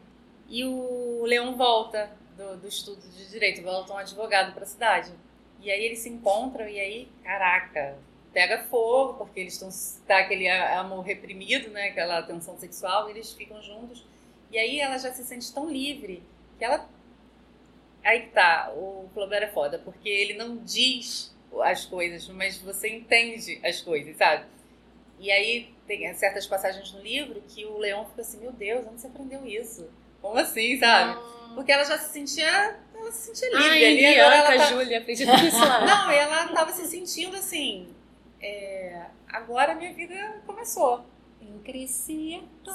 [0.47, 5.11] E o Leão volta do, do estudo de direito, volta um advogado para a cidade.
[5.59, 7.97] E aí eles se encontram e aí, caraca,
[8.35, 9.69] pega fogo, porque eles estão
[10.05, 14.05] tá aquele amor reprimido, né, aquela tensão sexual, e eles ficam juntos.
[14.51, 16.21] E aí ela já se sente tão livre
[16.59, 16.85] que ela
[18.03, 22.89] aí que tá, o Flaubert é foda, porque ele não diz as coisas, mas você
[22.89, 24.45] entende as coisas, sabe?
[25.17, 28.99] E aí tem certas passagens no livro que o Leão fica assim, meu Deus, onde
[28.99, 29.89] você aprendeu isso?
[30.21, 31.17] Como assim, sabe?
[31.55, 34.65] Porque ela já se sentia, ela se sentia livre Ai, ali, agora ela tá...
[34.65, 35.85] Júlia, aprendi tudo isso lá.
[35.85, 37.94] Não, ela tava se sentindo assim,
[38.45, 41.03] é, agora minha vida começou.
[41.41, 42.43] Eu cresci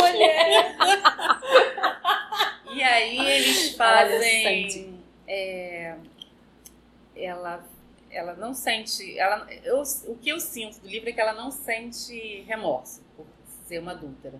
[0.00, 0.76] Mulher!
[2.72, 5.00] e aí eles fazem.
[5.26, 5.96] É,
[7.16, 7.64] ela,
[8.10, 9.18] ela não sente.
[9.18, 13.26] Ela, eu, o que eu sinto do livro é que ela não sente remorso por
[13.66, 14.38] ser uma adúltera.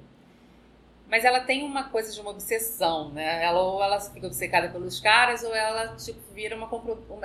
[1.11, 3.45] Mas ela tem uma coisa de uma obsessão, né?
[3.45, 6.69] Ela, ou ela fica obcecada pelos caras, ou ela tipo, vira uma,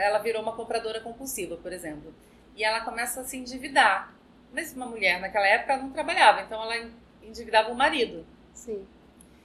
[0.02, 2.12] ela virou uma compradora compulsiva, por exemplo.
[2.56, 4.12] E ela começa a se endividar.
[4.52, 6.90] Mas uma mulher naquela época não trabalhava, então ela
[7.22, 8.26] endividava o marido.
[8.54, 8.88] Sim.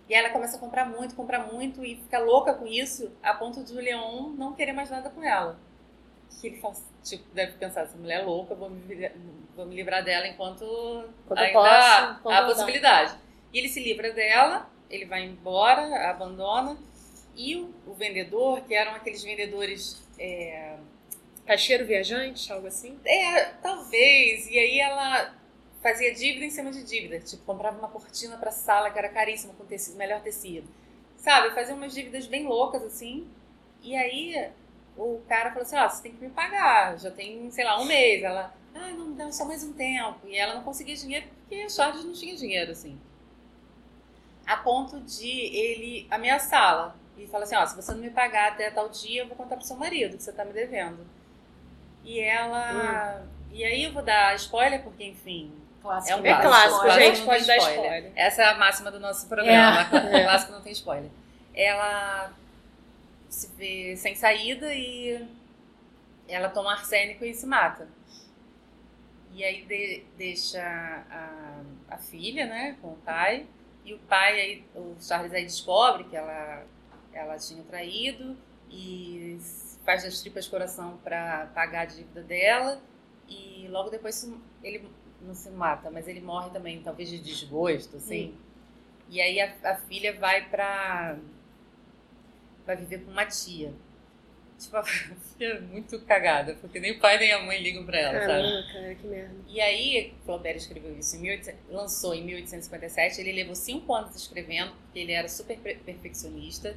[0.08, 3.62] E ela começa a comprar muito, comprar muito e fica louca com isso, a ponto
[3.62, 5.58] de o Leon não querer mais nada com ela.
[6.40, 9.12] Que ele faz, tipo, deve pensar, essa mulher é louca, vou me, livrar-
[9.54, 12.40] vou me livrar dela enquanto, eu ainda posso, há enquanto há
[12.80, 13.18] dá.
[13.52, 16.76] E ele se livra dela, ele vai embora, abandona.
[17.34, 20.76] E o, o vendedor, que eram aqueles vendedores é,
[21.46, 22.98] Caixeiro viajante, algo assim?
[23.04, 24.48] é, talvez.
[24.48, 25.34] E aí ela
[25.82, 27.18] fazia dívida em cima de dívida.
[27.18, 30.68] Tipo, comprava uma cortina pra sala que era caríssima, com tecido, melhor tecido.
[31.16, 31.54] Sabe?
[31.54, 33.28] Fazia umas dívidas bem loucas, assim.
[33.82, 34.50] E aí
[34.96, 36.98] o cara falou assim, ó, você tem que me pagar.
[36.98, 38.22] Já tem, sei lá, um mês.
[38.22, 40.26] Ela, ah, não, dá só mais um tempo.
[40.26, 42.98] E ela não conseguia dinheiro porque a Charles não tinha dinheiro, assim.
[44.46, 46.94] A ponto de ele ameaçá-la.
[47.16, 49.56] E falar assim, ó, se você não me pagar até tal dia, eu vou contar
[49.56, 51.06] pro seu marido que você tá me devendo.
[52.04, 53.24] E ela.
[53.52, 55.52] E aí eu vou dar spoiler, porque, enfim.
[55.82, 56.18] Clássico.
[56.18, 56.50] É um É clássico,
[56.80, 57.84] clássico, clássico gente, pode dar spoiler.
[57.84, 58.12] spoiler.
[58.16, 59.80] Essa é a máxima do nosso programa.
[60.12, 60.24] É.
[60.24, 61.10] Clássico não tem spoiler.
[61.54, 62.32] Ela
[63.28, 65.26] se vê sem saída e
[66.28, 67.86] ela toma arsênico e se mata.
[69.32, 70.60] E aí de- deixa
[71.10, 71.60] a,
[71.94, 73.46] a filha, né, com o pai.
[73.90, 76.64] E o pai, aí, o Charles aí descobre que ela,
[77.12, 78.36] ela tinha traído
[78.70, 79.36] e
[79.84, 82.80] faz das tripas coração para pagar a dívida dela.
[83.28, 84.88] E logo depois ele
[85.20, 88.38] não se mata, mas ele morre também, talvez de desgosto, assim.
[89.08, 91.18] E aí a, a filha vai pra.
[92.64, 93.74] vai viver com uma tia.
[94.60, 97.98] Tipo, a filha é muito cagada, porque nem o pai nem a mãe ligam pra
[97.98, 98.72] ela, sabe?
[98.72, 99.34] Cara, que merda.
[99.48, 103.20] E aí, Flaubert escreveu isso em 1800, lançou em 1857.
[103.20, 106.76] Ele levou cinco anos escrevendo, porque ele era super per- perfeccionista.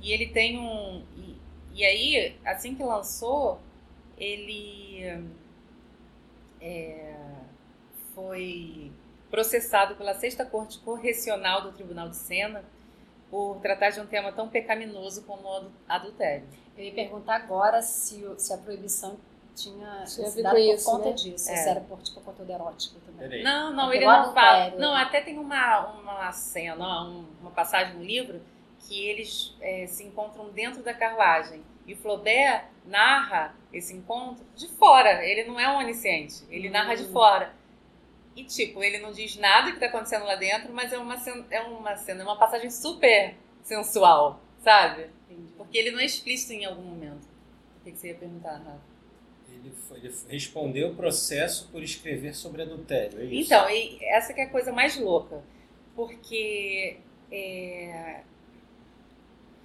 [0.00, 1.04] E ele tem um.
[1.16, 1.36] E,
[1.74, 3.60] e aí, assim que lançou,
[4.16, 5.04] ele
[6.60, 7.14] é,
[8.14, 8.90] foi
[9.30, 12.64] processado pela Sexta Corte Correcional do Tribunal de Sena
[13.30, 16.44] por tratar de um tema tão pecaminoso como o adultério.
[16.76, 19.16] Eu ia perguntar agora se, se a proibição
[19.54, 21.12] tinha, tinha sido dada por isso, conta né?
[21.14, 21.56] disso, É.
[21.56, 23.28] se era por tipo conteúdo erótico também.
[23.28, 23.42] Peraí.
[23.42, 24.70] Não, não, Porque ele não fala.
[24.76, 28.40] Não, até tem uma, uma cena, um- uma passagem no livro
[28.86, 31.62] que eles é, se encontram dentro da carruagem.
[31.86, 35.24] E Flaubert narra esse encontro de fora.
[35.24, 37.52] Ele não é um onisciente, ele narra de fora.
[38.40, 41.44] E, tipo, ele não diz nada que está acontecendo lá dentro, mas é uma cena,
[41.50, 45.10] é uma cena, é uma passagem super sensual, sabe?
[45.28, 45.48] Entendi.
[45.56, 47.26] Porque ele não é explícito em algum momento.
[47.80, 48.80] O que, que você ia perguntar, Rafa?
[49.50, 53.52] Ele, foi- ele respondeu o processo por escrever sobre adultério, é isso?
[53.52, 55.42] Então, e essa que é a coisa mais louca.
[55.96, 56.98] Porque
[57.32, 58.20] é,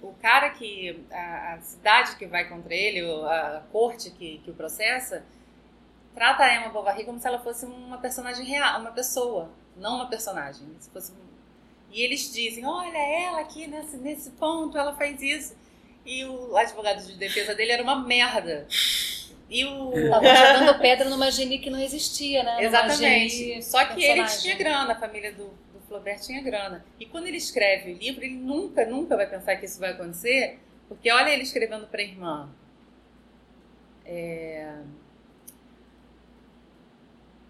[0.02, 1.04] o cara que.
[1.10, 5.24] A, a cidade que vai contra ele, o- a, corte que, que o processa,
[6.14, 10.06] trata a Emma Bovary como se ela fosse uma personagem real, uma pessoa, não uma
[10.08, 10.66] personagem.
[10.78, 11.34] Se fosse um-
[11.90, 15.54] e eles dizem: olha, ela aqui nesse, nesse ponto, ela faz isso.
[16.04, 18.66] E o advogado de defesa dele era uma merda.
[19.48, 19.92] E o.
[20.10, 22.64] Tava jogando pedra numa geni que não existia, né?
[22.64, 23.62] Exatamente.
[23.62, 24.40] Só que ele personagem.
[24.40, 26.84] tinha grana, a família do, do Flaubert tinha grana.
[26.98, 30.58] E quando ele escreve o livro, ele nunca, nunca vai pensar que isso vai acontecer,
[30.88, 32.48] porque olha ele escrevendo para a irmã.
[34.04, 34.74] É,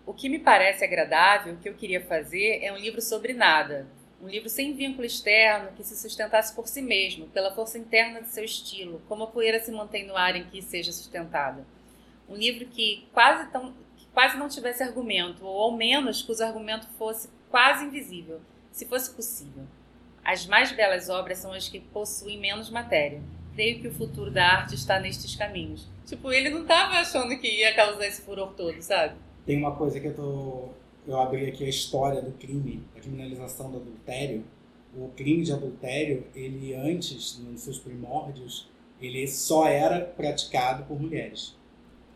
[0.06, 3.86] O que me parece agradável, o que eu queria fazer, é um livro sobre nada.
[4.20, 8.28] Um livro sem vínculo externo, que se sustentasse por si mesmo, pela força interna de
[8.28, 11.66] seu estilo, como a poeira se mantém no ar em que seja sustentada.
[12.28, 16.86] Um livro que quase, tão, que quase não tivesse argumento, ou ao menos cujo argumento
[16.98, 18.40] fosse quase invisível,
[18.70, 19.64] se fosse possível.
[20.22, 23.22] As mais belas obras são as que possuem menos matéria.
[23.54, 25.86] Creio que o futuro da arte está nestes caminhos.
[26.06, 29.14] Tipo, ele não estava achando que ia causar esse furor todo, sabe?
[29.46, 30.68] Tem uma coisa que eu tô.
[31.06, 34.42] Eu abri aqui a história do crime, a criminalização do adultério.
[34.96, 38.68] O crime de adultério, ele antes, nos seus primórdios,
[39.00, 41.56] ele só era praticado por mulheres.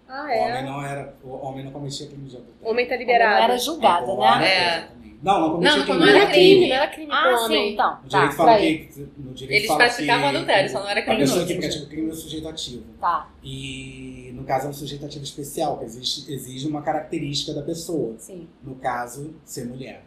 [0.09, 0.63] Ah, O homem é?
[0.63, 2.67] não era, o homem não cometia crime de adultério.
[2.67, 3.37] O homem tá liberado.
[3.37, 4.27] não era julgada, O né?
[4.33, 4.79] homem, É.
[4.79, 5.08] exatamente.
[5.21, 5.99] Não, não cometia Não, crime.
[5.99, 6.55] não Não era crime.
[6.55, 7.99] crime, não era crime Ah, pro sim, então.
[8.05, 11.17] O direito Tá, fala que, no direito Eles fala praticavam adultério, só não era A
[11.17, 12.85] pessoa que pratica o crime é o sujeito ativo.
[13.01, 17.63] Tá, E no caso é um sujeito ativo especial, que existe, exige uma característica da
[17.63, 18.15] pessoa.
[18.19, 18.49] sim.
[18.63, 20.05] No caso, ser mulher.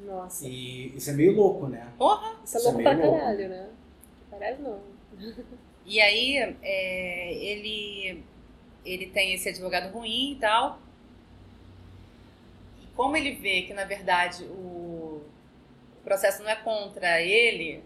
[0.00, 0.48] Nossa.
[0.48, 1.86] E isso é meio louco, né?
[1.98, 2.34] Porra!
[2.44, 3.18] Isso é Isso é louco pra louco.
[3.18, 3.66] caralho, né?
[4.30, 4.78] Caralho não.
[5.86, 8.24] E aí, é, ele,
[8.84, 10.80] ele tem esse advogado ruim e tal.
[13.00, 15.22] Como ele vê que, na verdade, o,
[15.96, 17.82] o processo não é contra ele,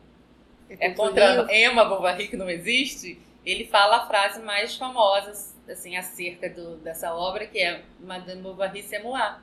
[0.69, 6.51] é contra Emma Bovary, que não existe, ele fala a frase mais famosa assim, acerca
[6.51, 9.36] do, dessa obra, que é Madame Bovary c'est moi.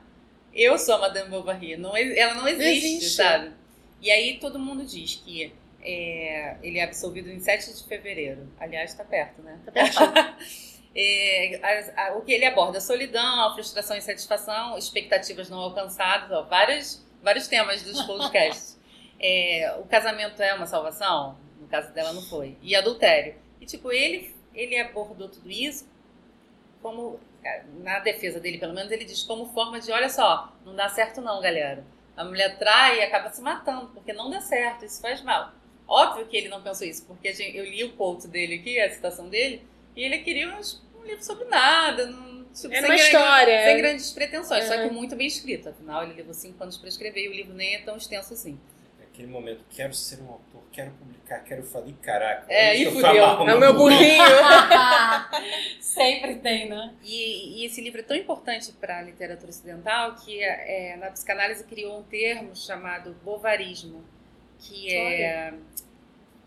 [0.52, 3.16] Eu sou a Madame Bovary, não, ela não existe, existe.
[3.16, 3.52] sabe?
[4.02, 8.46] E aí todo mundo diz que é, ele é absolvido em 7 de fevereiro.
[8.60, 9.58] Aliás, está perto, né?
[9.64, 10.12] Tá pertinho.
[10.94, 12.80] É, as- a- o que ele aborda?
[12.80, 18.78] Solidão, frustração e insatisfação, expectativas não alcançadas, ó, vários, vários temas dos podcasts.
[19.20, 21.36] É, o casamento é uma salvação?
[21.60, 22.56] No caso dela, não foi.
[22.60, 23.34] E adultério.
[23.60, 25.88] E, tipo, ele, ele abordou tudo isso
[26.82, 27.20] como,
[27.82, 31.20] na defesa dele, pelo menos, ele diz como forma de: olha só, não dá certo,
[31.20, 31.84] não, galera.
[32.16, 35.52] A mulher trai e acaba se matando, porque não dá certo, isso faz mal.
[35.88, 38.90] Óbvio que ele não pensou isso, porque a eu li o quote dele aqui, a
[38.90, 39.64] citação dele,
[39.96, 43.64] e ele queria uns- um livro sobre nada, não, tipo, Era sem uma grande- história.
[43.64, 45.68] sem grandes pretensões, só que muito bem escrito.
[45.68, 48.58] Afinal, ele levou cinco anos para escrever e o livro nem é tão extenso assim.
[49.02, 51.86] Aquele momento, quero ser um autor, quero publicar, quero falar.
[51.86, 52.46] Ih, caraca.
[52.48, 53.14] É, e fudeu.
[53.22, 54.22] É o meu burrinho.
[55.80, 56.94] Sempre tem, né?
[57.02, 61.64] E, e esse livro é tão importante para a literatura ocidental que é, na psicanálise
[61.64, 64.02] criou um termo chamado bovarismo,
[64.58, 65.52] que é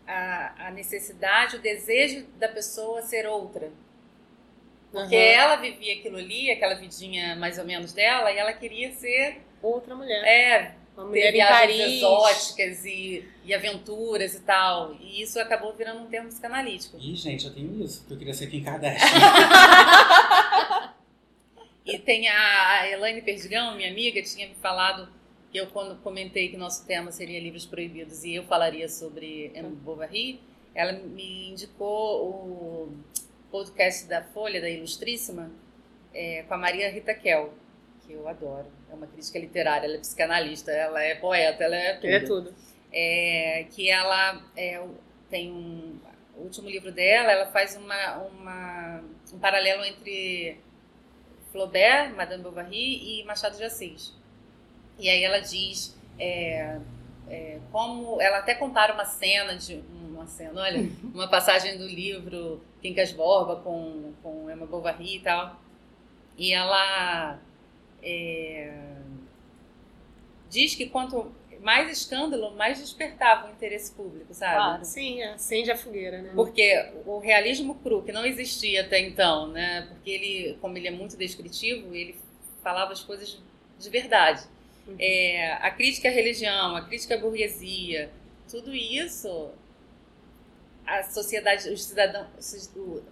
[0.06, 3.70] a, a necessidade, o desejo da pessoa ser outra.
[4.92, 5.22] Porque Uhum.
[5.22, 9.94] ela vivia aquilo ali, aquela vidinha mais ou menos dela, e ela queria ser, Outra
[9.94, 10.22] mulher.
[10.24, 14.94] é, Uma ter mulher em viagens exóticas e, e aventuras e tal.
[15.00, 16.96] E isso acabou virando um termo psicanalítico.
[16.98, 19.06] Ih, gente, eu tenho isso, porque eu queria ser Kim Kardashian.
[21.84, 25.08] E tem a, a Elaine Perdigão, minha amiga, tinha me falado
[25.56, 30.40] eu, quando comentei que nosso tema seria livros proibidos e eu falaria sobre Emma Bovary,
[30.74, 32.92] ela me indicou o
[33.50, 35.50] podcast da Folha, da Ilustríssima,
[36.12, 37.52] é, com a Maria Rita Kel,
[38.06, 38.66] que eu adoro.
[38.90, 42.06] É uma crítica literária, ela é psicanalista, ela é poeta, ela é tudo.
[42.06, 42.54] É tudo.
[42.92, 44.82] É, que ela é,
[45.28, 45.98] tem um,
[46.36, 50.58] o último livro dela, ela faz uma, uma, um paralelo entre
[51.50, 54.12] Flaubert, Madame Bovary e Machado de Assis.
[54.98, 56.78] E aí ela diz é,
[57.28, 62.62] é, como ela até compara uma cena de uma cena, olha, uma passagem do livro
[62.80, 65.60] Quincas Borba com, com Emma Bovary e tal.
[66.38, 67.38] E ela
[68.02, 68.72] é,
[70.48, 74.54] diz que quanto mais escândalo, mais despertava o interesse público, sabe?
[74.54, 74.84] Claro.
[74.84, 76.32] Sim, acende a fogueira, né?
[76.34, 79.86] Porque o realismo cru, que não existia até então, né?
[79.88, 82.14] Porque ele, como ele é muito descritivo, ele
[82.62, 83.40] falava as coisas
[83.78, 84.44] de verdade.
[84.86, 84.96] Uhum.
[84.98, 88.10] É, a crítica à religião, a crítica à burguesia,
[88.48, 89.50] tudo isso,
[90.86, 92.28] a sociedade, os cidadãos,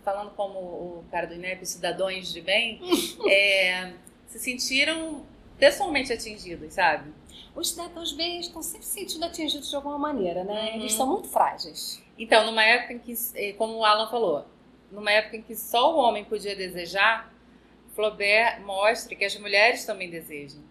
[0.05, 2.81] falando como o cara do INEP, os cidadãos de bem,
[3.29, 3.93] é,
[4.27, 5.27] se sentiram
[5.59, 7.13] pessoalmente atingidos, sabe?
[7.55, 10.71] os cidadãos bem estão sempre sentindo atingidos de alguma maneira, né?
[10.71, 10.81] Uhum.
[10.81, 12.03] Eles são muito frágeis.
[12.19, 14.45] Então, numa época em que, eh, como o Alan falou,
[14.91, 17.33] numa época em que só o homem podia desejar,
[17.95, 20.63] Flaubert mostra que as mulheres também desejam.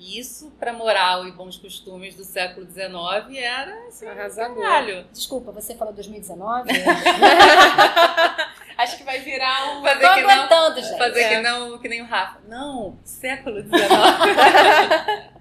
[0.00, 4.62] E isso, para moral e bons costumes do século XIX, era assim, arrasador.
[4.62, 5.04] Caralho.
[5.12, 6.70] Desculpa, você falou 2019?
[8.78, 9.82] Acho que vai virar um.
[9.82, 10.98] Fazer Tô que aguentando, não, gente.
[10.98, 11.28] Fazer É.
[11.30, 12.38] que, não, que nem o Rafa.
[12.48, 13.72] Não, século XIX.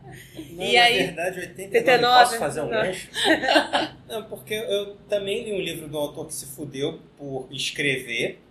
[0.51, 2.71] Não, E na aí- verdade, 89, 89, posso fazer um não.
[2.71, 3.09] gancho?
[4.07, 8.41] Não, porque eu também li um livro do autor que se fudeu por escrever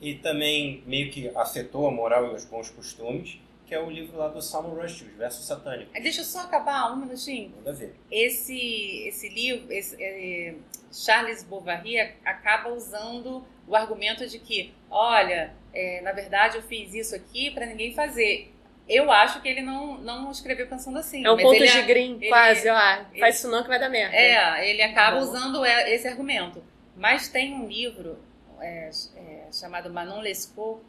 [0.00, 3.38] e também meio que afetou a moral e os bons costumes,
[3.74, 5.92] que é o livro lá do Salman Rushdie, Os Versos Satânicos.
[6.00, 7.52] Deixa eu só acabar um minutinho.
[7.56, 7.94] Nada a ver.
[8.08, 10.54] esse, esse livro, esse, é,
[10.92, 17.16] Charles Bovary acaba usando o argumento de que, olha, é, na verdade eu fiz isso
[17.16, 18.52] aqui para ninguém fazer.
[18.88, 21.24] Eu acho que ele não, não escreveu pensando assim.
[21.24, 22.76] É um mas ponto ele, de green, ele- quase, ó.
[22.76, 24.14] ah, ele- Faz isso não que vai dar merda.
[24.14, 25.22] É, ele acaba Bom.
[25.24, 26.62] usando é, esse argumento.
[26.96, 28.18] Mas tem um livro
[28.60, 30.80] é, é, chamado Manon Lescaut,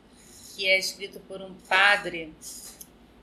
[0.55, 2.33] que é escrito por um padre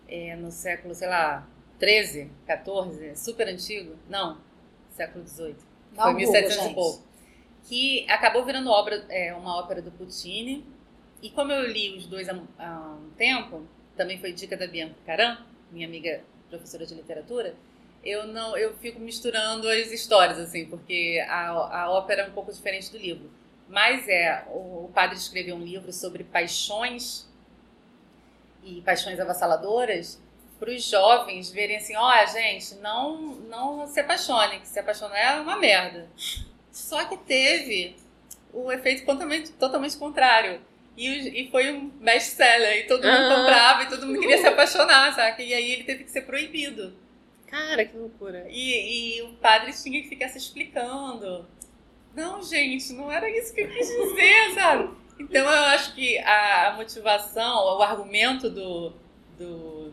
[0.08, 1.46] é, no século, sei lá,
[1.78, 3.96] 13, 14, super antigo.
[4.08, 4.38] Não,
[4.90, 5.64] século 18.
[5.92, 7.02] Dá Foi um 1700 Google, e pouco.
[7.68, 10.64] Que acabou virando obra, é, uma ópera do Puccini.
[11.22, 13.66] E como eu li os dois há, um- há um tempo,
[13.96, 15.38] também foi dica da Bianca Caran,
[15.70, 17.54] minha amiga professora de literatura,
[18.04, 22.52] eu não eu fico misturando as histórias, assim, porque a, a ópera é um pouco
[22.52, 23.30] diferente do livro.
[23.68, 27.26] Mas é, o, o padre escreveu um livro sobre paixões
[28.62, 30.20] e paixões avassaladoras
[30.59, 35.40] para os jovens verem assim, ó, gente, não, não se apaixone, que se apaixonar é
[35.40, 36.09] uma merda.
[36.70, 37.97] Só que teve
[38.52, 40.60] o efeito totalmente, totalmente contrário.
[40.97, 45.12] E, e foi um best-seller, e todo mundo comprava, e todo mundo queria se apaixonar,
[45.14, 45.47] sabe?
[45.47, 46.94] E aí ele teve que ser proibido.
[47.48, 48.47] Cara, que loucura.
[48.48, 51.47] E, e o padre tinha que ficar se explicando.
[52.14, 54.94] Não, gente, não era isso que eu quis dizer, sabe?
[55.22, 58.92] Então eu acho que a, a motivação, o argumento do.
[59.38, 59.92] do.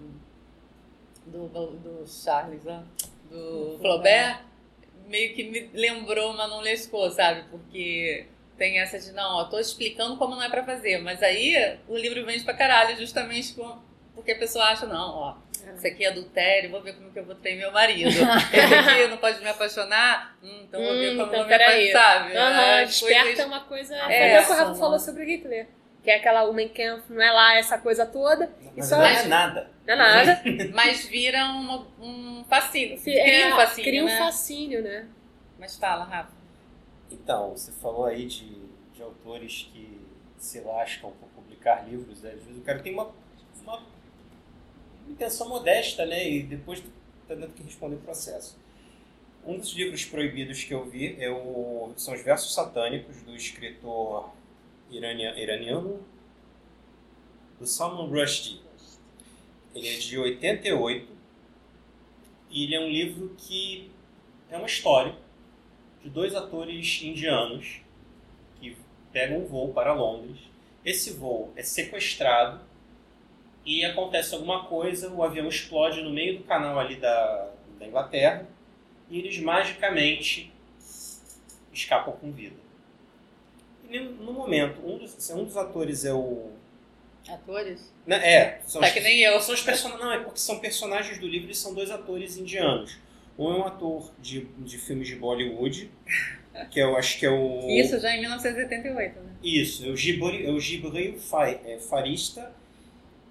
[1.25, 2.81] do, do Charles, ó,
[3.29, 4.41] do Flaubert,
[5.07, 7.43] meio que me lembrou Manon Lescaut, sabe?
[7.49, 8.25] Porque
[8.57, 11.95] tem essa de, não, ó, tô explicando como não é pra fazer, mas aí o
[11.95, 13.77] livro vende pra caralho, justamente com,
[14.19, 15.35] porque a pessoa acha, não, ó,
[15.75, 18.09] isso aqui é adultério, vou ver como que eu vou trair meu marido.
[18.53, 21.53] Esse aqui não pode me apaixonar, hum, então vou ver Hum, como então vou me
[21.53, 22.37] apaixonar, sabe?
[22.37, 23.95] Aham, As desperta coisas- uma coisa.
[23.95, 24.99] É, É, o que o Rafa falou né?
[24.99, 25.67] sobre o Hitler.
[26.01, 29.23] Que é aquela Woman Camp, não é lá essa coisa toda, Mas só- não é
[29.27, 29.69] nada.
[29.85, 30.41] não é nada.
[30.73, 34.17] Mas vira uma- um fascínio, cria é, um fascínio, cria um né?
[34.17, 35.07] fascínio, né?
[35.59, 36.31] Mas fala, Rafa.
[37.11, 38.49] Então, você falou aí de,
[38.93, 39.99] de autores que
[40.37, 42.21] se lascam por publicar livros.
[42.21, 42.31] né?
[42.33, 43.11] Às vezes o cara tem uma
[45.09, 46.29] intenção modesta, né?
[46.29, 48.57] E depois tá tendo que responder o processo.
[49.45, 54.31] Um dos livros proibidos que eu vi é o, são os Versos Satânicos, do escritor
[54.91, 56.05] irania, iraniano,
[57.59, 58.61] do Salman Rushdie.
[59.73, 61.07] Ele é de 88
[62.49, 63.91] e ele é um livro que
[64.49, 65.15] é uma história
[66.03, 67.81] de dois atores indianos
[68.59, 68.75] que
[69.11, 70.39] pegam um voo para Londres.
[70.83, 72.61] Esse voo é sequestrado
[73.77, 78.47] e acontece alguma coisa, o avião explode no meio do canal ali da, da Inglaterra
[79.09, 80.51] e eles magicamente
[81.73, 82.55] escapam com vida.
[83.89, 86.51] E no momento, um dos, um dos atores é o.
[87.27, 87.93] Atores?
[88.07, 89.39] né, É, são Tá os- que nem eu.
[89.39, 90.03] são os personagens.
[90.05, 92.97] Não, é porque são personagens do livro e são dois atores indianos.
[93.37, 95.89] Um é um ator de, de filmes de Bollywood,
[96.71, 97.67] que eu acho que é o.
[97.69, 99.29] Isso já em 1988, né?
[99.43, 102.51] Isso, é o Gibri, é o Gibril Fa- é, Farista.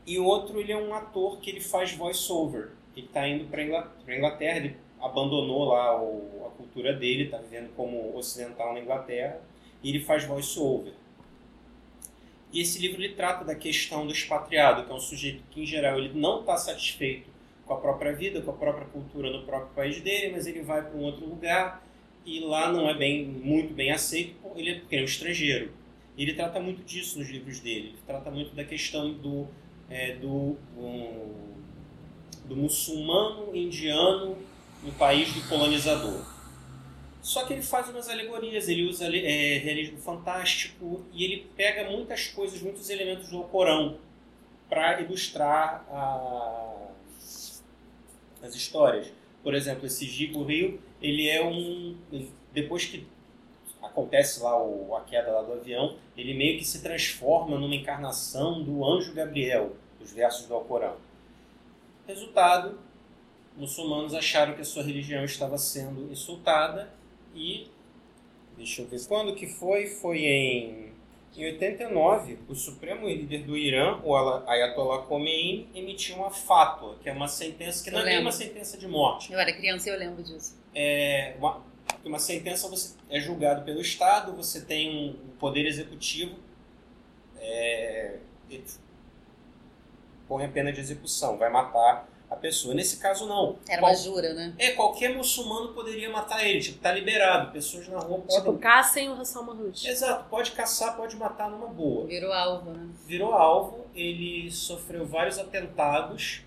[0.08, 2.70] E o outro, ele é um ator que ele faz voice-over.
[2.96, 3.62] Ele está indo para
[4.16, 9.40] Inglaterra, ele abandonou lá o- a cultura dele, está vivendo como ocidental na Inglaterra.
[9.80, 10.92] e ele faz voice-over.
[12.52, 15.66] E esse livro ele trata da questão do expatriado, que é um sujeito que, em
[15.66, 17.28] geral, ele não está satisfeito
[17.64, 20.82] com a própria vida, com a própria cultura no próprio país dele, mas ele vai
[20.82, 21.86] para um outro lugar
[22.26, 25.70] e lá não é bem muito bem aceito ele é, porque é um estrangeiro.
[26.16, 27.90] Ele trata muito disso nos livros dele.
[27.90, 29.46] Ele trata muito da questão do,
[29.90, 31.34] é, do, um,
[32.44, 34.36] do muçulmano indiano
[34.82, 36.24] no país do colonizador.
[37.20, 42.28] Só que ele faz umas alegorias, ele usa é, realismo fantástico e ele pega muitas
[42.28, 43.98] coisas, muitos elementos do Corão
[44.68, 46.88] para ilustrar a,
[48.42, 49.12] as histórias.
[49.42, 51.96] Por exemplo, esse Gigo Rio, ele é um.
[52.52, 53.06] Depois que
[53.82, 58.62] acontece lá o, a queda lá do avião, ele meio que se transforma numa encarnação
[58.62, 60.96] do anjo Gabriel, dos versos do Alcorão.
[62.06, 62.78] Resultado,
[63.56, 66.92] muçulmanos acharam que a sua religião estava sendo insultada
[67.34, 67.68] e
[68.56, 70.88] deixa eu ver quando que foi, foi em
[71.38, 77.12] em 89, o supremo líder do Irã, o Ayatollah Khomeini, emitiu uma fátua, que é
[77.12, 79.32] uma sentença que não é uma sentença de morte.
[79.32, 80.58] Eu era criança e eu lembro disso.
[80.74, 81.62] É uma,
[82.04, 86.36] uma sentença você é julgado pelo Estado, você tem um poder executivo,
[87.38, 88.16] é,
[90.26, 92.74] põe a pena de execução, vai matar a pessoa.
[92.74, 93.56] Nesse caso, não.
[93.68, 94.54] Era Qual, uma jura, né?
[94.58, 96.60] É, qualquer muçulmano poderia matar ele.
[96.60, 97.52] Tipo, tá liberado.
[97.52, 98.36] Pessoas na rua podem...
[98.36, 99.88] Tipo, caçem o Hassan Mahmoud.
[99.88, 100.28] Exato.
[100.28, 102.06] Pode caçar, pode matar numa boa.
[102.06, 102.86] Virou alvo, né?
[103.06, 103.86] Virou alvo.
[103.94, 106.42] Ele sofreu vários atentados.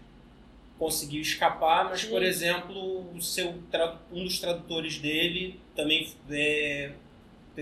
[0.81, 2.09] Conseguiu escapar, mas, Sim.
[2.09, 3.53] por exemplo, o seu
[4.11, 6.89] um dos tradutores dele também é,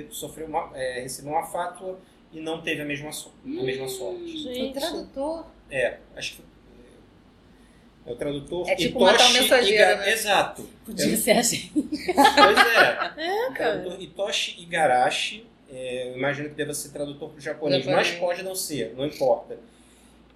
[0.10, 2.00] sofreu uma, é, recebeu uma fátua
[2.32, 4.38] e não teve a mesma, so a mesma sorte.
[4.38, 4.70] Gente.
[4.70, 5.46] O tradutor?
[5.70, 6.44] É, acho que
[8.06, 10.14] é o tradutor É tipo Itoshi matar o mensageiro, né?
[10.14, 10.70] Exato.
[10.86, 11.70] Podia é, ser assim.
[11.74, 11.88] Pois
[13.18, 13.28] é.
[13.28, 17.86] é o tradutor Itoshi Igarashi, é, eu imagino que deva ser tradutor para o japonês,
[17.86, 19.58] mas pode não ser, não importa.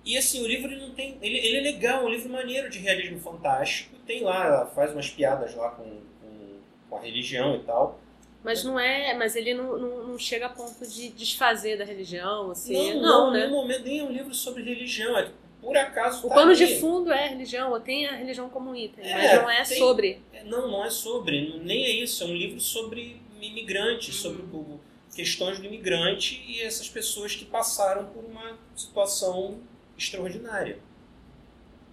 [0.05, 1.17] E assim, o livro ele não tem.
[1.21, 3.95] Ele, ele é legal, é um livro maneiro de realismo fantástico.
[4.05, 6.59] Tem lá, faz umas piadas lá com, com,
[6.89, 7.99] com a religião e tal.
[8.43, 9.13] Mas não é.
[9.13, 12.95] Mas ele não, não, não, chega a ponto de desfazer da religião, assim.
[12.95, 13.47] Não, não, não né?
[13.47, 15.17] momento nem é um livro sobre religião.
[15.17, 15.29] É
[15.61, 16.25] por acaso.
[16.25, 16.57] O tá pano ali.
[16.57, 19.63] de fundo é a religião, ou tem a religião como item, é, mas não é
[19.63, 20.21] tem, sobre.
[20.33, 22.23] É, não, não é sobre, nem é isso.
[22.23, 24.79] É um livro sobre imigrantes, sobre o,
[25.15, 29.59] questões do imigrante e essas pessoas que passaram por uma situação
[29.97, 30.79] extraordinária.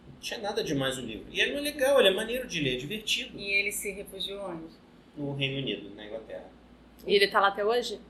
[0.07, 1.27] Não tinha nada demais o livro.
[1.31, 3.39] E ele é legal, ele é maneiro de ler, é divertido.
[3.39, 4.75] E ele se refugiou onde?
[5.17, 6.51] No Reino Unido, na Inglaterra.
[7.07, 8.01] E ele está lá até hoje?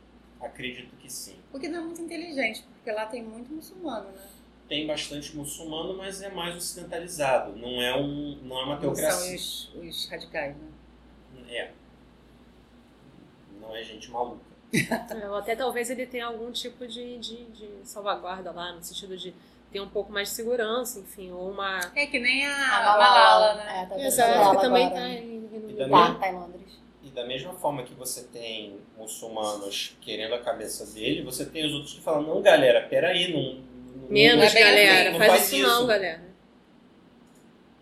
[0.40, 1.36] Acredito que sim.
[1.50, 4.30] Porque não é muito inteligente, porque lá tem muito muçulmano, né?
[4.70, 7.56] tem bastante muçulmano, mas é mais ocidentalizado.
[7.56, 9.32] Não é, um, não é uma teocracia.
[9.32, 10.68] Não são os, os radicais, né?
[11.48, 11.72] É.
[13.60, 14.44] Não é gente maluca.
[15.28, 19.34] Ou até talvez ele tenha algum tipo de, de, de, salvaguarda lá, no sentido de
[19.72, 21.80] ter um pouco mais de segurança, enfim, ou uma...
[21.94, 23.82] É que nem a, a Malala, né?
[23.82, 26.80] É, tá Exato, que também está em, em, tá, tá em Londres.
[27.02, 31.72] E da mesma forma que você tem muçulmanos querendo a cabeça dele, você tem os
[31.72, 33.70] outros que falam, não, galera, peraí, não,
[34.08, 35.10] Menos, é galera.
[35.10, 36.20] Assim, faz, faz, isso, isso não, galera.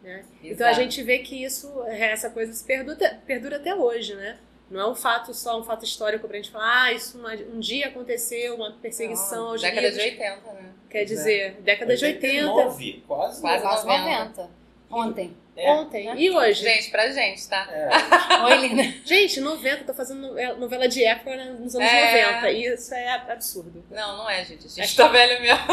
[0.02, 0.24] Né?
[0.43, 4.39] Então a gente vê que isso, essa coisa se perdura, perdura até hoje, né?
[4.70, 7.18] Não é um fato só, um fato histórico pra gente falar, ah, isso
[7.52, 10.02] um dia aconteceu, uma perseguição não, aos década livros.
[10.02, 10.72] de 80, né?
[10.90, 11.50] Quer dizer, é.
[11.60, 12.50] década de 80.
[12.50, 14.42] 89, quase, quase 90.
[14.42, 14.50] 90.
[14.90, 15.36] Ontem.
[15.56, 15.72] É.
[15.72, 16.20] Ontem.
[16.20, 16.62] E hoje?
[16.62, 17.66] Gente, pra gente, tá?
[17.70, 17.88] É.
[18.44, 18.82] Oi, linda.
[19.04, 22.24] Gente, 90, tô fazendo novela de época nos anos é.
[22.26, 22.50] 90.
[22.52, 23.84] E isso é absurdo.
[23.90, 24.66] Não, não é, gente.
[24.66, 25.66] A gente tá velho mesmo.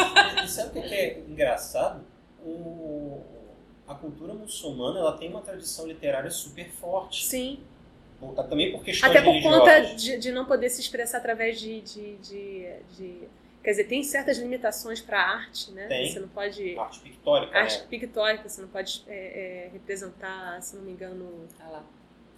[0.43, 2.03] E sabe o que é engraçado?
[2.43, 3.21] O...
[3.87, 7.25] A cultura muçulmana ela tem uma tradição literária super forte.
[7.25, 7.59] Sim.
[8.33, 12.15] Também por questões Até por conta de, de, não poder se expressar através de, de,
[12.17, 13.27] de, de
[13.65, 15.87] Quer dizer, tem certas limitações para a arte, né?
[15.87, 16.07] Tem.
[16.07, 16.77] Você não pode.
[16.77, 17.57] Arte pictórica.
[17.57, 17.85] Arte né?
[17.89, 19.15] pictórica, você não pode é,
[19.65, 21.47] é, representar, se não me engano.
[21.59, 21.83] Ah lá.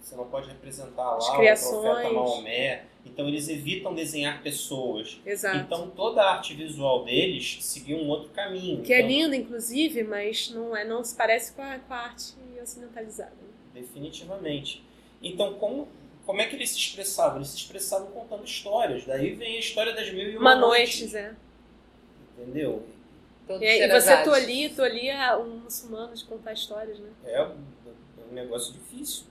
[0.00, 1.74] Você não pode representar lá As criações.
[1.74, 2.84] o profeta Maomé.
[3.04, 5.20] Então eles evitam desenhar pessoas.
[5.26, 5.58] Exato.
[5.58, 8.82] Então toda a arte visual deles seguiu um outro caminho.
[8.82, 9.10] Que é então...
[9.10, 12.32] é linda, inclusive, mas não, é, não se parece com a, com a arte
[12.62, 13.36] ocidentalizada.
[13.74, 14.82] Definitivamente.
[15.22, 15.88] Então, como
[16.28, 17.38] como é que eles se expressavam?
[17.38, 19.06] Eles se expressavam contando histórias.
[19.06, 21.12] Daí vem a história das mil e uma, uma noites.
[21.12, 21.14] noites.
[21.14, 21.34] é.
[22.36, 22.86] Entendeu?
[23.60, 27.08] e, e você tolia, tolia um muçulmano de contar histórias, né?
[27.24, 27.56] É um,
[28.30, 29.24] um negócio difícil.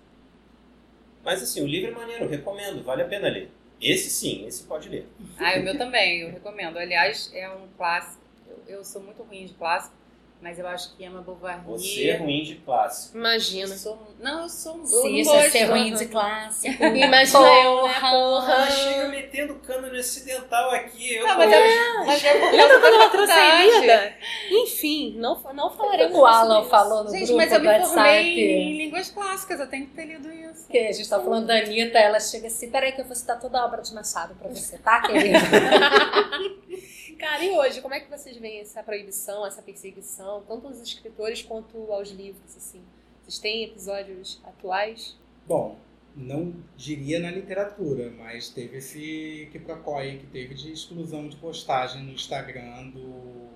[1.23, 3.51] Mas assim, o livro é maneiro, eu recomendo, vale a pena ler.
[3.79, 5.05] Esse sim, esse pode ler.
[5.37, 6.77] Ah, o meu também, eu recomendo.
[6.77, 8.23] Aliás, é um clássico.
[8.49, 9.95] Eu, eu sou muito ruim de clássico,
[10.39, 11.61] Mas eu acho que Emma Bovary...
[11.65, 13.17] Você é ruim de clássico.
[13.17, 13.73] Imagina.
[13.73, 14.85] Eu sou, não, eu sou...
[14.85, 16.83] Se não isso é ser ruim de clássico.
[16.83, 17.95] Imagina eu, né?
[17.97, 18.69] Ela Porra.
[18.71, 21.15] chega metendo cânone ocidental aqui.
[21.15, 24.13] Eu, Não, mas é, mas é por Lembra causa quando da ela trouxe a?
[24.51, 26.69] Enfim, não, não falaremos O Alan isso.
[26.69, 30.05] falou no Gente, grupo mas eu me formei em línguas clássicas, eu tenho que ter
[30.05, 30.67] lido isso.
[30.69, 33.39] Que a gente tá falando da Anitta, ela chega assim, peraí que eu vou citar
[33.39, 35.39] toda a obra de Machado pra você, tá, querida?
[37.17, 41.41] Cara, e hoje, como é que vocês veem essa proibição, essa perseguição, tanto aos escritores
[41.41, 42.83] quanto aos livros, assim?
[43.23, 45.17] Vocês têm episódios atuais?
[45.47, 45.79] Bom,
[46.15, 52.03] não diria na literatura, mas teve esse que procói que teve de exclusão de postagem
[52.03, 53.47] no Instagram do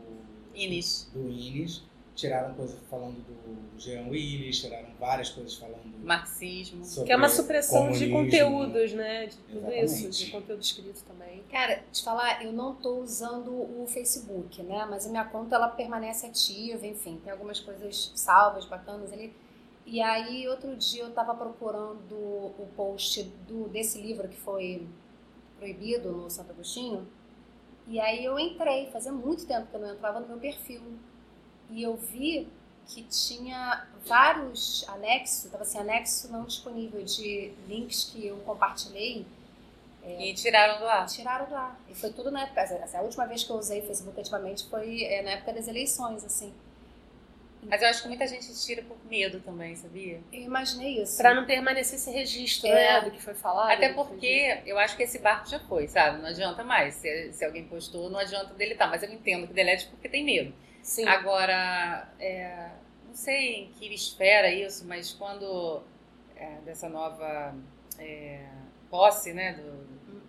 [0.53, 1.09] Inis.
[1.13, 1.83] do Inis.
[2.21, 6.85] Tiraram coisas falando do Jean Willis, tiraram várias coisas falando Marxismo.
[6.85, 8.45] sobre Que é uma supressão de comunismo.
[8.45, 9.25] conteúdos, né?
[9.25, 9.85] De tudo Exatamente.
[9.85, 11.43] isso, de conteúdo escrito também.
[11.49, 14.85] Cara, te falar, eu não tô usando o Facebook, né?
[14.87, 17.19] Mas a minha conta, ela permanece ativa, enfim.
[17.23, 19.33] Tem algumas coisas salvas, bacanas ali.
[19.83, 24.87] E aí, outro dia eu tava procurando o post do, desse livro que foi
[25.57, 27.07] proibido no Santo Agostinho.
[27.87, 30.81] E aí eu entrei, fazia muito tempo que eu não entrava no meu perfil.
[31.71, 32.47] E eu vi
[32.87, 39.25] que tinha vários anexos, tava assim, anexo não disponível de links que eu compartilhei
[40.03, 41.05] E tiraram do ar.
[41.05, 41.79] Tiraram do ar.
[41.89, 42.61] E foi tudo na época.
[42.61, 46.25] assim, a última vez que eu usei Facebook ativamente foi é, na época das eleições,
[46.25, 46.53] assim.
[47.63, 50.19] Mas eu acho que muita gente tira por medo também, sabia?
[50.33, 51.17] Eu imaginei isso.
[51.17, 52.99] Pra não permanecer esse registro, É.
[52.99, 53.01] né?
[53.01, 53.69] Do que foi falado.
[53.71, 56.19] Até porque eu acho que esse barco já foi, sabe?
[56.19, 56.95] Não adianta mais.
[56.95, 58.89] Se, se alguém postou, não adianta deletar.
[58.89, 60.51] Mas eu entendo que delete porque tem medo.
[60.81, 61.07] Sim.
[61.07, 62.69] Agora, é,
[63.07, 65.81] não sei em que esfera isso, mas quando
[66.35, 67.55] é, dessa nova
[67.99, 68.45] é,
[68.89, 70.21] posse, né, do,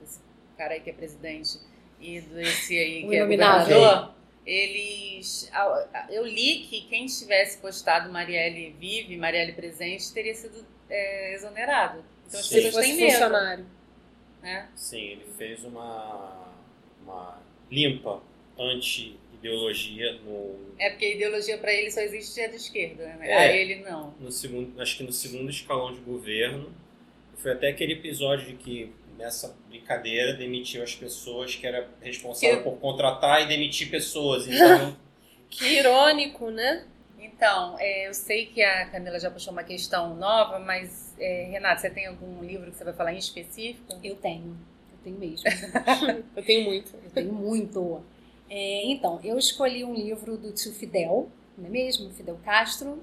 [0.00, 0.20] desse
[0.56, 1.58] cara aí que é presidente
[1.98, 4.14] e desse aí O que é governador,
[4.46, 5.50] eles,
[6.08, 12.04] eu li que quem tivesse postado Marielle vive, Marielle presente, teria sido é, exonerado.
[12.26, 12.54] Então as Sim.
[12.56, 13.66] Se pessoas fosse têm medo, funcionário.
[14.42, 14.68] né?
[14.74, 16.48] Sim, ele fez uma,
[17.02, 17.38] uma
[17.70, 18.22] limpa
[19.40, 23.30] anti-ideologia no, É porque a ideologia para ele só existe a de esquerda, né?
[23.30, 23.36] É.
[23.36, 24.14] A ele não.
[24.20, 26.72] no segundo, acho que no segundo escalão de governo.
[27.36, 32.64] Foi até aquele episódio de que nessa brincadeira demitiu as pessoas que era responsável Que-
[32.64, 34.46] por contratar e demitir pessoas.
[34.46, 34.96] Então,
[35.48, 36.84] Que irônico, né?
[37.18, 41.80] Então, é, eu sei que a Camila já puxou uma questão nova, mas, é, Renata,
[41.80, 43.98] você tem algum livro que você vai falar em específico?
[44.04, 44.56] Eu tenho.
[44.92, 45.44] Eu tenho mesmo.
[46.36, 46.94] Eu tenho muito.
[47.02, 48.04] Eu tenho muito.
[48.50, 52.10] É, então, eu escolhi um livro do tio Fidel, não é mesmo?
[52.10, 53.02] Fidel Castro.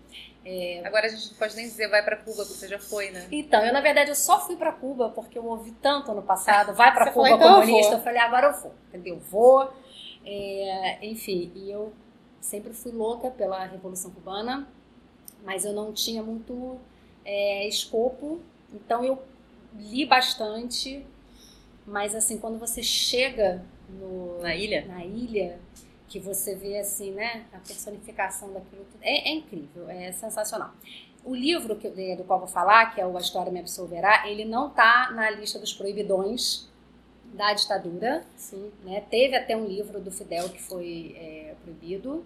[0.85, 3.27] Agora a gente não pode nem dizer vai para Cuba, porque você já foi, né?
[3.31, 6.71] Então, eu na verdade eu só fui pra Cuba porque eu ouvi tanto ano passado,
[6.75, 7.99] vai pra Você Cuba falou, então eu comunista, vou.
[7.99, 9.19] eu falei, agora eu vou, entendeu?
[9.29, 9.73] Vou.
[10.25, 11.91] É, enfim, e eu
[12.39, 14.67] sempre fui louca pela Revolução Cubana,
[15.43, 16.77] mas eu não tinha muito
[17.25, 18.39] é, escopo,
[18.73, 19.21] então eu
[19.75, 21.05] li bastante,
[21.85, 24.85] mas assim, quando você chega no, Na ilha?
[24.85, 25.59] na ilha,
[26.07, 30.71] que você vê assim, né, a personificação daquilo tudo, é, é incrível, é sensacional.
[31.25, 34.27] O livro que, eu- do qual vou falar, que é o A História Me Absolverá,
[34.27, 36.69] ele não está na lista dos proibidões
[37.33, 38.71] da ditadura, Sim.
[38.85, 39.01] né?
[39.09, 42.23] Teve até um livro do Fidel que foi é, proibido,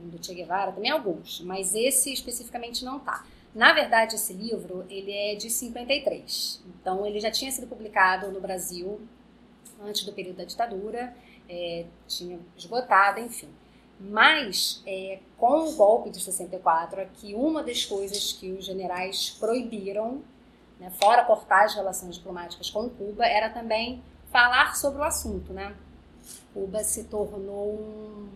[0.00, 3.26] um do Che Guevara, também alguns, mas esse especificamente não tá.
[3.52, 6.62] Na verdade, esse livro, ele é de 53.
[6.80, 9.00] Então, ele já tinha sido publicado no Brasil
[9.82, 11.14] antes do período da ditadura,
[11.48, 13.48] é, tinha esgotado, enfim.
[13.98, 20.22] Mas, é, com o golpe de 64, aqui uma das coisas que os generais proibiram,
[20.78, 25.74] né, fora cortar as relações diplomáticas com Cuba, era também falar sobre o assunto, né?
[26.52, 28.28] Cuba se tornou um,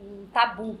[0.00, 0.78] um tabu.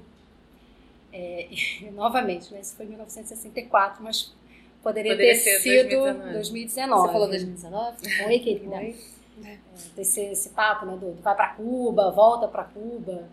[1.12, 4.34] É, e, novamente, né, isso foi em 1964, mas
[4.82, 6.32] poderia, Poderia ter sido 2019.
[6.32, 7.02] 2019.
[7.02, 8.24] Você falou 2019?
[8.24, 8.76] Oi, querida.
[8.76, 9.17] Oi.
[9.44, 9.58] É,
[9.94, 13.28] Desse esse papo, né, do, do vai para Cuba, volta para Cuba.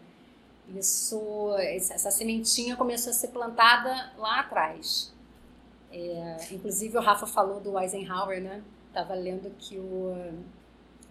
[0.76, 5.14] Isso, essa sementinha começou a ser plantada lá atrás.
[5.91, 8.61] É, inclusive o Rafa falou do Eisenhower, né?
[8.94, 10.15] Tava lendo que o,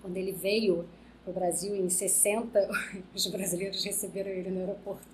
[0.02, 0.88] quando ele veio
[1.22, 2.68] para o Brasil em 60,
[3.14, 5.06] os brasileiros receberam ele no aeroporto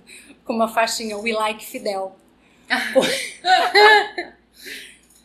[0.45, 2.17] com uma faixinha We Like Fidel.
[2.95, 3.05] Por-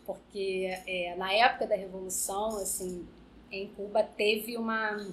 [0.05, 3.07] Porque é, na época da Revolução, assim,
[3.55, 5.05] em Cuba teve uma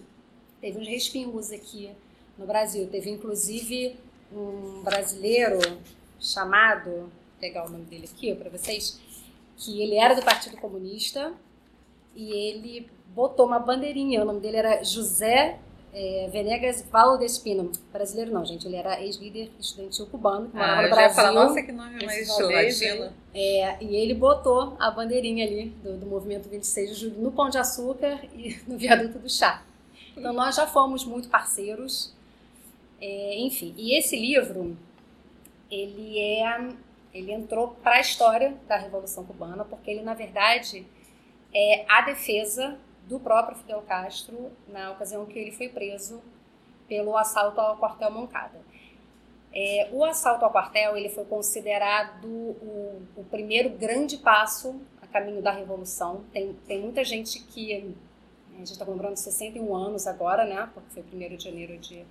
[0.60, 1.90] teve uns respingos aqui
[2.39, 2.89] no Brasil.
[2.89, 3.97] Teve inclusive
[4.32, 5.59] um brasileiro
[6.20, 7.10] chamado, vou
[7.40, 9.01] pegar o nome dele aqui para vocês,
[9.56, 11.32] que ele era do Partido Comunista
[12.14, 15.59] e ele botou uma bandeirinha, o nome dele era José
[15.93, 17.70] é, Venegas Valdespino.
[17.93, 18.66] Brasileiro não, gente.
[18.66, 21.14] Ele era ex-líder estudantil cubano, que morava Ah, no Brasil.
[21.16, 23.12] falar, nossa, que nome mais latino.
[23.35, 27.51] É, e ele botou a bandeirinha ali do, do movimento 26 de julho no Pão
[27.51, 29.62] de Açúcar e no Viaduto do Chá.
[30.16, 32.12] Então nós já fomos muito parceiros.
[33.01, 34.77] É, enfim, e esse livro,
[35.70, 36.69] ele é,
[37.12, 40.86] ele entrou para a história da Revolução Cubana, porque ele na verdade
[41.52, 42.78] é a defesa
[43.09, 46.23] do próprio Fidel Castro na ocasião que ele foi preso
[46.89, 48.61] pelo assalto ao quartel Moncada.
[49.55, 55.43] É, o assalto ao quartel ele foi considerado o, o primeiro grande passo a caminho
[55.43, 56.24] da revolução.
[56.33, 57.95] Tem, tem muita gente que
[58.55, 60.70] a gente está comemorando 61 anos agora, né?
[60.73, 62.05] Porque foi 1 de janeiro de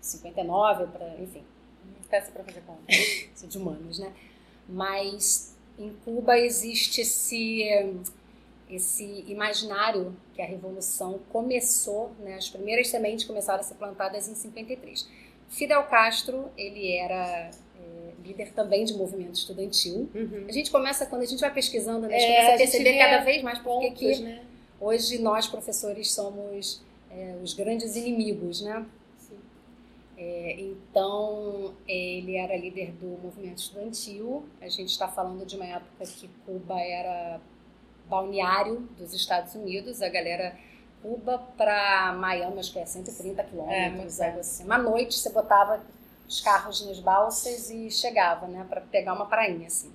[0.00, 1.44] 59, pra, enfim,
[2.08, 2.82] Peça pra fazer conta.
[2.90, 4.12] isso de humanos, né?
[4.68, 7.64] Mas em Cuba existe esse
[8.70, 12.34] esse imaginário que a revolução começou, né?
[12.36, 15.08] As primeiras sementes começaram a ser plantadas em 53.
[15.48, 20.08] Fidel Castro, ele era é, líder também de movimento estudantil.
[20.14, 20.46] Uhum.
[20.48, 22.16] A gente começa quando a gente vai pesquisando, né?
[22.16, 24.42] A gente É, começa a perceber cada vez mais porque Pontos, que né?
[24.80, 28.84] hoje nós professores somos é, os grandes inimigos, né?
[30.16, 34.44] É, então, ele era líder do movimento estudantil.
[34.60, 37.40] A gente está falando de uma época que Cuba era
[38.14, 40.00] balneário dos Estados Unidos.
[40.00, 40.56] A galera,
[41.02, 44.64] Cuba para Miami, acho que é 130 É, quilômetros, muito algo assim.
[44.64, 45.82] Uma noite você botava
[46.28, 49.92] os carros nas balsas e chegava, né, para pegar uma prainha, assim.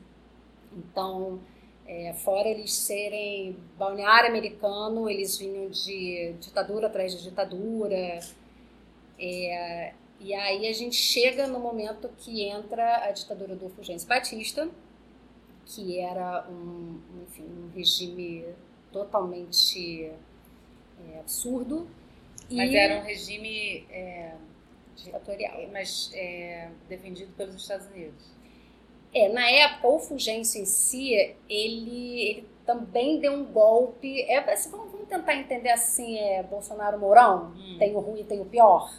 [0.71, 1.39] Então,
[1.87, 8.19] é, fora eles serem balneário americano, eles vinham de ditadura atrás de ditadura.
[9.17, 14.69] É, e aí a gente chega no momento que entra a ditadura do Fulgêncio Batista,
[15.69, 18.43] que era um, enfim, um regime
[18.91, 20.11] totalmente
[21.07, 21.87] é, absurdo.
[22.51, 24.33] Mas e era um regime é,
[24.95, 25.55] ditatorial.
[25.71, 28.31] mas, é, defendido pelos Estados Unidos.
[29.13, 34.23] É, na época, o Fulgêncio em si, ele, ele também deu um golpe.
[34.23, 37.53] É, assim, vamos, vamos tentar entender assim, é Bolsonaro-Mourão?
[37.55, 37.75] Hum.
[37.77, 38.91] Tem o ruim e tem o pior?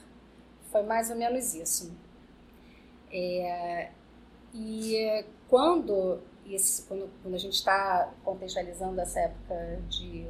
[0.71, 1.93] Foi mais ou menos isso.
[3.13, 3.91] É,
[4.55, 6.21] e quando,
[6.55, 10.27] esse, quando, quando a gente está contextualizando essa época de,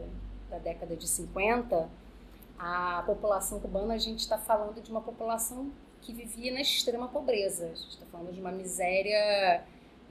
[0.49, 1.89] da década de 50,
[2.59, 5.71] a população cubana, a gente está falando de uma população
[6.01, 7.67] que vivia na extrema pobreza.
[7.67, 9.65] A gente está falando de uma miséria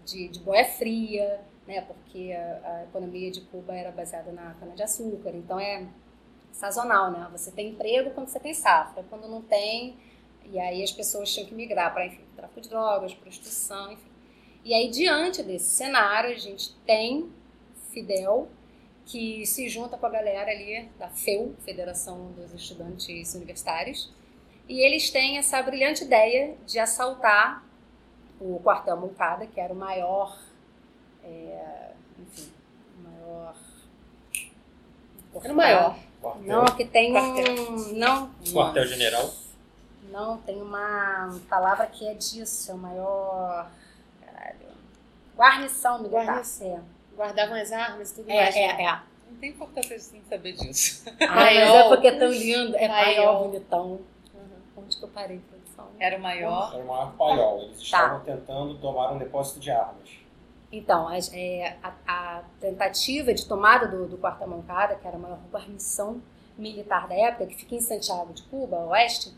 [0.05, 1.81] de, de boia fria, né?
[1.81, 5.31] porque a, a economia de Cuba era baseada na cana-de-açúcar.
[5.35, 5.87] Então é
[6.51, 7.27] sazonal, né?
[7.31, 9.97] Você tem emprego quando você tem safra, quando não tem,
[10.51, 14.08] e aí as pessoas tinham que migrar para, tráfico de drogas, prostituição, enfim.
[14.63, 17.31] E aí, diante desse cenário, a gente tem
[17.91, 18.49] Fidel,
[19.05, 24.11] que se junta com a galera ali da FEU, Federação dos Estudantes Universitários,
[24.67, 27.63] e eles têm essa brilhante ideia de assaltar
[28.39, 30.37] o quartel Moncada, que era o maior,
[31.23, 32.51] é, enfim,
[32.99, 33.55] o maior...
[35.43, 35.99] Era o maior.
[36.21, 37.71] Quartel, Não, que tem Quartel.
[37.71, 37.93] um...
[37.93, 39.33] Não, Quartel-general.
[40.11, 43.71] não, tem uma palavra que é disso, é o maior...
[45.39, 46.25] Guarnição militar.
[46.25, 46.83] Guarnição.
[47.15, 48.55] Guardavam as armas e tudo É, mais.
[48.55, 48.83] é, né?
[48.83, 48.99] é.
[49.31, 51.03] Não tem importância de sem saber disso.
[51.21, 52.75] Ah, mas é porque é tão lindo.
[52.75, 53.03] É Paiol.
[53.25, 53.85] paiol bonitão.
[53.85, 54.01] Uhum.
[54.77, 55.87] Onde que eu parei, produção?
[55.99, 56.73] Era o maior.
[56.73, 57.61] Era o maior paiol.
[57.61, 60.09] Eles estavam tentando tomar um depósito de armas.
[60.71, 65.19] Então, as- é, a, a tentativa de tomada do, do Quartel Moncada, que era a
[65.19, 66.21] maior guarnição
[66.57, 69.33] militar da época, que fica em Santiago de Cuba, oeste,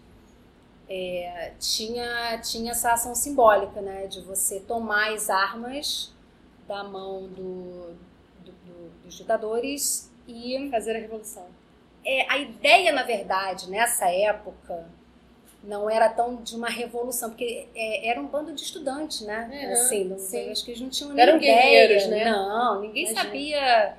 [0.92, 6.14] é, tinha, tinha essa ação simbólica, né, de você tomar as armas
[6.68, 7.94] da mão do,
[8.46, 11.48] do- do- dos ditadores e Fazer a revolução.
[12.04, 14.86] é, a ideia, na verdade, nessa época,
[15.64, 19.50] não era tão de uma revolução, porque é, era um bando de estudantes, né?
[19.68, 20.16] Uhum, assim, não,
[20.52, 21.88] acho que eles não tinham Eram nem ideia.
[21.88, 22.26] guerreiros, né?
[22.32, 23.24] Não, ninguém Imagina.
[23.24, 23.98] sabia.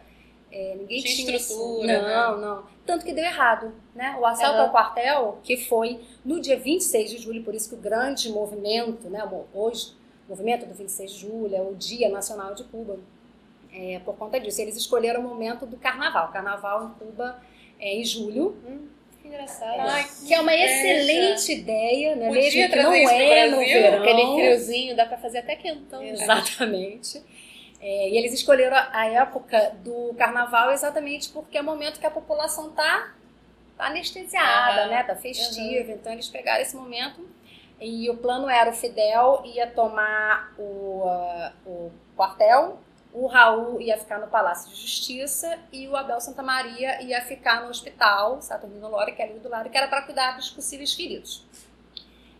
[0.50, 2.71] é, ninguém Tinha tinha, estrutura, Não, não.
[2.84, 4.16] Tanto que deu errado, né?
[4.20, 4.64] O assalto Uhum.
[4.64, 9.08] ao quartel, que foi no dia 26 de julho, por isso que o grande movimento,
[9.08, 9.22] né?
[9.54, 9.92] Hoje,
[10.26, 12.98] o movimento do 26 de julho é o Dia Nacional de Cuba.
[13.72, 16.30] É, por conta disso, eles escolheram o momento do carnaval.
[16.32, 17.40] Carnaval em Cuba
[17.80, 18.86] é em julho, Hum,
[19.22, 19.78] que engraçado.
[19.80, 22.26] Ai, que é uma excelente ideia, né?
[22.26, 24.02] Podia Mesmo que não é no verão.
[24.02, 26.00] Aquele friozinho, dá pra fazer até quentão.
[26.02, 26.12] né?
[27.82, 32.06] É, e eles escolheram a a época do carnaval exatamente porque é o momento que
[32.06, 33.12] a população tá,
[33.76, 34.90] tá anestesiada, Aham.
[34.90, 35.02] né?
[35.02, 35.90] Tá festiva.
[35.90, 37.28] Então eles pegaram esse momento
[37.80, 42.78] e o plano era o Fidel ia tomar o, ah, o quartel
[43.12, 47.62] o Raul ia ficar no Palácio de Justiça e o Abel Santa Maria ia ficar
[47.62, 50.94] no hospital Saturnino Lore, que é ali do lado, que era para cuidar dos possíveis
[50.94, 51.44] feridos.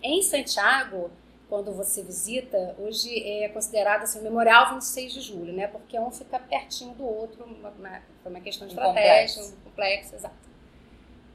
[0.02, 1.10] Em Santiago,
[1.52, 5.66] quando você visita, hoje é considerado assim, o Memorial 26 de Julho, né?
[5.66, 10.34] Porque um fica pertinho do outro, uma, uma, uma questão de estratégia, um complexo, exato.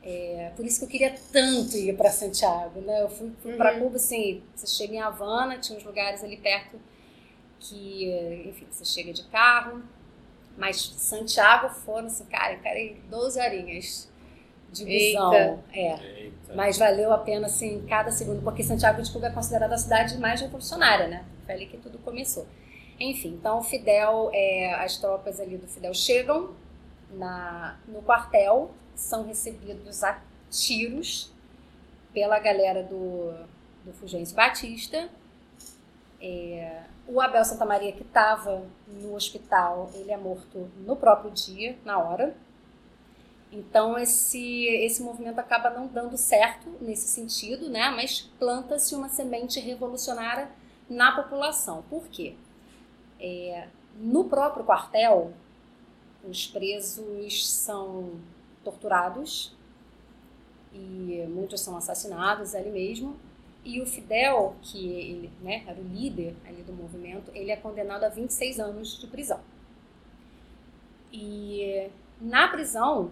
[0.01, 3.03] É, por isso que eu queria tanto ir para Santiago, né?
[3.03, 3.57] Eu fui, fui uhum.
[3.59, 6.81] para Cuba, assim, você chega em Havana, tinha uns lugares ali perto
[7.59, 8.09] que,
[8.43, 9.83] enfim, você chega de carro.
[10.57, 14.06] Mas Santiago foram, assim, cara, encarei 12 horinhas
[14.71, 15.33] de visão.
[15.33, 15.63] Eita.
[15.73, 16.21] É.
[16.21, 16.55] Eita.
[16.55, 20.17] Mas valeu a pena, assim, cada segundo, porque Santiago de Cuba é considerada a cidade
[20.17, 21.25] mais revolucionária, né?
[21.45, 22.47] Foi ali que tudo começou.
[22.99, 26.51] Enfim, então o Fidel, é, as tropas ali do Fidel chegam
[27.11, 30.19] na, no quartel, são recebidos a
[30.49, 31.31] tiros
[32.13, 33.33] pela galera do,
[33.85, 35.09] do Fulgêncio Batista.
[36.19, 41.77] É, o Abel Santa Maria, que estava no hospital, ele é morto no próprio dia,
[41.85, 42.35] na hora.
[43.51, 47.89] Então esse esse movimento acaba não dando certo nesse sentido, né?
[47.89, 50.49] Mas planta-se uma semente revolucionária
[50.89, 51.83] na população.
[51.89, 52.35] Por quê?
[53.19, 55.33] É, no próprio quartel,
[56.23, 58.19] os presos são
[58.63, 59.55] torturados
[60.73, 63.17] e muitos são assassinados ali mesmo.
[63.63, 68.03] E o Fidel, que ele né, era o líder ali do movimento, ele é condenado
[68.03, 69.39] a 26 anos de prisão.
[71.11, 71.89] E
[72.21, 73.11] na prisão,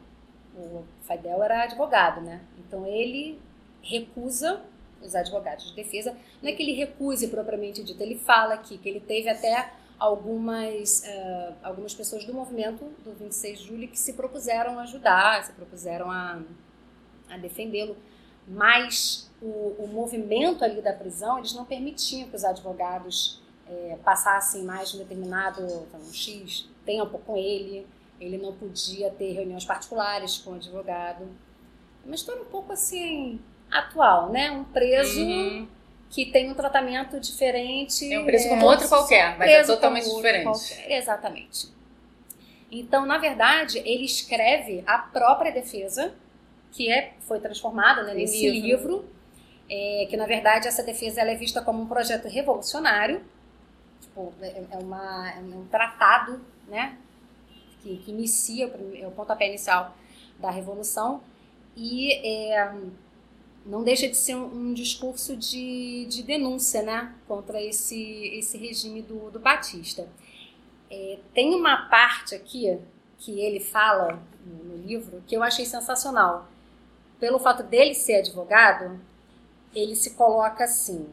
[0.58, 2.42] o Fidel era advogado, né?
[2.58, 3.40] Então ele
[3.82, 4.62] recusa
[5.02, 6.16] os advogados de defesa.
[6.42, 11.04] Não é que ele recuse propriamente dito, ele fala aqui que ele teve até algumas,
[11.06, 15.54] uh, algumas pessoas do movimento do 26 de julho que se propuseram a ajudar, se
[15.54, 16.42] propuseram a,
[17.30, 17.96] a defendê-lo.
[18.48, 24.64] Mas o, o movimento ali da prisão, eles não permitiam que os advogados é, passassem
[24.64, 27.88] mais um determinado então, um X tempo com ele,
[28.26, 31.28] ele não podia ter reuniões particulares com o advogado.
[32.06, 33.40] Uma história um pouco assim,
[33.72, 34.52] atual, né?
[34.52, 35.68] Um preso uhum.
[36.10, 38.12] que tem um tratamento diferente.
[38.14, 40.44] É um preso como é, outro qualquer, mas é totalmente diferente.
[40.44, 41.68] Qualquer, exatamente.
[42.72, 46.14] Então, na verdade, ele escreve a própria defesa
[46.72, 49.16] que é, foi transformada né, nesse livro, livro
[49.70, 53.24] é, que na verdade essa defesa ela é vista como um projeto revolucionário,
[54.02, 56.98] tipo, é, é, uma, é um tratado né,
[57.86, 59.96] que, que inicia, é o pontapé inicial
[60.40, 61.22] da revolução,
[61.78, 62.74] e é,
[63.64, 69.04] não deixa de ser um, um, discurso de, de denúncia né, contra esse, esse regime
[69.04, 70.08] do, do Batista.
[70.90, 72.78] É, tem uma parte aqui
[73.20, 76.48] que ele fala no, no livro que eu achei sensacional
[77.20, 79.00] pelo fato dele ser advogado,
[79.74, 81.08] ele se coloca assim.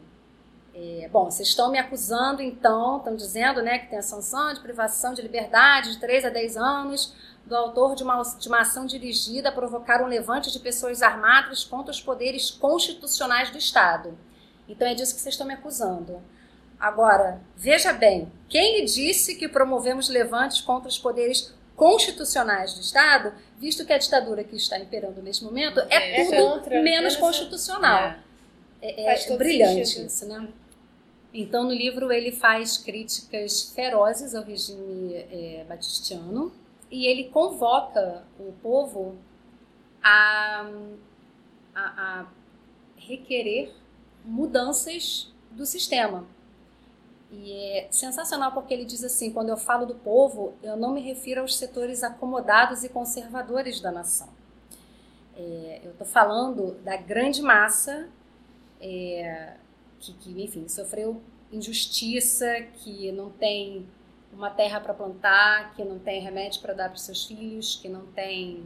[0.74, 4.60] É, bom, vocês estão me acusando, então, estão dizendo né, que tem a sanção de
[4.60, 8.86] privação de liberdade de 3 a 10 anos do autor de uma, de uma ação
[8.86, 14.16] dirigida a provocar um levante de pessoas armadas contra os poderes constitucionais do Estado.
[14.68, 16.22] Então é disso que vocês estão me acusando.
[16.78, 23.32] Agora, veja bem, quem lhe disse que promovemos levantes contra os poderes constitucionais do Estado,
[23.58, 28.14] visto que a ditadura que está imperando neste momento é, é tudo contra, menos constitucional.
[28.80, 30.06] É, é, é brilhante sentido.
[30.06, 30.48] isso, né?
[31.34, 36.52] Então, no livro, ele faz críticas ferozes ao regime é, batistiano
[36.90, 39.16] e ele convoca o povo
[40.02, 40.70] a,
[41.74, 42.26] a, a
[42.96, 43.72] requerer
[44.24, 46.26] mudanças do sistema.
[47.30, 51.00] E é sensacional porque ele diz assim: quando eu falo do povo, eu não me
[51.00, 54.28] refiro aos setores acomodados e conservadores da nação.
[55.34, 58.06] É, eu estou falando da grande massa
[58.78, 59.54] é,
[60.02, 61.22] que, que, enfim, sofreu
[61.52, 63.86] injustiça, que não tem
[64.32, 67.88] uma terra para plantar, que não tem remédio para dar para os seus filhos, que
[67.88, 68.64] não tem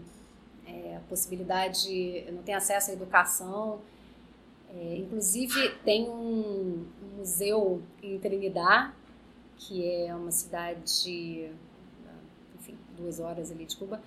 [0.67, 3.81] é, possibilidade, não tem acesso à educação.
[4.71, 8.93] É, inclusive, tem um, um, museu em Trinidad,
[9.57, 11.51] que é uma cidade,
[12.55, 14.01] enfim, duas horas ali de Cuba,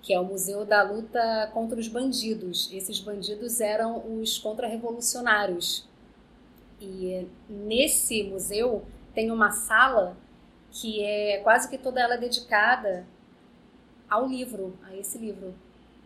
[0.00, 2.70] que é o Museu da Luta contra os Bandidos.
[2.72, 5.88] Esses bandidos eram os contra-revolucionários.
[6.84, 8.82] E nesse museu
[9.14, 10.16] tem uma sala
[10.70, 13.06] que é quase que toda ela dedicada
[14.08, 15.54] ao livro, a esse livro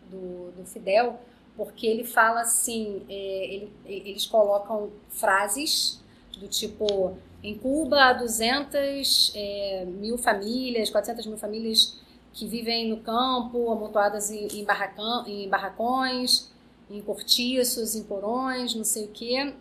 [0.09, 1.19] do, do Fidel,
[1.55, 6.01] porque ele fala assim, é, ele, eles colocam frases
[6.37, 11.97] do tipo, em Cuba há 200 é, mil famílias, 400 mil famílias
[12.33, 16.51] que vivem no campo, amontoadas em, em, barracão, em barracões,
[16.89, 19.53] em cortiços, em porões, não sei o quê.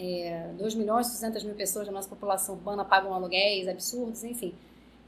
[0.00, 4.54] É, 2 milhões e 200 mil pessoas da nossa população urbana pagam aluguéis absurdos, enfim.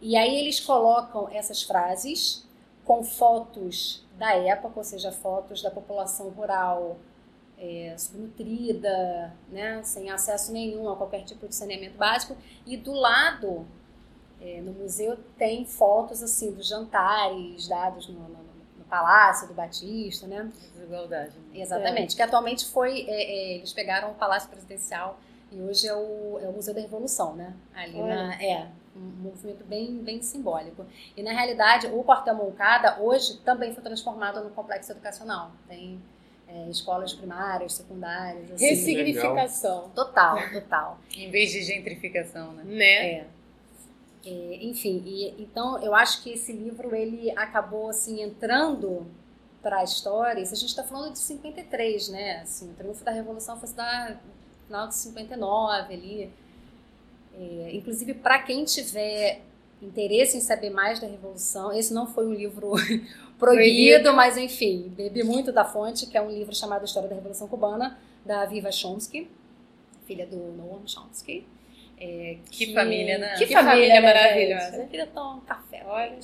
[0.01, 2.45] E aí eles colocam essas frases
[2.85, 6.97] com fotos da época, ou seja, fotos da população rural
[7.57, 12.37] é, subnutrida, né, sem acesso nenhum a qualquer tipo de saneamento básico.
[12.67, 13.67] E do lado,
[14.41, 18.50] é, no museu, tem fotos assim dos jantares dados no, no,
[18.91, 20.51] Palácio do Batista, né?
[20.75, 21.33] Desigualdade.
[21.39, 21.61] Né?
[21.61, 22.17] Exatamente, é.
[22.17, 25.19] que atualmente foi, é, é, eles pegaram o Palácio Presidencial
[25.53, 27.55] e hoje é o, é o Museu da Revolução, né?
[27.75, 30.85] Ali na, é, um movimento bem, bem simbólico.
[31.17, 35.53] E na realidade, o Quartel Moncada hoje também foi transformado no complexo educacional.
[35.69, 36.01] Tem
[36.49, 38.51] é, escolas primárias, secundárias.
[38.53, 38.67] Assim.
[38.67, 39.91] Ressignificação.
[39.91, 40.99] Total, total.
[41.17, 42.65] em vez de gentrificação, né?
[42.65, 43.13] Né?
[43.13, 43.27] É.
[44.25, 49.07] É, enfim, e, então eu acho que esse livro ele acabou assim entrando
[49.63, 50.45] para a história.
[50.45, 52.41] Se a gente está falando de 53, né?
[52.41, 54.17] Assim, o triunfo da Revolução foi da
[54.67, 56.33] final de 59 ali.
[57.35, 59.43] É, inclusive, para quem tiver
[59.81, 62.73] interesse em saber mais da Revolução, esse não foi um livro
[63.39, 67.15] proibido, proibido, mas enfim, bebi muito da fonte, que é um livro chamado História da
[67.15, 69.31] Revolução Cubana, da Viva Chomsky,
[70.07, 71.47] filha do Noam Chomsky.
[72.01, 73.35] É, que, que, família, né?
[73.37, 74.77] Que, que família, família né, maravilhosa.
[74.77, 76.19] Eu queria tomar um café, olha.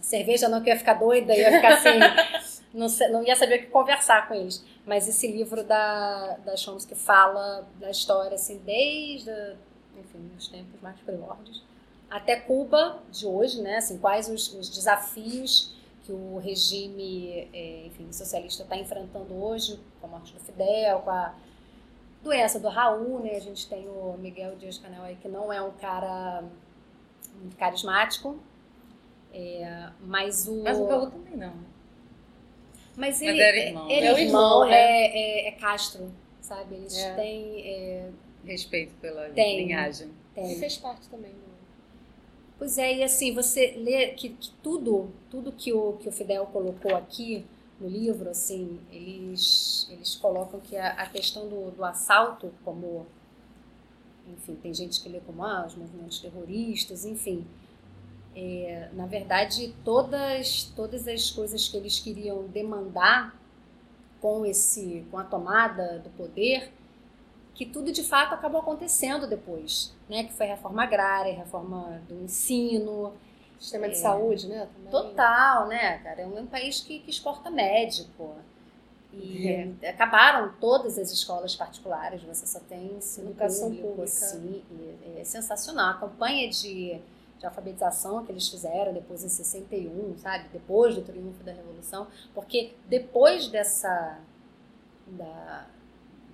[0.00, 1.98] Cerveja não, que eu ia ficar doida, ia ficar assim,
[2.74, 4.62] não, não ia saber o que conversar com eles.
[4.84, 9.30] Mas esse livro da, da Chomsky fala da história, assim, desde
[9.98, 11.62] enfim, os tempos mais primórdios,
[12.10, 13.78] até Cuba de hoje, né?
[13.78, 15.74] Assim, quais os, os desafios
[16.04, 21.10] que o regime é, enfim, socialista está enfrentando hoje, com a morte do Fidel, com
[21.10, 21.34] a
[22.24, 23.36] doença do Raul, né?
[23.36, 26.42] A gente tem o Miguel Dias Canel aí, que não é um cara
[27.38, 28.38] muito carismático,
[29.32, 30.62] é, mas o...
[30.62, 31.52] Mas o Raul também não.
[32.96, 33.90] Mas ele, mas era irmão.
[33.90, 34.74] Ele é, é irmão, né?
[34.74, 36.10] é, é, é, Castro,
[36.40, 36.74] sabe?
[36.74, 37.14] Eles é.
[37.14, 37.60] têm...
[37.66, 38.10] É,
[38.44, 40.10] Respeito pela tem, linhagem.
[40.34, 40.44] Tem.
[40.44, 41.30] Ele fez parte também.
[41.32, 41.38] Né?
[42.58, 46.46] Pois é, e assim, você lê que, que, tudo, tudo que o, que o Fidel
[46.46, 47.44] colocou aqui
[47.80, 53.06] no livro, assim, eles, eles colocam que a, a questão do, do assalto, como,
[54.28, 57.46] enfim, tem gente que lê como, ah, os movimentos terroristas, enfim,
[58.36, 63.34] é, na verdade, todas, todas as coisas que eles queriam demandar
[64.20, 66.72] com, esse, com a tomada do poder,
[67.54, 70.24] que tudo de fato acabou acontecendo depois, né?
[70.24, 73.12] Que foi a reforma agrária, a reforma do ensino.
[73.64, 74.68] Sistema de é, saúde, né?
[74.74, 74.90] Também.
[74.90, 76.20] Total, né, cara?
[76.20, 78.36] É um país que, que exporta médico.
[79.10, 79.48] E
[79.80, 79.88] é.
[79.88, 84.02] acabaram todas as escolas particulares, você só tem ensino Educação público, pública.
[84.02, 84.62] Assim,
[85.16, 85.92] é sensacional.
[85.92, 87.00] A campanha de,
[87.38, 90.50] de alfabetização que eles fizeram depois em 61, sabe?
[90.52, 92.06] Depois do triunfo da Revolução.
[92.34, 94.18] Porque depois dessa...
[95.06, 95.66] Da,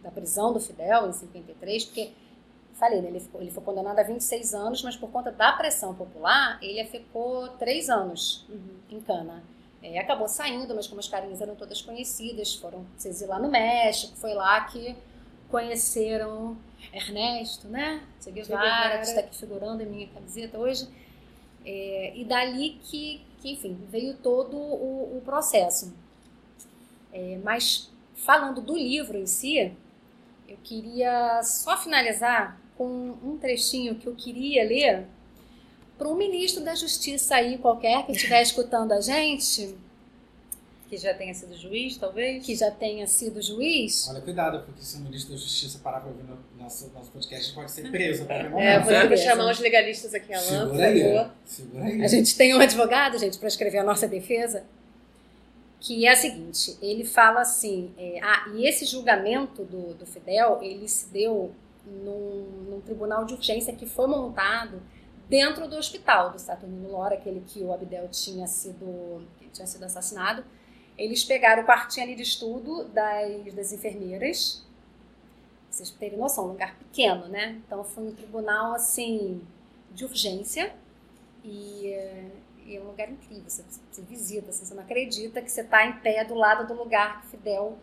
[0.02, 2.12] da prisão do Fidel em 53, porque
[2.80, 5.94] falei, né, ele, ficou, ele foi condenado a 26 anos, mas por conta da pressão
[5.94, 8.76] popular, ele ficou três anos uhum.
[8.90, 9.44] em cana.
[9.82, 14.16] É, acabou saindo, mas como as carinhas eram todas conhecidas, foram se exilar no México,
[14.16, 14.96] foi lá que
[15.50, 16.56] conheceram
[16.92, 18.02] Ernesto, né?
[18.22, 20.88] Che Guevara, que está aqui figurando em minha camiseta hoje.
[21.64, 25.94] É, e dali que, que, enfim, veio todo o, o processo.
[27.12, 29.74] É, mas falando do livro em si,
[30.48, 35.04] eu queria só finalizar com um trechinho que eu queria ler
[35.98, 39.74] para um ministro da Justiça aí qualquer que estiver escutando a gente.
[40.88, 42.42] Que já tenha sido juiz, talvez?
[42.42, 44.08] Que já tenha sido juiz.
[44.08, 47.52] Olha, cuidado, porque se o ministro da Justiça parar para ouvir no nosso, nosso podcast,
[47.52, 48.24] pode ser preso.
[48.30, 51.30] É, vou chamar os legalistas aqui, Alain, Segura por aí, favor.
[51.44, 52.02] Segura aí.
[52.02, 54.64] A gente tem um advogado, gente, para escrever a nossa defesa
[55.78, 60.58] que é a seguinte, ele fala assim, é, ah, e esse julgamento do, do Fidel,
[60.60, 61.54] ele se deu
[61.86, 64.82] num, num, tribunal de urgência que foi montado
[65.28, 70.44] dentro do hospital do Saturnino Lora, aquele que o Abdel tinha sido, tinha sido assassinado.
[70.98, 74.66] Eles pegaram o quartinho ali de estudo das, das enfermeiras,
[75.70, 77.60] vocês terem noção, um lugar pequeno, né?
[77.64, 79.40] Então foi um tribunal, assim,
[79.92, 80.74] de urgência,
[81.44, 81.94] e
[82.70, 85.84] e é um lugar incrível, você, você visita, assim, você não acredita que você está
[85.84, 87.76] em pé do lado do lugar que Fidel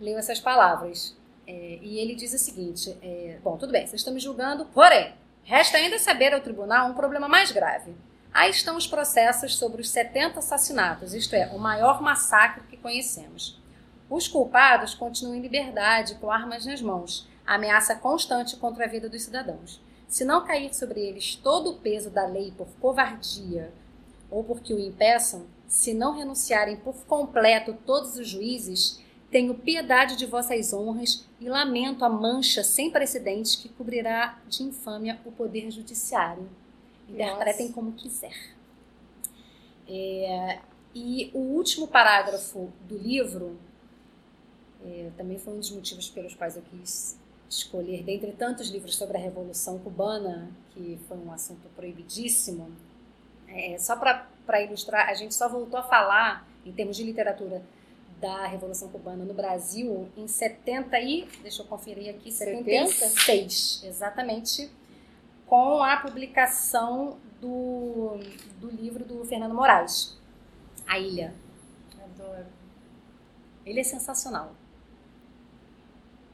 [0.00, 1.14] leu essas palavras.
[1.50, 5.12] É, e ele diz o seguinte: é, Bom, tudo bem, vocês estão me julgando, porém,
[5.42, 7.92] resta ainda saber ao tribunal um problema mais grave.
[8.32, 13.60] Aí estão os processos sobre os 70 assassinatos, isto é, o maior massacre que conhecemos.
[14.08, 19.22] Os culpados continuam em liberdade, com armas nas mãos, ameaça constante contra a vida dos
[19.22, 19.82] cidadãos.
[20.06, 23.72] Se não cair sobre eles todo o peso da lei por covardia
[24.30, 29.00] ou porque o impeçam, se não renunciarem por completo todos os juízes,
[29.30, 35.20] tenho piedade de vossas honras e lamento a mancha sem precedentes que cobrirá de infâmia
[35.24, 36.48] o poder judiciário.
[37.08, 37.74] Interpretem Nossa.
[37.74, 38.36] como quiser.
[39.88, 40.58] É,
[40.94, 43.58] e o último parágrafo do livro
[44.84, 49.16] é, também foi um dos motivos pelos quais eu quis escolher, dentre tantos livros sobre
[49.16, 52.70] a Revolução Cubana, que foi um assunto proibidíssimo,
[53.48, 57.62] é, só para ilustrar, a gente só voltou a falar, em termos de literatura,
[58.20, 63.86] da Revolução Cubana no Brasil em 70 e, deixa eu conferir aqui, 76, 70?
[63.86, 64.70] exatamente,
[65.46, 68.18] com a publicação do,
[68.60, 70.18] do livro do Fernando Moraes,
[70.86, 71.34] A Ilha.
[71.98, 72.46] Adoro.
[73.64, 74.54] Ele é sensacional.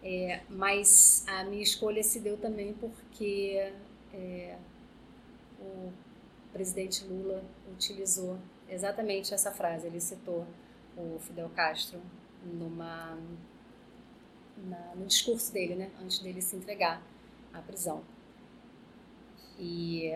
[0.03, 3.73] É, mas a minha escolha se deu também porque
[4.13, 4.57] é,
[5.61, 5.93] o
[6.53, 7.43] presidente Lula
[7.73, 8.39] utilizou
[8.69, 9.87] exatamente essa frase.
[9.87, 10.47] Ele citou
[10.97, 12.01] o Fidel Castro
[12.43, 13.19] numa,
[14.57, 17.03] na, no discurso dele, né, antes dele se entregar
[17.53, 18.03] à prisão.
[19.59, 20.13] E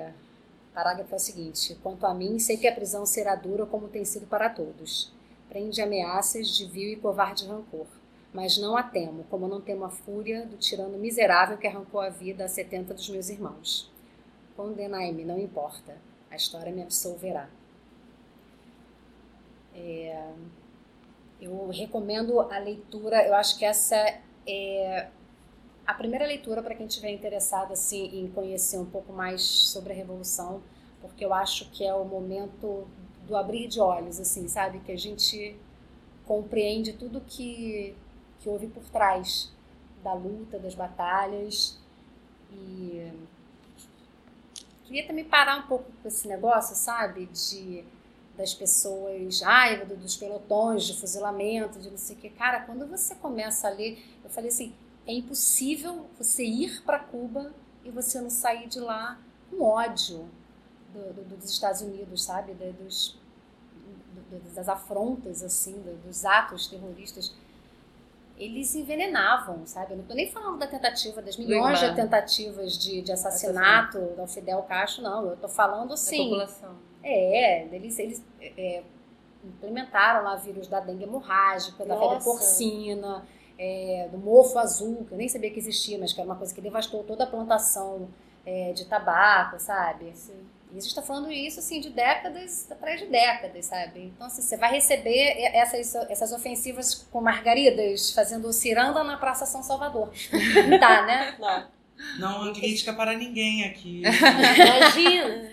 [0.70, 3.89] o parágrafo é o seguinte: Quanto a mim, sei que a prisão será dura como
[3.89, 5.12] tem sido para todos.
[5.48, 7.86] Prende ameaças de vil e covarde rancor.
[8.32, 12.09] Mas não a temo, como não temo a fúria do tirano miserável que arrancou a
[12.09, 13.90] vida a setenta dos meus irmãos.
[14.57, 15.97] Condenai-me, não importa.
[16.31, 17.51] A história me absolverá.
[19.74, 20.32] É,
[21.40, 23.96] eu recomendo a leitura, eu acho que essa
[24.46, 25.08] é
[25.86, 29.96] a primeira leitura para quem estiver interessado assim, em conhecer um pouco mais sobre a
[29.96, 30.62] Revolução,
[31.00, 32.86] porque eu acho que é o momento
[33.26, 34.80] do abrir de olhos, assim, sabe?
[34.80, 35.56] Que a gente
[36.26, 37.94] compreende tudo que,
[38.38, 39.52] que houve por trás
[40.02, 41.78] da luta, das batalhas.
[42.52, 43.12] E
[44.84, 47.26] queria também parar um pouco com esse negócio, sabe?
[47.26, 47.84] De
[48.36, 52.31] das pessoas, ai, dos pelotões de fuzilamento, de não sei o que.
[52.31, 54.74] Cara, quando você começa a ler, eu falei assim,
[55.07, 57.52] é impossível você ir para Cuba
[57.85, 59.19] e você não sair de lá
[59.51, 60.28] com ódio
[60.93, 62.55] do, do, dos Estados Unidos, sabe?
[62.55, 63.19] dos,
[64.55, 67.35] das afrontas, assim, dos atos terroristas.
[68.39, 69.93] Eles envenenavam, sabe?
[69.93, 74.27] Eu não estou nem falando da tentativa, das milhões de tentativas de, de assassinato do
[74.27, 75.27] Fidel Castro, não.
[75.27, 76.31] Eu estou falando, assim...
[77.02, 78.82] É, eles, eles é,
[79.44, 83.24] implementaram lá vírus da dengue hemorrágica, da febre porcina,
[83.59, 86.55] é, do mofo azul, que eu nem sabia que existia, mas que era uma coisa
[86.55, 88.09] que devastou toda a plantação
[88.44, 90.12] é, de tabaco, sabe?
[90.14, 90.47] Sim.
[90.72, 94.12] E a gente está falando isso assim de décadas atrás de décadas, sabe?
[94.14, 99.62] Então assim, você vai receber essas, essas ofensivas com margaridas fazendo ciranda na Praça São
[99.62, 100.10] Salvador.
[100.68, 101.36] Não dá, né?
[101.39, 101.81] Não.
[102.18, 104.02] Não há crítica para ninguém aqui.
[104.06, 105.51] Imagina.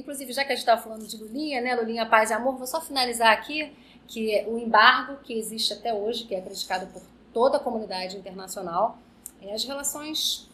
[0.00, 1.74] Inclusive, já que a gente estava falando de Lulinha, né?
[1.74, 3.72] Lulinha Paz e Amor, vou só finalizar aqui
[4.08, 7.02] que o embargo que existe até hoje, que é criticado por
[7.32, 8.98] toda a comunidade internacional,
[9.40, 10.50] é as relações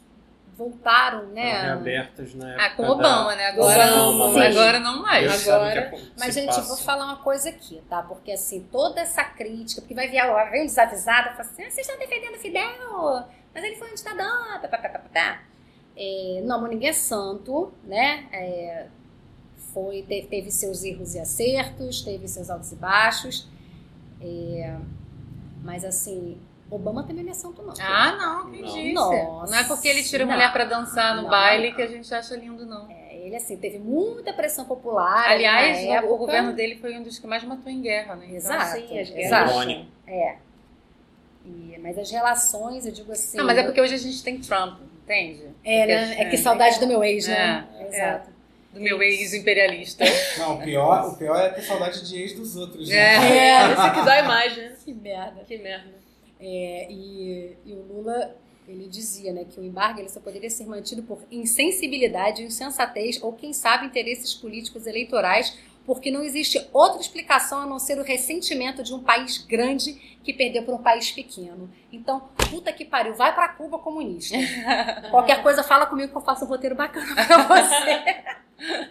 [0.56, 1.62] voltaram, né?
[1.62, 2.64] Reabertas na época.
[2.64, 3.36] Ah, com Obama, da...
[3.36, 3.46] né?
[3.46, 5.48] Agora, Obama, agora não mais.
[5.48, 5.94] Agora.
[6.18, 6.62] Mas, gente, passa.
[6.62, 8.02] vou falar uma coisa aqui, tá?
[8.02, 11.98] Porque, assim, toda essa crítica, porque vai vir alguém desavisada, fala assim: ah, vocês estão
[11.98, 13.24] defendendo Fidel,
[13.54, 15.42] mas ele foi um ditador, pá, pá, pá, pá.
[15.98, 18.26] É, não, mas ninguém é santo, né?
[18.32, 18.86] É,
[19.76, 23.46] foi teve seus erros e acertos, teve seus altos e baixos.
[24.18, 24.74] É,
[25.62, 26.38] mas assim,
[26.70, 27.74] Obama também não é santo, não.
[27.78, 28.72] Ah, não, quem não.
[28.72, 28.92] disse?
[28.94, 31.86] Nossa, não é porque ele tira não, mulher para dançar no não, baile que a
[31.86, 32.90] gente acha lindo, não.
[32.90, 35.30] É, ele, assim, teve muita pressão popular.
[35.30, 36.10] Aliás, época...
[36.10, 38.24] o governo dele foi um dos que mais matou em guerra, né?
[38.24, 38.78] Então, exato.
[38.78, 39.86] Então, sim, exato.
[40.06, 40.36] É.
[41.44, 43.38] E, mas as relações, eu digo assim.
[43.38, 45.44] Ah, mas é porque hoje a gente tem Trump, entende?
[45.62, 46.22] É, né?
[46.22, 47.68] É que saudade do meu ex, né?
[47.78, 48.35] É, exato
[48.76, 50.04] do meu ex-imperialista.
[50.38, 52.88] Não, o pior, o pior é ter saudade de ex dos outros.
[52.88, 52.94] Né?
[52.94, 54.76] É, é isso que dói mais, né?
[54.84, 55.44] Que merda.
[55.44, 55.94] Que merda.
[56.38, 58.36] É, e, e o Lula,
[58.68, 63.32] ele dizia né, que o embargo ele só poderia ser mantido por insensibilidade, insensatez ou,
[63.32, 65.56] quem sabe, interesses políticos eleitorais
[65.86, 69.94] porque não existe outra explicação a não ser o ressentimento de um país grande
[70.24, 71.70] que perdeu para um país pequeno.
[71.92, 74.36] Então, puta que pariu, vai para Cuba comunista.
[75.10, 78.24] Qualquer coisa fala comigo que eu faço um roteiro bacana para você.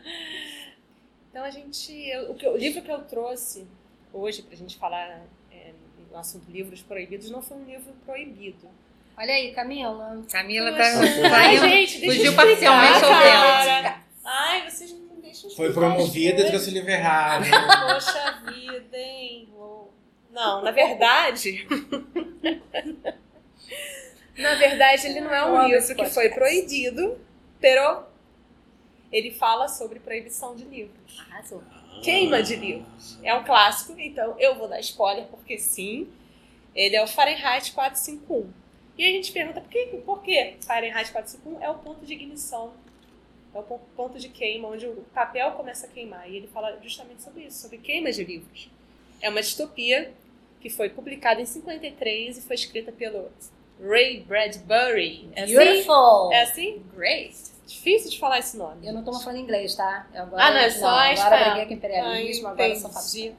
[1.30, 3.68] então a gente, o, que, o livro que eu trouxe
[4.14, 5.74] hoje para a gente falar é,
[6.10, 8.70] no assunto livros proibidos não foi um livro proibido.
[9.18, 10.24] Olha aí, Camila.
[10.30, 10.84] Camila tá,
[11.34, 15.05] Ai, gente, fugiu parcialmente ao Ai, vocês não
[15.56, 17.46] foi promovida e trouxe o livro errado.
[17.94, 19.50] Poxa vida, hein?
[20.36, 21.66] Não, na verdade.
[24.38, 27.18] na verdade, ele não é um livro que foi proibido,
[27.60, 28.04] pero
[29.12, 31.24] ele fala sobre proibição de livros.
[31.32, 31.64] Arrasou.
[32.04, 33.18] Queima de livros.
[33.24, 36.10] É um clássico, então eu vou dar spoiler, porque sim.
[36.76, 38.52] Ele é o Fahrenheit 451.
[38.98, 42.74] E a gente pergunta por que, por que Fahrenheit 451 é o ponto de ignição
[43.56, 46.30] é o ponto de queima, onde o papel começa a queimar.
[46.30, 48.70] E ele fala justamente sobre isso, sobre queimas de livros.
[49.22, 50.12] É uma distopia
[50.60, 53.30] que foi publicada em 53 e foi escrita pelo
[53.82, 55.30] Ray Bradbury.
[55.36, 55.56] É assim?
[55.56, 56.32] Beautiful!
[56.34, 56.84] É assim?
[56.96, 57.36] Great!
[57.66, 58.86] Difícil de falar esse nome.
[58.86, 60.08] Eu não estou falando inglês, tá?
[60.14, 63.34] Eu agora, ah, não, é só não, agora briguei com imperialismo, agora só faço.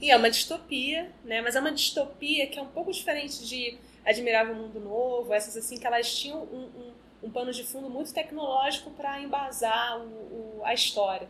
[0.00, 1.40] E é uma distopia, né?
[1.42, 5.78] Mas é uma distopia que é um pouco diferente de Admirável Mundo Novo, essas assim,
[5.78, 10.62] que elas tinham um, um, um pano de fundo muito tecnológico para embasar o, o,
[10.64, 11.28] a história.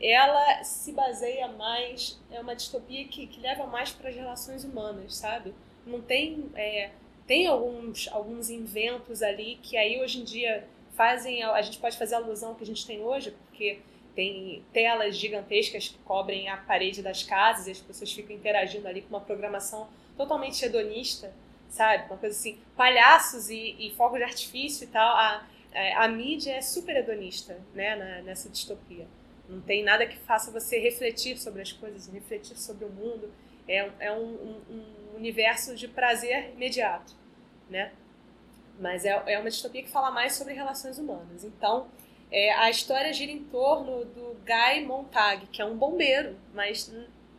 [0.00, 5.16] Ela se baseia mais, é uma distopia que, que leva mais para as relações humanas,
[5.16, 5.54] sabe?
[5.86, 6.50] Não tem.
[6.54, 6.90] É,
[7.26, 10.66] tem alguns, alguns inventos ali que aí hoje em dia
[10.96, 11.42] fazem.
[11.42, 13.80] A, gente pode fazer a alusão que a gente tem hoje, porque
[14.14, 19.02] tem telas gigantescas que cobrem a parede das casas e as pessoas ficam interagindo ali
[19.02, 21.32] com uma programação totalmente hedonista
[21.70, 22.04] sabe?
[22.06, 25.16] Uma coisa assim, palhaços e, e fogos de artifício e tal.
[25.16, 29.06] A, a, a mídia é super hedonista, né, na, nessa distopia.
[29.48, 33.32] Não tem nada que faça você refletir sobre as coisas, refletir sobre o mundo.
[33.66, 37.14] É, é um, um, um universo de prazer imediato,
[37.68, 37.92] né?
[38.78, 41.44] Mas é, é uma distopia que fala mais sobre relações humanas.
[41.44, 41.88] Então,
[42.30, 46.92] é, a história gira em torno do Guy Montag, que é um bombeiro, mas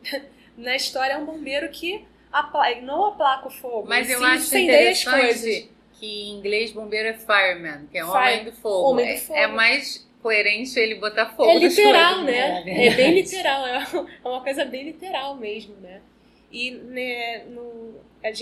[0.58, 3.88] na história é um bombeiro que apla não aplaca o fogo.
[3.88, 8.52] Mas eu acho interessante que em inglês bombeiro é fireman, que é Fire, homem do
[8.53, 8.90] fogo.
[8.91, 9.40] Homem do fogo.
[9.40, 12.64] É, é mais coerente ele botar fogo É literal, né?
[12.66, 13.88] É, é, bem literal, é
[14.24, 16.02] uma coisa bem literal mesmo, né?
[16.52, 17.95] E né, no,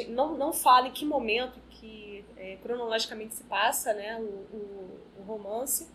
[0.09, 5.23] não, não fala em que momento que é, cronologicamente se passa né, o, o, o
[5.23, 5.87] romance,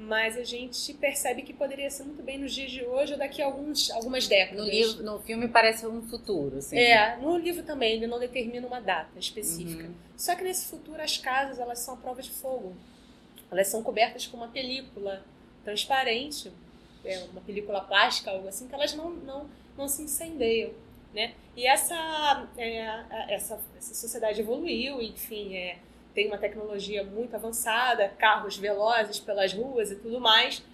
[0.00, 3.42] mas a gente percebe que poderia ser muito bem nos dias de hoje ou daqui
[3.42, 4.64] a alguns, algumas décadas.
[4.64, 6.58] No, livro, no filme parece um futuro.
[6.58, 6.78] Assim.
[6.78, 9.82] É, no livro também, ele não determina uma data específica.
[9.82, 9.94] Uhum.
[10.16, 12.76] Só que nesse futuro as casas elas são prova de fogo.
[13.50, 15.24] Elas são cobertas com uma película
[15.64, 16.52] transparente,
[17.04, 20.70] é, uma película plástica, algo assim, que elas não, não, não se incendeiam.
[21.12, 21.34] Né?
[21.56, 25.78] E essa, é, essa, essa sociedade evoluiu, enfim, é,
[26.18, 30.64] tem uma tecnologia muito avançada, carros velozes pelas ruas e tudo mais.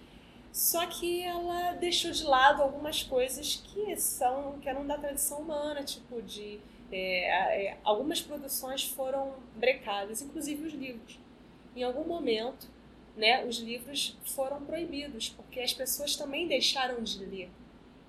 [0.51, 5.83] Só que ela deixou de lado algumas coisas que são que eram da tradição humana,
[5.83, 6.59] tipo de
[6.91, 11.19] é, é, algumas produções foram brecadas, inclusive os livros.
[11.75, 12.67] Em algum momento,
[13.15, 17.51] né, os livros foram proibidos porque as pessoas também deixaram de ler.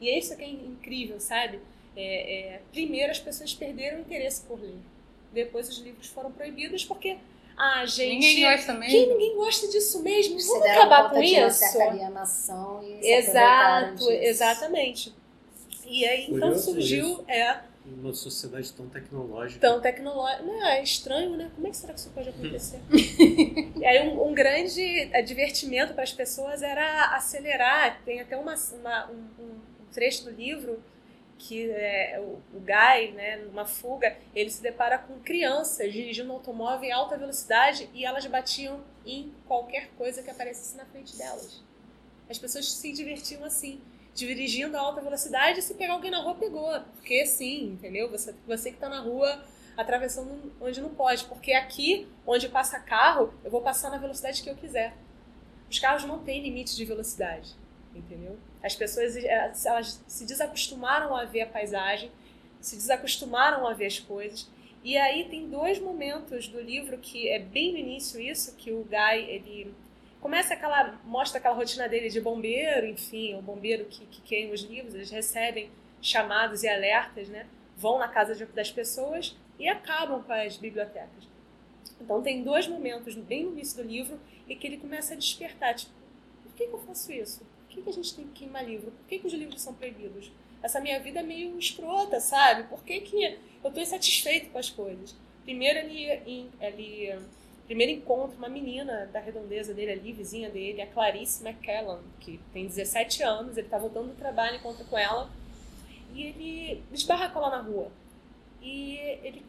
[0.00, 1.60] E é isso que é incrível, sabe?
[1.94, 4.95] É, é, primeiro as pessoas perderam o interesse por ler
[5.36, 7.18] depois os livros foram proibidos porque
[7.56, 8.14] ah, gente.
[8.14, 8.90] Ninguém gosta mesmo.
[8.90, 10.38] Quem ninguém gosta disso mesmo?
[10.38, 11.40] Vamos acabar com isso.
[11.40, 15.14] Uma certa alienação e Exato, exatamente.
[15.86, 17.24] E aí então surgiu isso.
[17.28, 19.60] é uma sociedade tão tecnológica.
[19.60, 20.42] Tão tecnológica.
[20.42, 21.50] Não, é estranho, né?
[21.54, 22.80] Como é que será que isso pode acontecer?
[22.90, 28.02] e aí um, um grande divertimento para as pessoas era acelerar.
[28.04, 29.60] Tem até uma, uma um, um
[29.92, 30.82] trecho do livro
[31.38, 36.34] que é, o, o Guy, né, numa fuga, ele se depara com crianças dirigindo um
[36.34, 41.62] automóvel em alta velocidade e elas batiam em qualquer coisa que aparecesse na frente delas.
[42.28, 43.80] As pessoas se divertiam assim,
[44.14, 46.68] dirigindo a alta velocidade e se pegar alguém na rua, pegou.
[46.96, 48.10] Porque sim, entendeu?
[48.10, 49.44] Você, você que está na rua
[49.76, 51.24] atravessando onde não pode.
[51.26, 54.94] Porque aqui, onde passa carro, eu vou passar na velocidade que eu quiser.
[55.70, 57.54] Os carros não têm limite de velocidade
[57.98, 58.38] entendeu?
[58.62, 62.10] As pessoas eh, elas se desacostumaram a ver a paisagem,
[62.60, 64.48] se desacostumaram a ver as coisas.
[64.82, 68.84] E aí tem dois momentos do livro que é bem no início isso, que o
[68.84, 69.74] Guy, ele
[70.20, 74.62] começa aquela, mostra aquela rotina dele de bombeiro, enfim, o bombeiro que, que queima os
[74.62, 75.70] livros, eles recebem
[76.00, 77.46] chamados e alertas, né?
[77.76, 81.28] Vão na casa das pessoas e acabam com as bibliotecas.
[82.00, 85.74] Então tem dois momentos bem no início do livro e que ele começa a despertar,
[85.74, 85.92] tipo,
[86.42, 87.42] por que, que eu faço isso?
[87.76, 88.90] Que, que a gente tem que queimar livro?
[88.90, 90.30] Por que, que os livros são proibidos?
[90.62, 92.64] Essa minha vida é meio escrota, sabe?
[92.64, 93.24] Por que, que
[93.62, 95.14] eu estou insatisfeito com as coisas?
[95.44, 97.18] Primeiro ele, ele
[97.66, 102.66] primeiro encontro uma menina da redondeza dele ali, vizinha dele, a Clarice McKellan, que tem
[102.66, 105.30] 17 anos, ele está voltando do trabalho, encontra com ela,
[106.14, 107.90] e ele esbarra com ela na rua.
[108.62, 109.44] E ele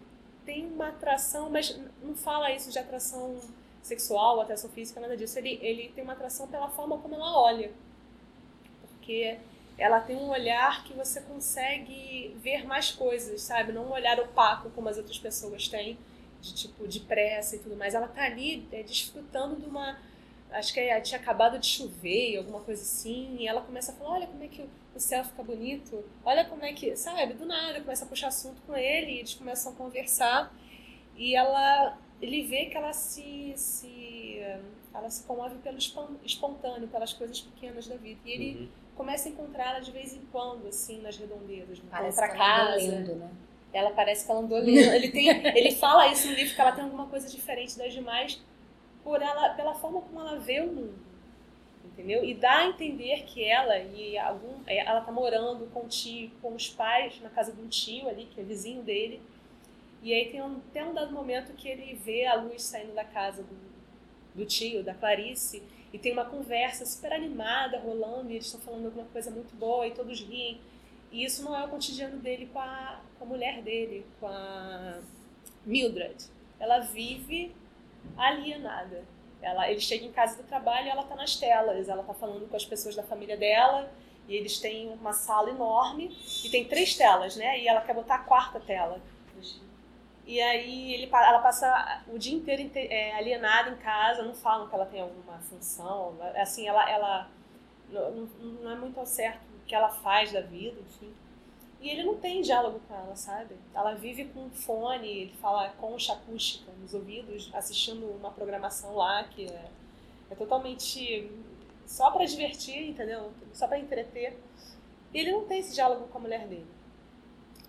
[0.45, 3.39] tem uma atração, mas não fala isso de atração
[3.81, 5.39] sexual, atração física, nada disso.
[5.39, 7.71] Ele, ele tem uma atração pela forma como ela olha
[9.07, 9.37] porque
[9.77, 13.71] ela tem um olhar que você consegue ver mais coisas, sabe?
[13.71, 15.97] Não um olhar opaco como as outras pessoas têm,
[16.41, 17.93] de tipo de pressa e tudo mais.
[17.93, 19.97] Ela tá ali é, desfrutando de uma
[20.51, 24.11] acho que é, tinha acabado de chover, alguma coisa assim, e ela começa a falar,
[24.11, 24.61] olha como é que
[24.95, 28.61] o céu fica bonito, olha como é que, sabe, do nada, começa a puxar assunto
[28.65, 30.55] com ele, e eles começam a conversar,
[31.17, 34.39] e ela, ele vê que ela se, se
[34.93, 35.77] ela se comove pelo
[36.23, 38.21] espontâneo, pelas coisas pequenas da vida.
[38.25, 38.69] E ele uhum.
[38.97, 42.75] Começa a encontrá-la de vez em quando, assim, nas redondezas, parece pra casa.
[42.75, 43.29] Lendo, né?
[43.71, 44.91] Ela parece que ela andou lendo.
[44.93, 48.41] Ele, tem, ele fala isso no livro, que ela tem alguma coisa diferente das demais
[49.03, 51.07] por ela, pela forma como ela vê o mundo.
[51.85, 52.25] Entendeu?
[52.25, 56.31] E dá a entender que ela e algum, é, ela tá morando com o tio,
[56.41, 59.21] com os pais, na casa de um tio ali, que é vizinho dele.
[60.01, 63.03] E aí tem um, tem um dado momento que ele vê a luz saindo da
[63.03, 63.57] casa do,
[64.35, 65.63] do tio, da Clarice,
[65.93, 69.87] e tem uma conversa super animada rolando, e eles estão falando alguma coisa muito boa,
[69.87, 70.59] e todos riem.
[71.11, 74.99] E isso não é o cotidiano dele com a, com a mulher dele, com a
[75.65, 76.25] Mildred.
[76.59, 77.55] Ela vive
[78.17, 79.05] alienada.
[79.41, 82.49] Ela, ele chega em casa do trabalho e ela está nas telas, ela está falando
[82.49, 83.89] com as pessoas da família dela,
[84.27, 87.59] e eles têm uma sala enorme, e tem três telas, né?
[87.61, 88.99] E ela quer botar a quarta tela.
[90.27, 94.75] E aí ele, ela passa o dia inteiro é, alienada em casa, não falam que
[94.75, 97.29] ela tem alguma função, assim, ela, ela
[97.89, 98.11] não,
[98.61, 101.13] não é muito ao certo o que ela faz da vida, enfim.
[101.79, 103.55] E ele não tem diálogo com ela, sabe?
[103.73, 109.23] Ela vive com um fone, ele fala concha acústica nos ouvidos, assistindo uma programação lá
[109.23, 109.69] que é,
[110.29, 111.31] é totalmente
[111.85, 113.31] só para divertir, entendeu?
[113.53, 114.37] Só para entreter.
[115.13, 116.67] E ele não tem esse diálogo com a mulher dele.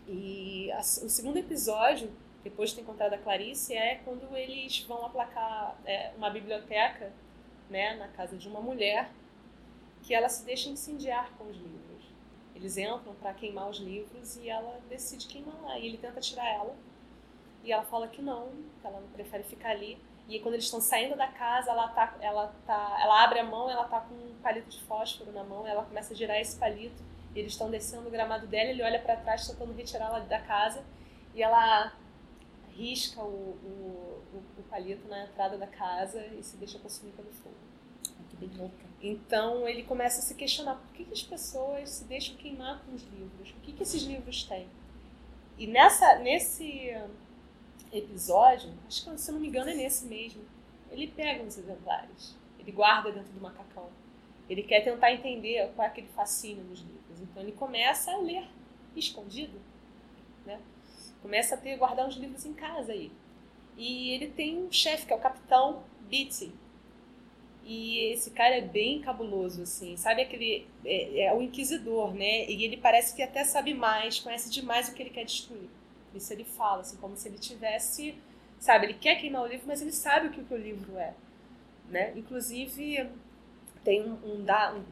[0.08, 2.10] E a, o segundo episódio
[2.48, 7.12] depois de ter encontrado a Clarice, é quando eles vão aplacar é, uma biblioteca
[7.68, 9.10] né, na casa de uma mulher
[10.02, 12.04] que ela se deixa incendiar com os livros.
[12.54, 15.78] Eles entram para queimar os livros e ela decide queimar.
[15.78, 16.74] E ele tenta tirar ela.
[17.62, 18.48] E ela fala que não,
[18.80, 19.98] que ela não prefere ficar ali.
[20.26, 23.70] E quando eles estão saindo da casa, ela, tá, ela, tá, ela abre a mão,
[23.70, 27.02] ela tá com um palito de fósforo na mão, ela começa a girar esse palito.
[27.34, 30.82] Eles estão descendo o gramado dela, ele olha para trás, tentando retirá-la da casa.
[31.34, 31.92] E ela
[32.78, 34.22] risca o, o,
[34.58, 37.56] o, palito na entrada da casa e se deixa consumir pelo fogo.
[38.30, 38.86] Que bem louca.
[39.02, 42.94] Então ele começa a se questionar por que, que as pessoas se deixam queimar com
[42.94, 43.50] os livros?
[43.50, 44.68] O que, que esses livros têm?
[45.58, 46.96] E nessa, nesse
[47.92, 50.42] episódio, acho que se eu não me engano é nesse mesmo,
[50.90, 53.88] ele pega uns exemplares, ele guarda dentro do macacão.
[54.48, 57.20] Ele quer tentar entender qual é aquele fascínio nos livros.
[57.20, 58.48] Então ele começa a ler
[58.96, 59.60] escondido,
[60.46, 60.60] né?
[61.22, 63.10] Começa a ter guardar uns livros em casa aí.
[63.76, 66.52] E ele tem um chefe que é o Capitão Beatty.
[67.64, 69.96] E esse cara é bem cabuloso, assim.
[69.96, 70.66] Sabe aquele.
[70.84, 72.46] É, é, o Inquisidor, né?
[72.46, 75.68] E ele parece que até sabe mais, conhece demais o que ele quer destruir.
[76.14, 78.14] Isso ele fala, assim, como se ele tivesse.
[78.58, 80.96] Sabe, ele quer queimar o livro, mas ele sabe o que, o, que o livro
[80.98, 81.14] é.
[81.88, 82.12] Né?
[82.16, 83.08] Inclusive,
[83.84, 84.44] tem um, um,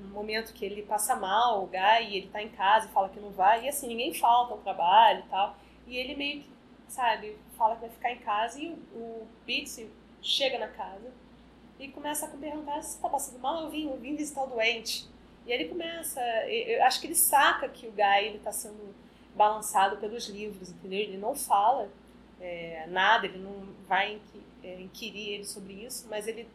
[0.04, 3.08] um, momento que ele passa mal, o Guy, e ele tá em casa e fala
[3.08, 5.56] que não vai, e assim, ninguém falta ao trabalho e tal.
[5.86, 6.50] E ele meio que,
[6.88, 9.88] sabe, fala que vai ficar em casa e o, Pete
[10.22, 11.12] chega na casa
[11.78, 15.06] e começa a perguntar se tá passando mal, eu vim, eu vim visitar o doente.
[15.46, 18.94] E ele começa, eu acho que ele saca que o Guy ele tá sendo
[19.34, 20.98] balançado pelos livros, entendeu?
[20.98, 21.88] Ele não fala
[22.40, 24.20] é, nada, ele não vai
[24.64, 26.48] é, inquirir ele sobre isso, mas ele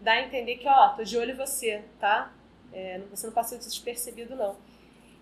[0.00, 2.32] dá a entender que, ó, tô de olho em você, tá?
[2.72, 4.56] É, você não passou despercebido, não.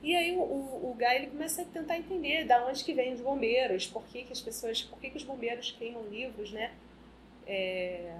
[0.05, 3.14] E aí o, o, o Guy ele começa a tentar entender da onde que vem
[3.14, 6.74] os bombeiros, por que, que as pessoas, por que, que os bombeiros queimam livros, né?
[7.47, 8.14] É,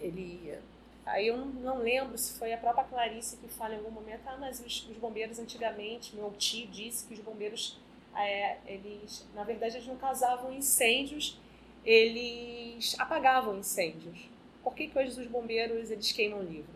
[0.00, 0.58] ele,
[1.04, 4.36] aí eu não, lembro se foi a própria Clarice que fala em algum momento, ah,
[4.40, 7.78] mas os, os bombeiros antigamente, meu tio disse que os bombeiros,
[8.16, 11.38] é, eles, na verdade, eles não causavam incêndios,
[11.84, 14.28] eles apagavam incêndios.
[14.64, 16.75] Por que, que hoje os bombeiros eles queimam livros?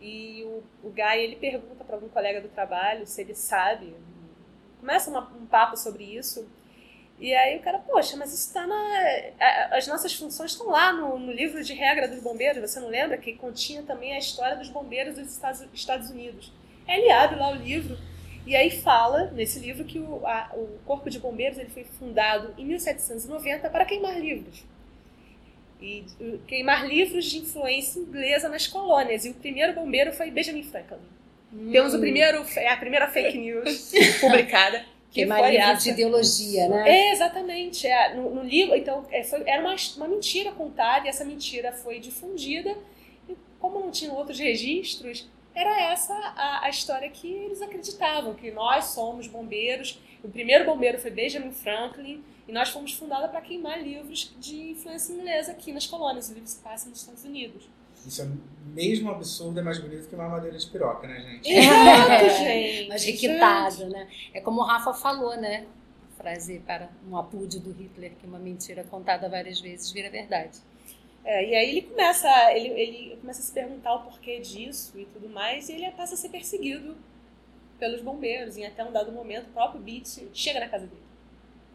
[0.00, 3.94] E o, o Guy, ele pergunta para algum colega do trabalho se ele sabe.
[4.80, 6.48] Começa uma, um papo sobre isso.
[7.18, 9.76] E aí o cara, poxa, mas isso está na.
[9.76, 13.18] As nossas funções estão lá no, no, livro de regra dos bombeiros, você não lembra?
[13.18, 16.52] Que continha também a história dos bombeiros dos Estados, Estados Unidos.
[16.86, 17.98] Ele abre lá o livro
[18.46, 22.54] e aí fala nesse livro que o, a, o Corpo de Bombeiros ele foi fundado
[22.56, 24.64] em 1790 para queimar livros
[25.80, 26.04] e
[26.46, 29.24] queimar livros de influência inglesa nas colônias.
[29.24, 30.98] E o primeiro bombeiro foi Benjamin Franklin.
[31.52, 31.70] Hum.
[31.70, 34.84] Temos o primeiro, a primeira fake news publicada.
[35.10, 36.84] Que queimar foi livro de ideologia, né?
[36.86, 37.86] É, exatamente.
[37.86, 41.72] É, no, no, livro, então, é, foi, era uma, uma mentira contada e essa mentira
[41.72, 42.76] foi difundida.
[43.28, 48.50] E como não tinham outros registros, era essa a, a história que eles acreditavam, que
[48.50, 49.98] nós somos bombeiros.
[50.22, 55.12] O primeiro bombeiro foi Benjamin Franklin e nós fomos fundados para queimar livros de influência
[55.12, 57.68] inglesa aqui nas colônias, os livros que passam nos Estados Unidos.
[58.06, 58.28] Isso é
[58.74, 61.50] mesmo absurdo, é mais bonito que uma madeira de piroca, né, gente?
[61.50, 62.88] Exato, é, gente.
[62.88, 64.08] Mais requitado, né?
[64.32, 65.66] É como o Rafa falou, né?
[66.16, 70.58] Frase para um apúdio do Hitler, que uma mentira contada várias vezes vira verdade.
[71.24, 75.04] É, e aí ele começa, ele, ele começa a se perguntar o porquê disso e
[75.04, 76.96] tudo mais, e ele passa a ser perseguido
[77.78, 78.56] pelos bombeiros.
[78.56, 81.02] Em até um dado momento, o próprio Beat chega na casa dele,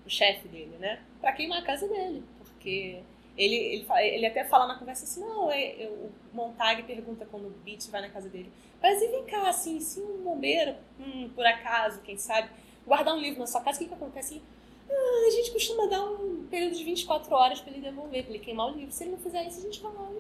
[0.06, 1.02] o chefe dele, né?
[1.22, 3.02] Pra queimar a casa dele, porque
[3.38, 7.56] ele, ele, ele até fala na conversa assim, não, é, o Montag pergunta quando o
[7.64, 8.52] Beat vai na casa dele,
[8.82, 12.50] mas e vem cá, assim, se um bombeiro, hum, por acaso, quem sabe,
[12.86, 14.42] guardar um livro na sua casa, o que, que acontece?
[14.90, 18.44] Ah, a gente costuma dar um período de 24 horas para ele devolver, para ele
[18.44, 18.92] queimar o livro.
[18.92, 20.12] Se ele não fizer isso, a gente vai lá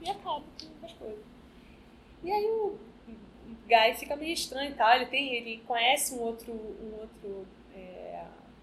[0.00, 0.42] e acaba
[0.80, 1.24] com as coisas.
[2.22, 2.78] E aí o
[3.66, 4.94] Guy fica meio estranho e tal.
[4.94, 7.46] Ele, tem, ele conhece um outro, um outro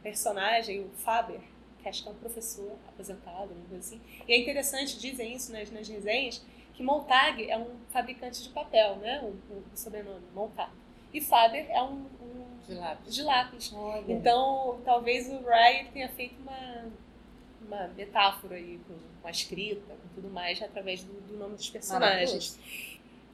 [0.01, 1.39] personagem, o Faber,
[1.81, 4.01] que acho que é um professor aposentado, uma coisa assim.
[4.27, 6.43] E é interessante, dizem isso nas, nas resenhas,
[6.73, 9.21] que Montag é um fabricante de papel, né?
[9.23, 10.71] O, o sobrenome, Montag.
[11.13, 13.15] E Faber é um, um de lápis.
[13.15, 13.73] De lápis.
[14.07, 16.85] Então, talvez o Ryan tenha feito uma,
[17.65, 21.69] uma metáfora aí com, com a escrita, com tudo mais, através do, do nome dos
[21.69, 22.59] personagens.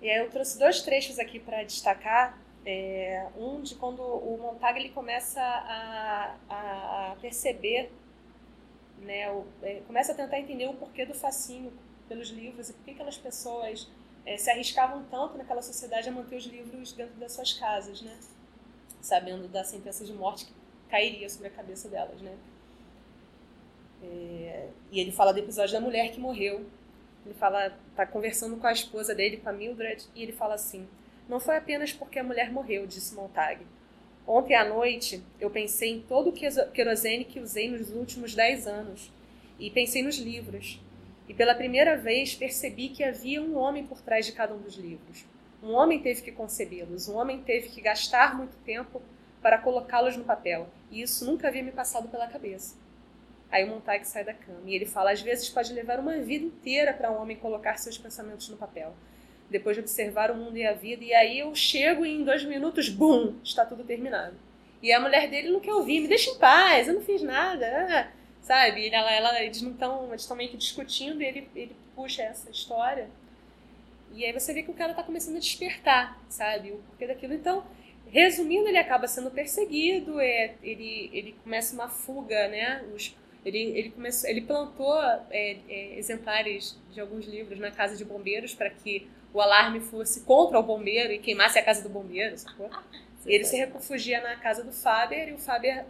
[0.01, 2.39] E aí eu trouxe dois trechos aqui para destacar.
[2.65, 7.91] É, um de quando o Montag ele começa a, a, perceber,
[8.99, 11.71] né, o, é, começa a tentar entender o porquê do fascínio
[12.07, 13.87] pelos livros e por que aquelas pessoas
[14.25, 18.17] é, se arriscavam tanto naquela sociedade a manter os livros dentro das suas casas, né?
[19.05, 20.53] sabendo da sentença de morte que
[20.89, 22.35] cairia sobre a cabeça delas, né?
[24.03, 26.65] É, e ele fala do episódio da mulher que morreu.
[27.25, 30.87] Ele fala, tá conversando com a esposa dele, com a Mildred, e ele fala assim:
[31.27, 33.65] "Não foi apenas porque a mulher morreu", disse Montag.
[34.27, 39.11] Ontem à noite eu pensei em todo o querosene que usei nos últimos dez anos
[39.59, 40.81] e pensei nos livros.
[41.27, 44.75] E pela primeira vez percebi que havia um homem por trás de cada um dos
[44.75, 45.25] livros.
[45.61, 49.01] Um homem teve que concebê-los, um homem teve que gastar muito tempo
[49.41, 50.67] para colocá-los no papel.
[50.91, 52.75] E isso nunca havia me passado pela cabeça.
[53.51, 56.45] Aí o Montag sai da cama e ele fala: às vezes pode levar uma vida
[56.45, 58.93] inteira para um homem colocar seus pensamentos no papel.
[59.49, 62.43] Depois de observar o mundo e a vida, e aí eu chego e em dois
[62.43, 64.35] minutos, bum, está tudo terminado.
[64.81, 67.65] E a mulher dele não quer ouvir, me deixa em paz, eu não fiz nada,
[67.89, 68.11] ah,
[68.41, 68.89] sabe?
[68.89, 72.49] Ela, ela, eles não estão, eles estão meio que discutindo e ele, ele puxa essa
[72.49, 73.07] história
[74.15, 76.71] e aí você vê que o cara tá começando a despertar, sabe?
[76.71, 77.33] O porquê daquilo.
[77.33, 77.65] Então,
[78.07, 82.81] resumindo, ele acaba sendo perseguido, é, ele, ele começa uma fuga, né?
[82.95, 83.13] Os,
[83.43, 84.97] ele, ele, começou, ele plantou
[85.29, 89.05] é, é, exemplares de alguns livros na casa de bombeiros para que
[89.35, 92.69] o alarme fosse contra o bombeiro e queimasse a casa do bombeiro, sacou?
[93.25, 95.83] Ele se refugia na casa do Faber e o Faber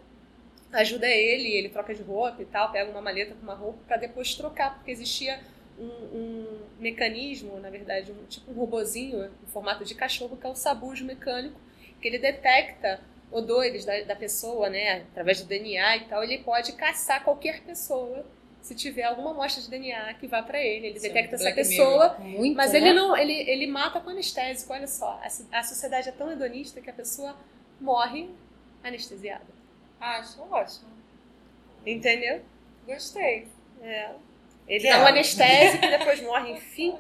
[0.74, 3.98] ajuda ele, ele troca de roupa e tal, pega uma maleta com uma roupa para
[3.98, 5.40] depois trocar, porque existia
[5.78, 10.50] um, um, mecanismo, na verdade, um tipo um robozinho em formato de cachorro, que é
[10.50, 11.60] o sabujo mecânico,
[12.02, 13.00] que ele detecta
[13.32, 18.26] odores da, da pessoa, né, através do DNA e tal, ele pode caçar qualquer pessoa
[18.66, 22.18] se tiver alguma amostra de DNA que vá para ele, ele detecta é essa pessoa,
[22.18, 22.80] Muito, mas né?
[22.80, 24.74] ele não, ele, ele mata com anestésico.
[24.74, 27.38] Olha só, a, a sociedade é tão hedonista que a pessoa
[27.80, 28.28] morre
[28.84, 29.46] anestesiada.
[30.02, 30.90] Acho ótimo.
[31.86, 32.42] Entendeu?
[32.88, 33.46] Gostei.
[33.84, 34.10] É.
[34.68, 36.96] Ele dá um anestésico e depois morre, enfim.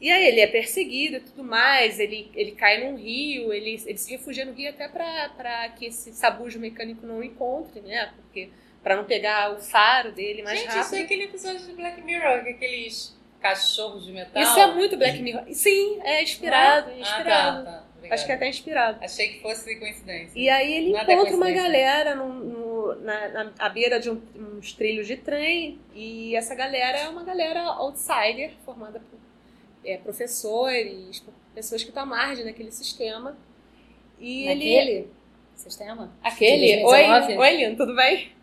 [0.00, 3.96] E aí ele é perseguido e tudo mais, ele, ele cai num rio, ele, ele
[3.96, 8.12] se refugia no rio até para que esse sabujo mecânico não o encontre, né?
[8.16, 8.50] Porque
[8.86, 10.84] para não pegar o faro dele mais Gente, rápido.
[10.84, 14.40] isso é aquele episódio de Black Mirror, que aqueles cachorros de metal.
[14.40, 15.42] Isso é muito Black Mirror.
[15.50, 17.68] Sim, é inspirado, é inspirado.
[17.68, 18.14] Ah, tá, tá.
[18.14, 19.04] Acho que é até inspirado.
[19.04, 20.38] Achei que fosse coincidência.
[20.38, 24.08] E aí ele Nada é encontra uma galera no, no, na, na à beira de
[24.08, 29.18] um, uns trilhos de trem, e essa galera é uma galera outsider, formada por
[29.84, 33.36] é, professores, pessoas que estão à margem daquele sistema.
[34.20, 35.10] E Naquele ele...
[35.56, 36.12] sistema?
[36.22, 36.84] Aquele?
[36.84, 38.35] Oi, oi, Lino, tudo bem?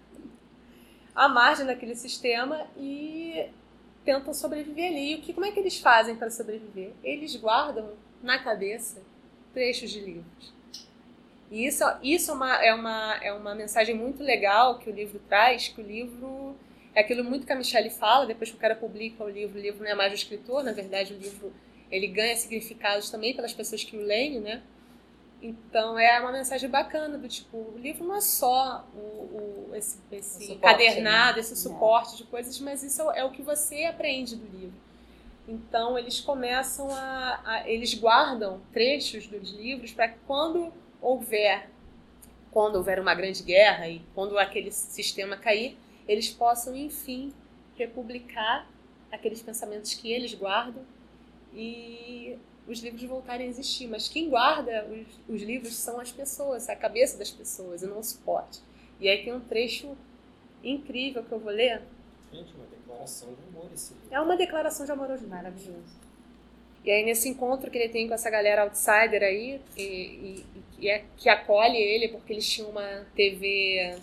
[1.15, 3.47] À margem daquele sistema e
[4.03, 5.11] tentam sobreviver ali.
[5.11, 6.91] E o que, como é que eles fazem para sobreviver?
[7.03, 7.91] Eles guardam
[8.21, 9.01] na cabeça
[9.53, 10.53] trechos de livros.
[11.51, 15.19] E isso, isso é, uma, é, uma, é uma mensagem muito legal que o livro
[15.29, 16.55] traz, que o livro
[16.95, 19.61] é aquilo muito que a Michelle fala, depois que o cara publica o livro, o
[19.61, 21.53] livro não é mais o escritor, na verdade o livro
[21.91, 24.63] ele ganha significados também pelas pessoas que o leem, né?
[25.43, 29.99] Então é uma mensagem bacana do tipo, o livro não é só o, o esse,
[30.09, 31.41] esse o cadernado, né?
[31.41, 34.73] esse suporte de coisas, mas isso é o que você aprende do livro.
[35.45, 40.71] Então eles começam a, a eles guardam trechos dos livros para que quando
[41.01, 41.69] houver
[42.49, 47.33] quando houver uma grande guerra e quando aquele sistema cair, eles possam enfim
[47.75, 48.65] republicar
[49.11, 50.83] aqueles pensamentos que eles guardam
[51.53, 52.37] e
[52.67, 53.87] os livros voltarem a existir.
[53.87, 57.99] Mas quem guarda os, os livros são as pessoas, a cabeça das pessoas e não
[57.99, 58.59] o suporte.
[58.99, 59.95] E aí tem um trecho
[60.63, 61.81] incrível que eu vou ler
[62.31, 64.07] Gente, uma declaração de amor esse livro.
[64.09, 66.03] É uma declaração de amor aos Maravilhoso.
[66.83, 70.45] E aí, nesse encontro que ele tem com essa galera outsider aí, e, e,
[70.79, 73.95] e é, que acolhe ele, porque eles tinham uma TV.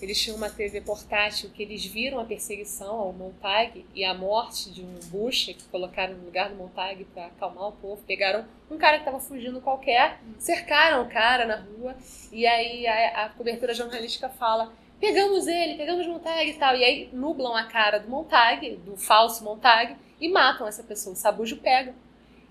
[0.00, 4.70] Eles tinham uma TV portátil que eles viram a perseguição ao Montag e a morte
[4.70, 8.00] de um bucha que colocaram no lugar do Montag para acalmar o povo.
[8.06, 11.96] Pegaram um cara que estava fugindo qualquer, cercaram o cara na rua,
[12.30, 16.76] e aí a, a cobertura jornalística fala: pegamos ele, pegamos Montag e tal.
[16.76, 21.14] E aí nublam a cara do Montag, do falso Montag, e matam essa pessoa.
[21.14, 21.92] O Sabujo pega.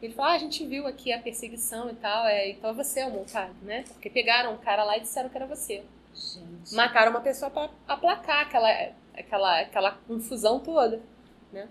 [0.01, 3.07] Ele fala, ah, a gente viu aqui a perseguição e tal, é, então você é
[3.07, 3.83] o Montag, né?
[3.87, 5.83] Porque pegaram um cara lá e disseram que era você.
[6.17, 6.73] Gente.
[6.73, 8.69] Mataram uma pessoa para aplacar aquela,
[9.13, 10.99] aquela, aquela confusão toda,
[11.53, 11.69] né?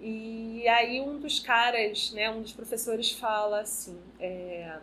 [0.00, 4.78] E aí um dos caras, né, um dos professores fala assim, é,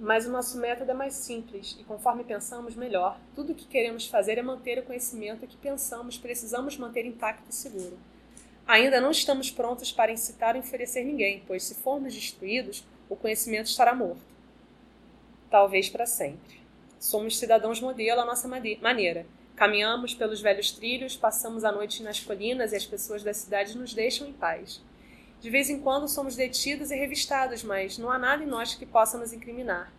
[0.00, 3.18] mas o nosso método é mais simples e conforme pensamos, melhor.
[3.34, 7.54] Tudo o que queremos fazer é manter o conhecimento que pensamos precisamos manter intacto e
[7.54, 7.96] seguro.
[8.66, 13.66] Ainda não estamos prontos para incitar ou oferecer ninguém, pois se formos destruídos, o conhecimento
[13.66, 14.20] estará morto.
[15.48, 16.65] Talvez para sempre.
[16.98, 19.26] Somos cidadãos modelo à nossa maneira.
[19.54, 23.94] Caminhamos pelos velhos trilhos, passamos a noite nas colinas e as pessoas da cidade nos
[23.94, 24.82] deixam em paz.
[25.40, 28.84] De vez em quando somos detidos e revistados, mas não há nada em nós que
[28.84, 29.92] possa nos incriminar.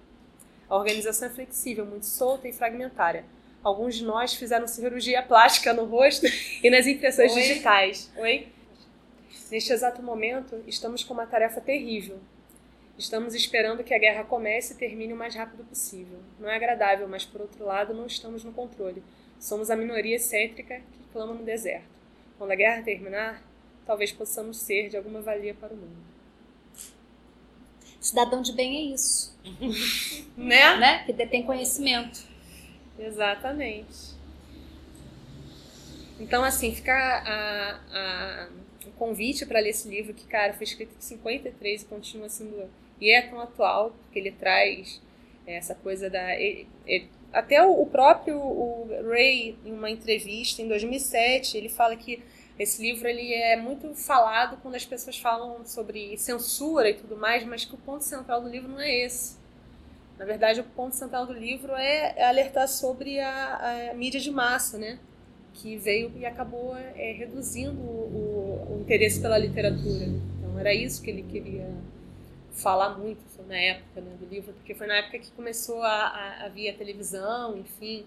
[0.69, 3.25] A organização é flexível, muito solta e fragmentária.
[3.63, 6.25] Alguns de nós fizeram cirurgia plástica no rosto
[6.63, 7.41] e nas impressões Oi?
[7.41, 8.11] digitais.
[8.17, 8.47] Oi?
[9.49, 12.19] Neste exato momento, estamos com uma tarefa terrível.
[12.97, 16.19] Estamos esperando que a guerra comece e termine o mais rápido possível.
[16.39, 19.03] Não é agradável, mas por outro lado, não estamos no controle.
[19.39, 21.85] Somos a minoria excêntrica que clama no deserto.
[22.37, 23.43] Quando a guerra terminar,
[23.85, 26.07] talvez possamos ser de alguma valia para o mundo.
[27.99, 29.37] Cidadão de bem é isso,
[30.37, 30.77] Né?
[30.77, 31.03] né?
[31.05, 32.23] Que detém conhecimento.
[32.97, 34.15] Exatamente.
[36.19, 38.49] Então, assim, fica a, a,
[38.87, 42.67] o convite para ler esse livro, que, cara, foi escrito em 53 e continua sendo.
[42.99, 45.01] E é tão atual, porque ele traz
[45.45, 46.35] essa coisa da.
[46.35, 51.95] ele- ele- até o, o próprio o Ray, em uma entrevista em 2007, ele fala
[51.95, 52.23] que
[52.57, 57.43] esse livro ele é muito falado quando as pessoas falam sobre censura e tudo mais,
[57.43, 59.37] mas que o ponto central do livro não é esse.
[60.17, 64.77] Na verdade, o ponto central do livro é alertar sobre a, a mídia de massa,
[64.79, 64.97] né?
[65.53, 70.05] Que veio e acabou é, reduzindo o, o interesse pela literatura.
[70.05, 71.69] Então, era isso que ele queria
[72.57, 76.45] falar muito na época né, do livro, porque foi na época que começou a, a,
[76.45, 78.05] a vir a televisão, enfim,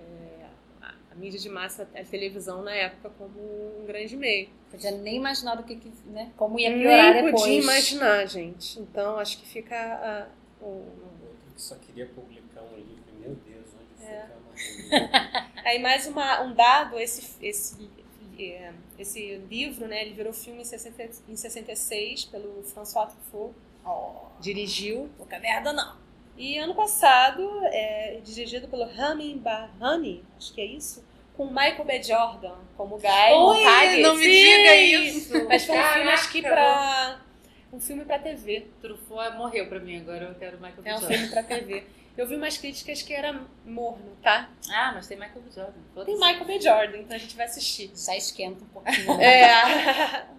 [0.00, 0.44] é,
[0.82, 3.40] a, a mídia de massa, a televisão na época como
[3.80, 4.48] um grande meio.
[4.70, 6.30] Podia nem imaginar do que, que né?
[6.36, 7.42] Como ia piorar Nem depois.
[7.42, 8.78] podia imaginar, gente.
[8.80, 10.84] Então, acho que fica a, o,
[11.54, 14.26] que só queria publicar um livro, meu Deus, onde É.
[14.26, 17.88] foi que a Aí mais uma, um dado, esse, esse,
[18.38, 23.54] é, esse livro, né, ele virou filme em, 60, em 66 pelo François Truffaut,
[24.40, 25.10] dirigiu.
[25.16, 25.96] Pouca merda não.
[26.36, 31.02] E ano passado, é, dirigido pelo Ramin Bahani, acho que é isso,
[31.34, 32.02] com Michael B.
[32.02, 33.34] Jordan como Guy Oi,
[33.64, 34.02] Montag.
[34.02, 34.30] não me Sim!
[34.30, 35.48] diga isso.
[35.48, 37.20] Mas foi um filme, acho que pra...
[37.72, 38.66] Um filme pra TV.
[38.80, 40.88] Truffaut morreu pra mim, agora eu quero Michael B.
[40.90, 41.16] É um Jordan.
[41.16, 41.84] filme pra TV.
[42.16, 44.48] Eu vi umas críticas que era morno, tá?
[44.70, 45.50] Ah, mas tem Michael B.
[45.50, 46.04] Jordan.
[46.04, 46.14] Tem.
[46.14, 46.60] Michael B.
[46.60, 47.90] Jordan, então a gente vai assistir.
[47.94, 49.16] Já esquenta um pouquinho.
[49.16, 49.24] né?
[49.42, 50.26] É.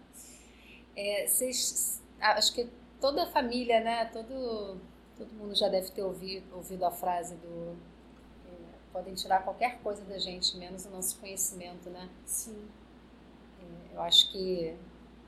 [1.00, 2.68] É, vocês, acho que
[3.00, 4.06] toda a família, né?
[4.06, 4.78] Todo,
[5.18, 7.76] todo mundo já deve ter ouvido, ouvido a frase do
[8.46, 8.54] é,
[8.92, 12.10] podem tirar qualquer coisa da gente, menos o nosso conhecimento, né?
[12.26, 12.68] Sim.
[13.94, 14.76] Eu acho que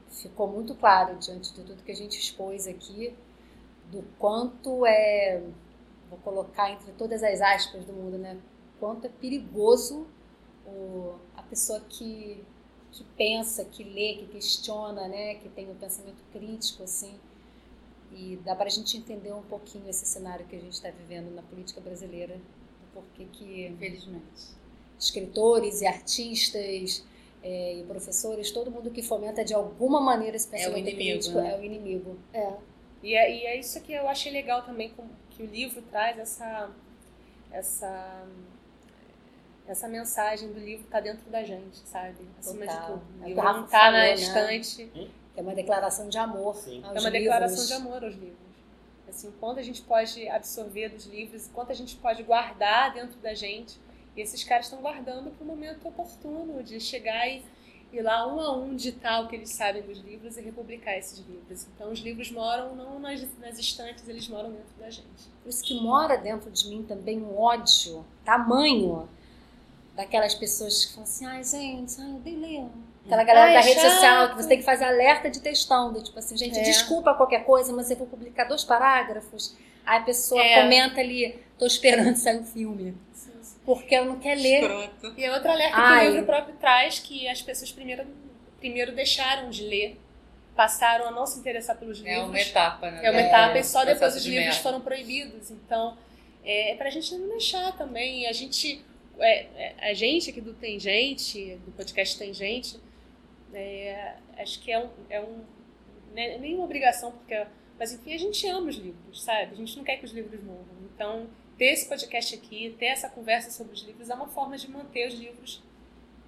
[0.09, 3.15] ficou muito claro diante de tudo que a gente expôs aqui
[3.91, 5.41] do quanto é,
[6.09, 8.39] vou colocar entre todas as aspas do mundo, né?
[8.79, 10.07] Quanto é perigoso
[10.65, 12.43] o, a pessoa que,
[12.91, 15.35] que pensa, que lê, que questiona, né?
[15.35, 17.19] Que tem um pensamento crítico, assim.
[18.11, 21.33] E dá para a gente entender um pouquinho esse cenário que a gente está vivendo
[21.33, 24.23] na política brasileira, do porquê que Infelizmente.
[24.99, 27.05] escritores e artistas
[27.43, 31.53] é, e professores, todo mundo que fomenta de alguma maneira esse pensamento inimigo, crítico né?
[31.53, 32.17] é o inimigo.
[32.33, 32.53] É.
[33.01, 34.93] E é, e é isso que eu achei legal também,
[35.29, 36.69] que o livro traz essa,
[37.51, 38.27] essa,
[39.65, 42.17] essa mensagem do livro tá dentro da gente, sabe?
[42.37, 42.87] Acima de Total.
[42.87, 43.03] tudo.
[43.21, 44.13] É O livro não tá na né?
[44.15, 44.91] estante.
[45.39, 46.83] É uma declaração de amor Sim.
[46.83, 47.11] aos É uma livros.
[47.13, 48.37] declaração de amor aos livros.
[49.07, 52.93] Assim, o quanto a gente pode absorver dos livros, o quanto a gente pode guardar
[52.93, 53.79] dentro da gente.
[54.17, 57.41] E esses caras estão guardando para o momento oportuno de chegar e
[57.93, 61.19] ir lá um a um digitar o que eles sabem dos livros e republicar esses
[61.19, 61.65] livros.
[61.73, 65.29] Então, os livros moram não nas, nas estantes, eles moram dentro da gente.
[65.41, 69.07] Por isso que mora dentro de mim também um ódio tamanho
[69.95, 72.67] daquelas pessoas que falam assim, ai gente, ai, eu dei ler.
[73.05, 73.91] Aquela galera ai, da rede chato.
[73.91, 76.61] social que você tem que fazer alerta de textão, do tipo assim, gente, é.
[76.61, 79.55] desculpa qualquer coisa, mas eu vou publicar dois parágrafos.
[79.85, 80.61] Aí a pessoa é.
[80.61, 82.95] comenta ali, tô esperando sair o um filme.
[83.65, 84.63] Porque eu não quer ler.
[84.63, 85.13] Escroto.
[85.17, 85.99] E é outro alerta ai.
[85.99, 88.05] que o livro próprio traz, que as pessoas primeiro,
[88.59, 89.99] primeiro deixaram de ler
[90.59, 92.17] passaram a não se interessar pelos livros.
[92.17, 92.99] É uma etapa, né?
[93.01, 94.61] É uma etapa é, e só depois os de livros merda.
[94.61, 95.49] foram proibidos.
[95.51, 95.97] Então,
[96.43, 98.27] é, é pra gente não deixar também.
[98.27, 98.83] A gente,
[99.19, 102.77] é, é, a gente aqui do Tem Gente, do podcast Tem Gente,
[103.53, 105.43] é, acho que é um, é um
[106.13, 107.45] né, nem uma obrigação, porque,
[107.77, 109.53] mas enfim, a gente ama os livros, sabe?
[109.53, 110.65] A gente não quer que os livros morram.
[110.93, 111.27] Então,
[111.57, 115.07] ter esse podcast aqui, ter essa conversa sobre os livros é uma forma de manter
[115.07, 115.61] os livros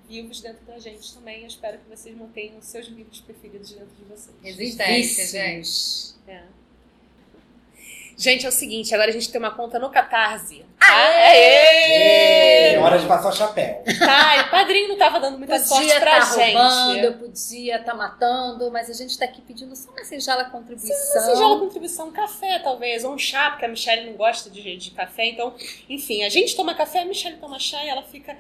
[0.08, 1.42] vivos dentro da gente também.
[1.42, 4.36] Eu espero que vocês mantenham os seus livros preferidos dentro de vocês.
[4.42, 6.16] Resistência, gente.
[6.28, 6.44] É.
[8.18, 10.66] Gente, é o seguinte, agora a gente tem uma conta no Catarse.
[10.80, 10.88] Tá?
[10.88, 12.74] Aê!
[12.74, 13.84] É hora de passar o chapéu.
[14.00, 16.54] Tá, e o padrinho não tava dando muita podia sorte pra tá gente.
[16.56, 20.46] Roubando, eu podia estar tá matando, mas a gente tá aqui pedindo só uma singela
[20.46, 20.96] contribuição.
[20.96, 24.50] Sim, uma singela contribuição, um café talvez, ou um chá, porque a Michelle não gosta
[24.50, 25.54] de, de café, então,
[25.90, 28.36] enfim, a gente toma café, a Michelle toma chá e ela fica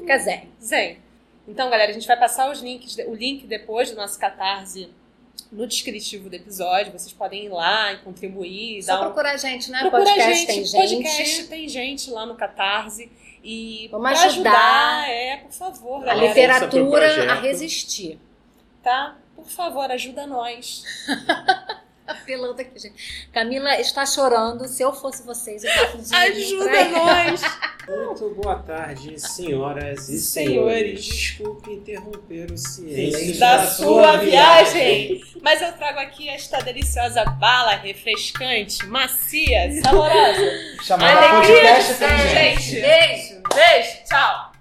[0.00, 0.48] Fica zen.
[0.60, 0.98] Zen.
[1.46, 4.90] Então, galera, a gente vai passar os links, o link depois do nosso catarse
[5.50, 6.92] no descritivo do episódio.
[6.92, 8.82] Vocês podem ir lá e contribuir.
[8.82, 9.80] Só dar procurar a gente, né?
[9.80, 10.94] Procura podcast gente, tem gente.
[10.94, 13.10] Podcast tem gente lá no Catarse.
[13.42, 16.24] E Vamos ajudar, ajudar, é, por favor, galera.
[16.24, 18.18] A literatura a resistir.
[18.82, 19.18] Tá?
[19.36, 20.82] Por favor, ajuda nós.
[22.24, 23.28] apelando aqui, gente.
[23.32, 24.66] Camila está chorando.
[24.68, 27.40] Se eu fosse vocês, eu tava Ajuda nós!
[27.86, 31.04] Muito boa tarde, senhoras e senhores.
[31.04, 35.22] Desculpe interromper o ciência da, da sua viagem.
[35.42, 40.50] Mas eu trago aqui esta deliciosa bala refrescante, macia, saborosa.
[40.82, 41.98] Chamada podcast,
[42.30, 42.80] gente.
[42.80, 44.04] Beijo, beijo.
[44.08, 44.53] Tchau.